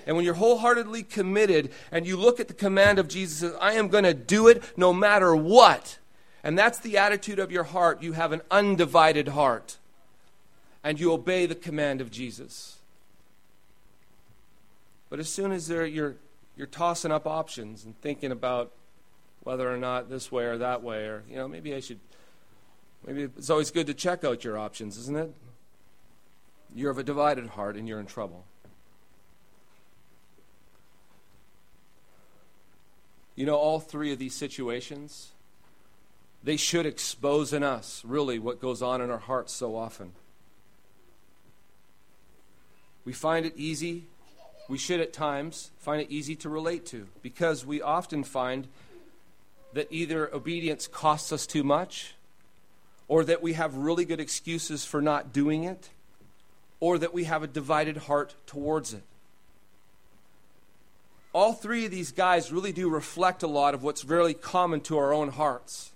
And 0.06 0.14
when 0.14 0.24
you're 0.24 0.34
wholeheartedly 0.34 1.02
committed 1.02 1.70
and 1.90 2.06
you 2.06 2.16
look 2.16 2.38
at 2.38 2.48
the 2.48 2.54
command 2.54 2.98
of 2.98 3.08
Jesus, 3.08 3.52
I 3.60 3.72
am 3.72 3.88
going 3.88 4.04
to 4.04 4.14
do 4.14 4.46
it 4.48 4.62
no 4.76 4.92
matter 4.92 5.34
what. 5.34 5.98
And 6.44 6.56
that's 6.56 6.78
the 6.78 6.96
attitude 6.96 7.40
of 7.40 7.50
your 7.50 7.64
heart. 7.64 8.02
You 8.02 8.12
have 8.12 8.32
an 8.32 8.40
undivided 8.50 9.28
heart 9.28 9.76
and 10.84 10.98
you 11.00 11.12
obey 11.12 11.44
the 11.44 11.56
command 11.56 12.00
of 12.00 12.10
Jesus. 12.10 12.77
But 15.10 15.20
as 15.20 15.28
soon 15.28 15.52
as 15.52 15.68
you're, 15.68 16.16
you're 16.56 16.66
tossing 16.66 17.12
up 17.12 17.26
options 17.26 17.84
and 17.84 17.98
thinking 18.00 18.32
about 18.32 18.72
whether 19.42 19.72
or 19.72 19.78
not 19.78 20.10
this 20.10 20.30
way 20.30 20.44
or 20.44 20.58
that 20.58 20.82
way, 20.82 21.06
or, 21.06 21.22
you 21.28 21.36
know, 21.36 21.48
maybe 21.48 21.74
I 21.74 21.80
should, 21.80 22.00
maybe 23.06 23.22
it's 23.22 23.48
always 23.48 23.70
good 23.70 23.86
to 23.86 23.94
check 23.94 24.24
out 24.24 24.44
your 24.44 24.58
options, 24.58 24.98
isn't 24.98 25.16
it? 25.16 25.34
You're 26.74 26.90
of 26.90 26.98
a 26.98 27.02
divided 27.02 27.46
heart 27.46 27.76
and 27.76 27.88
you're 27.88 28.00
in 28.00 28.06
trouble. 28.06 28.44
You 33.34 33.46
know, 33.46 33.56
all 33.56 33.78
three 33.78 34.12
of 34.12 34.18
these 34.18 34.34
situations, 34.34 35.30
they 36.42 36.56
should 36.56 36.86
expose 36.86 37.52
in 37.52 37.62
us 37.62 38.02
really 38.04 38.38
what 38.38 38.60
goes 38.60 38.82
on 38.82 39.00
in 39.00 39.10
our 39.10 39.18
hearts 39.18 39.52
so 39.52 39.76
often. 39.76 40.12
We 43.04 43.12
find 43.12 43.46
it 43.46 43.54
easy, 43.56 44.06
we 44.68 44.78
should 44.78 45.00
at 45.00 45.12
times 45.12 45.70
find 45.78 46.00
it 46.00 46.10
easy 46.10 46.36
to 46.36 46.48
relate 46.48 46.84
to 46.86 47.08
because 47.22 47.64
we 47.64 47.80
often 47.80 48.22
find 48.22 48.68
that 49.72 49.88
either 49.90 50.32
obedience 50.34 50.86
costs 50.86 51.32
us 51.32 51.46
too 51.46 51.62
much, 51.62 52.14
or 53.06 53.24
that 53.24 53.42
we 53.42 53.54
have 53.54 53.74
really 53.74 54.04
good 54.04 54.20
excuses 54.20 54.84
for 54.84 55.00
not 55.00 55.32
doing 55.32 55.64
it, 55.64 55.88
or 56.80 56.98
that 56.98 57.14
we 57.14 57.24
have 57.24 57.42
a 57.42 57.46
divided 57.46 57.96
heart 57.96 58.34
towards 58.46 58.92
it. 58.92 59.02
All 61.32 61.52
three 61.52 61.84
of 61.84 61.90
these 61.90 62.12
guys 62.12 62.52
really 62.52 62.72
do 62.72 62.88
reflect 62.88 63.42
a 63.42 63.46
lot 63.46 63.74
of 63.74 63.82
what's 63.82 64.04
really 64.04 64.34
common 64.34 64.80
to 64.82 64.98
our 64.98 65.12
own 65.12 65.28
hearts. 65.28 65.92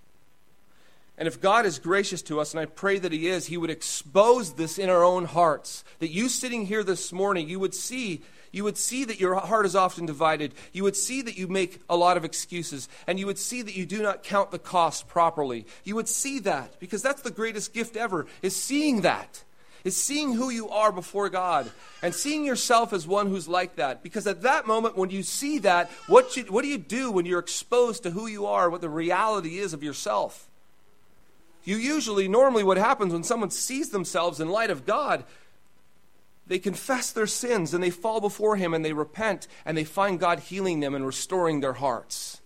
And 1.18 1.28
if 1.28 1.40
God 1.40 1.66
is 1.66 1.78
gracious 1.78 2.22
to 2.22 2.40
us, 2.40 2.52
and 2.52 2.60
I 2.60 2.66
pray 2.66 2.98
that 2.98 3.12
He 3.12 3.28
is, 3.28 3.46
He 3.46 3.56
would 3.56 3.70
expose 3.70 4.54
this 4.54 4.78
in 4.78 4.90
our 4.90 5.04
own 5.04 5.24
hearts. 5.24 5.84
That 5.98 6.10
you 6.10 6.28
sitting 6.28 6.66
here 6.66 6.82
this 6.82 7.12
morning, 7.12 7.48
you 7.48 7.58
would 7.58 7.74
see. 7.74 8.22
You 8.52 8.64
would 8.64 8.76
see 8.76 9.04
that 9.04 9.18
your 9.18 9.34
heart 9.34 9.64
is 9.64 9.74
often 9.74 10.04
divided. 10.04 10.52
You 10.72 10.84
would 10.84 10.96
see 10.96 11.22
that 11.22 11.38
you 11.38 11.48
make 11.48 11.80
a 11.88 11.96
lot 11.96 12.18
of 12.18 12.24
excuses. 12.24 12.86
And 13.06 13.18
you 13.18 13.26
would 13.26 13.38
see 13.38 13.62
that 13.62 13.74
you 13.74 13.86
do 13.86 14.02
not 14.02 14.22
count 14.22 14.50
the 14.50 14.58
cost 14.58 15.08
properly. 15.08 15.66
You 15.84 15.96
would 15.96 16.08
see 16.08 16.38
that 16.40 16.78
because 16.78 17.02
that's 17.02 17.22
the 17.22 17.30
greatest 17.30 17.72
gift 17.72 17.96
ever, 17.96 18.26
is 18.42 18.54
seeing 18.54 19.00
that. 19.00 19.42
Is 19.84 19.96
seeing 19.96 20.34
who 20.34 20.50
you 20.50 20.68
are 20.68 20.92
before 20.92 21.28
God 21.28 21.68
and 22.02 22.14
seeing 22.14 22.44
yourself 22.44 22.92
as 22.92 23.04
one 23.04 23.26
who's 23.26 23.48
like 23.48 23.76
that. 23.76 24.04
Because 24.04 24.28
at 24.28 24.42
that 24.42 24.64
moment, 24.64 24.96
when 24.96 25.10
you 25.10 25.24
see 25.24 25.58
that, 25.60 25.90
what, 26.06 26.36
you, 26.36 26.44
what 26.44 26.62
do 26.62 26.68
you 26.68 26.78
do 26.78 27.10
when 27.10 27.26
you're 27.26 27.40
exposed 27.40 28.04
to 28.04 28.10
who 28.10 28.28
you 28.28 28.46
are, 28.46 28.70
what 28.70 28.80
the 28.80 28.88
reality 28.88 29.58
is 29.58 29.72
of 29.72 29.82
yourself? 29.82 30.48
You 31.64 31.76
usually, 31.76 32.28
normally, 32.28 32.62
what 32.62 32.76
happens 32.76 33.12
when 33.12 33.24
someone 33.24 33.50
sees 33.50 33.90
themselves 33.90 34.40
in 34.40 34.48
light 34.48 34.70
of 34.70 34.86
God, 34.86 35.24
they 36.46 36.58
confess 36.58 37.12
their 37.12 37.26
sins 37.26 37.72
and 37.72 37.82
they 37.82 37.90
fall 37.90 38.20
before 38.20 38.56
Him 38.56 38.74
and 38.74 38.84
they 38.84 38.92
repent 38.92 39.46
and 39.64 39.76
they 39.76 39.84
find 39.84 40.18
God 40.18 40.40
healing 40.40 40.80
them 40.80 40.94
and 40.94 41.06
restoring 41.06 41.60
their 41.60 41.74
hearts. 41.74 42.40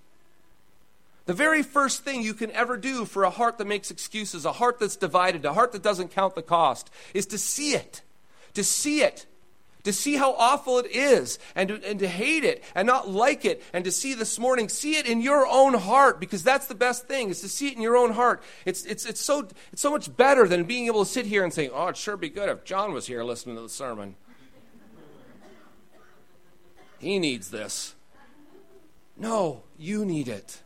The 1.27 1.33
very 1.33 1.63
first 1.63 2.05
thing 2.05 2.23
you 2.23 2.35
can 2.35 2.53
ever 2.53 2.77
do 2.77 3.05
for 3.05 3.25
a 3.25 3.31
heart 3.31 3.59
that 3.59 3.67
makes 3.67 3.91
excuses, 3.91 4.45
a 4.45 4.53
heart 4.53 4.79
that's 4.79 4.97
divided, 4.97 5.45
a 5.45 5.55
heart 5.55 5.73
that 5.73 5.83
doesn't 5.83 6.13
count 6.13 6.37
the 6.37 6.43
cost, 6.43 6.89
is 7.15 7.27
to 7.27 7.39
see 7.39 7.75
it. 7.75 8.03
To 8.55 8.63
see 8.63 9.03
it 9.03 9.27
to 9.87 9.93
see 9.93 10.17
how 10.17 10.35
awful 10.35 10.79
it 10.79 10.87
is 10.91 11.39
and 11.55 11.69
to, 11.69 11.89
and 11.89 12.01
to 12.01 12.09
hate 12.09 12.43
it 12.43 12.63
and 12.75 12.87
not 12.87 13.09
like 13.09 13.45
it 13.45 13.63
and 13.73 13.85
to 13.85 13.93
see 13.93 14.15
this 14.15 14.37
morning, 14.37 14.69
see 14.69 14.97
it 14.97 15.07
in 15.07 15.23
your 15.23 15.47
own 15.47 15.75
heart 15.75 16.19
because 16.19 16.43
that's 16.43 16.67
the 16.67 16.75
best 16.75 17.07
thing 17.07 17.31
is 17.31 17.41
to 17.41 17.49
see 17.49 17.69
it 17.69 17.77
in 17.77 17.81
your 17.81 17.97
own 17.97 18.11
heart. 18.11 18.43
It's, 18.65 18.85
it's, 18.85 19.07
it's, 19.07 19.21
so, 19.21 19.49
it's 19.73 19.81
so 19.81 19.93
much 19.93 20.15
better 20.17 20.49
than 20.49 20.65
being 20.65 20.87
able 20.87 21.05
to 21.05 21.11
sit 21.11 21.27
here 21.27 21.45
and 21.45 21.55
say, 21.55 21.69
oh, 21.69 21.85
it'd 21.85 21.97
sure 21.97 22.17
be 22.17 22.29
good 22.29 22.49
if 22.49 22.65
John 22.65 22.93
was 22.93 23.07
here 23.07 23.23
listening 23.23 23.55
to 23.55 23.63
the 23.63 23.69
sermon. 23.69 24.17
He 26.99 27.21
needs 27.21 27.51
this. 27.51 27.95
No, 29.17 29.63
you 29.79 30.05
need 30.05 30.27
it. 30.27 30.63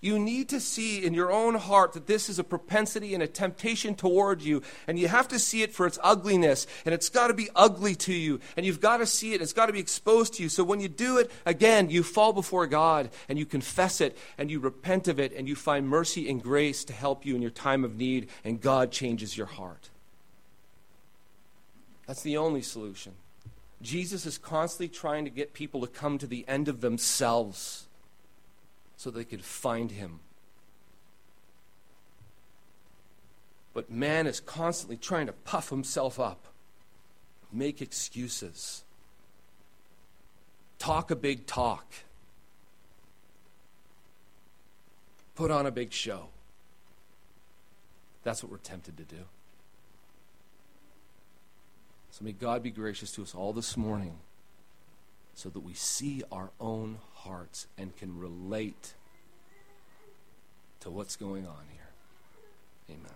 You 0.00 0.18
need 0.18 0.48
to 0.50 0.60
see 0.60 1.04
in 1.04 1.12
your 1.12 1.32
own 1.32 1.56
heart 1.56 1.92
that 1.94 2.06
this 2.06 2.28
is 2.28 2.38
a 2.38 2.44
propensity 2.44 3.14
and 3.14 3.22
a 3.22 3.26
temptation 3.26 3.96
toward 3.96 4.42
you, 4.42 4.62
and 4.86 4.96
you 4.96 5.08
have 5.08 5.26
to 5.28 5.40
see 5.40 5.62
it 5.62 5.74
for 5.74 5.86
its 5.86 5.98
ugliness, 6.04 6.68
and 6.84 6.94
it's 6.94 7.08
got 7.08 7.28
to 7.28 7.34
be 7.34 7.48
ugly 7.56 7.96
to 7.96 8.14
you, 8.14 8.38
and 8.56 8.64
you've 8.64 8.80
got 8.80 8.98
to 8.98 9.06
see 9.06 9.34
it, 9.34 9.42
it's 9.42 9.52
got 9.52 9.66
to 9.66 9.72
be 9.72 9.80
exposed 9.80 10.34
to 10.34 10.42
you. 10.44 10.48
So 10.48 10.62
when 10.62 10.78
you 10.78 10.86
do 10.88 11.18
it, 11.18 11.32
again, 11.44 11.90
you 11.90 12.04
fall 12.04 12.32
before 12.32 12.68
God, 12.68 13.10
and 13.28 13.40
you 13.40 13.44
confess 13.44 14.00
it, 14.00 14.16
and 14.38 14.52
you 14.52 14.60
repent 14.60 15.08
of 15.08 15.18
it, 15.18 15.32
and 15.32 15.48
you 15.48 15.56
find 15.56 15.88
mercy 15.88 16.30
and 16.30 16.40
grace 16.40 16.84
to 16.84 16.92
help 16.92 17.26
you 17.26 17.34
in 17.34 17.42
your 17.42 17.50
time 17.50 17.82
of 17.84 17.96
need, 17.96 18.28
and 18.44 18.60
God 18.60 18.92
changes 18.92 19.36
your 19.36 19.46
heart. 19.46 19.90
That's 22.06 22.22
the 22.22 22.36
only 22.36 22.62
solution. 22.62 23.14
Jesus 23.82 24.26
is 24.26 24.38
constantly 24.38 24.88
trying 24.88 25.24
to 25.24 25.30
get 25.30 25.54
people 25.54 25.80
to 25.80 25.88
come 25.88 26.18
to 26.18 26.26
the 26.26 26.44
end 26.46 26.68
of 26.68 26.82
themselves 26.82 27.87
so 28.98 29.10
they 29.10 29.24
could 29.24 29.44
find 29.44 29.92
him. 29.92 30.18
But 33.72 33.90
man 33.90 34.26
is 34.26 34.40
constantly 34.40 34.96
trying 34.96 35.26
to 35.26 35.32
puff 35.32 35.70
himself 35.70 36.18
up, 36.18 36.46
make 37.52 37.80
excuses, 37.80 38.82
talk 40.80 41.12
a 41.12 41.16
big 41.16 41.46
talk, 41.46 41.86
put 45.36 45.52
on 45.52 45.64
a 45.64 45.70
big 45.70 45.92
show. 45.92 46.26
That's 48.24 48.42
what 48.42 48.50
we're 48.50 48.58
tempted 48.58 48.96
to 48.96 49.04
do. 49.04 49.22
So 52.10 52.24
may 52.24 52.32
God 52.32 52.64
be 52.64 52.70
gracious 52.72 53.12
to 53.12 53.22
us 53.22 53.32
all 53.32 53.52
this 53.52 53.76
morning 53.76 54.18
so 55.34 55.48
that 55.50 55.60
we 55.60 55.74
see 55.74 56.24
our 56.32 56.50
own 56.60 56.98
hearts 57.24 57.66
and 57.76 57.96
can 57.96 58.18
relate 58.18 58.94
to 60.80 60.90
what's 60.90 61.16
going 61.16 61.46
on 61.46 61.64
here. 61.72 61.88
Amen. 62.90 63.12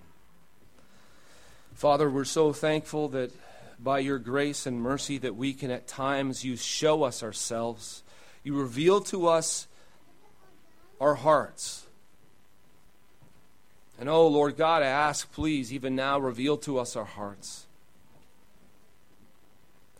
Father, 1.74 2.10
we're 2.10 2.24
so 2.24 2.52
thankful 2.52 3.08
that 3.08 3.32
by 3.78 3.98
your 3.98 4.18
grace 4.18 4.66
and 4.66 4.80
mercy 4.80 5.18
that 5.18 5.34
we 5.34 5.52
can 5.52 5.70
at 5.70 5.86
times 5.86 6.44
you 6.44 6.56
show 6.56 7.02
us 7.02 7.22
ourselves. 7.22 8.02
You 8.44 8.54
reveal 8.54 9.00
to 9.02 9.28
us 9.28 9.66
our 11.00 11.14
hearts. 11.14 11.86
And 13.98 14.08
oh, 14.08 14.28
Lord 14.28 14.56
God, 14.56 14.82
I 14.82 14.86
ask, 14.86 15.30
please, 15.32 15.72
even 15.72 15.94
now, 15.94 16.18
reveal 16.18 16.56
to 16.58 16.78
us 16.78 16.96
our 16.96 17.04
hearts. 17.04 17.66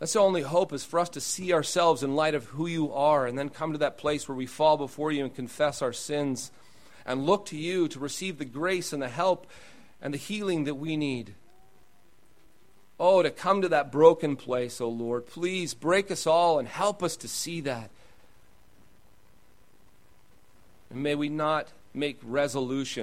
That's 0.03 0.11
the 0.11 0.19
only 0.19 0.41
hope 0.41 0.73
is 0.73 0.83
for 0.83 0.99
us 0.99 1.07
to 1.11 1.21
see 1.21 1.53
ourselves 1.53 2.03
in 2.03 2.13
light 2.13 2.35
of 2.35 2.43
who 2.47 2.67
you 2.67 2.91
are 2.91 3.25
and 3.25 3.39
then 3.39 3.47
come 3.47 3.71
to 3.71 3.77
that 3.77 3.97
place 3.97 4.27
where 4.27 4.35
we 4.35 4.45
fall 4.45 4.75
before 4.75 5.13
you 5.13 5.23
and 5.23 5.33
confess 5.33 5.81
our 5.81 5.93
sins 5.93 6.51
and 7.05 7.25
look 7.25 7.45
to 7.45 7.57
you 7.57 7.87
to 7.87 7.99
receive 7.99 8.37
the 8.37 8.43
grace 8.43 8.91
and 8.91 9.01
the 9.01 9.07
help 9.07 9.47
and 10.01 10.13
the 10.13 10.17
healing 10.17 10.65
that 10.65 10.75
we 10.75 10.97
need. 10.97 11.35
Oh, 12.99 13.23
to 13.23 13.31
come 13.31 13.61
to 13.61 13.69
that 13.69 13.93
broken 13.93 14.35
place, 14.35 14.81
oh 14.81 14.89
Lord. 14.89 15.25
Please 15.25 15.73
break 15.73 16.11
us 16.11 16.27
all 16.27 16.59
and 16.59 16.67
help 16.67 17.01
us 17.01 17.15
to 17.15 17.29
see 17.29 17.61
that. 17.61 17.89
And 20.89 21.01
may 21.01 21.15
we 21.15 21.29
not 21.29 21.69
make 21.93 22.19
resolution 22.23 23.01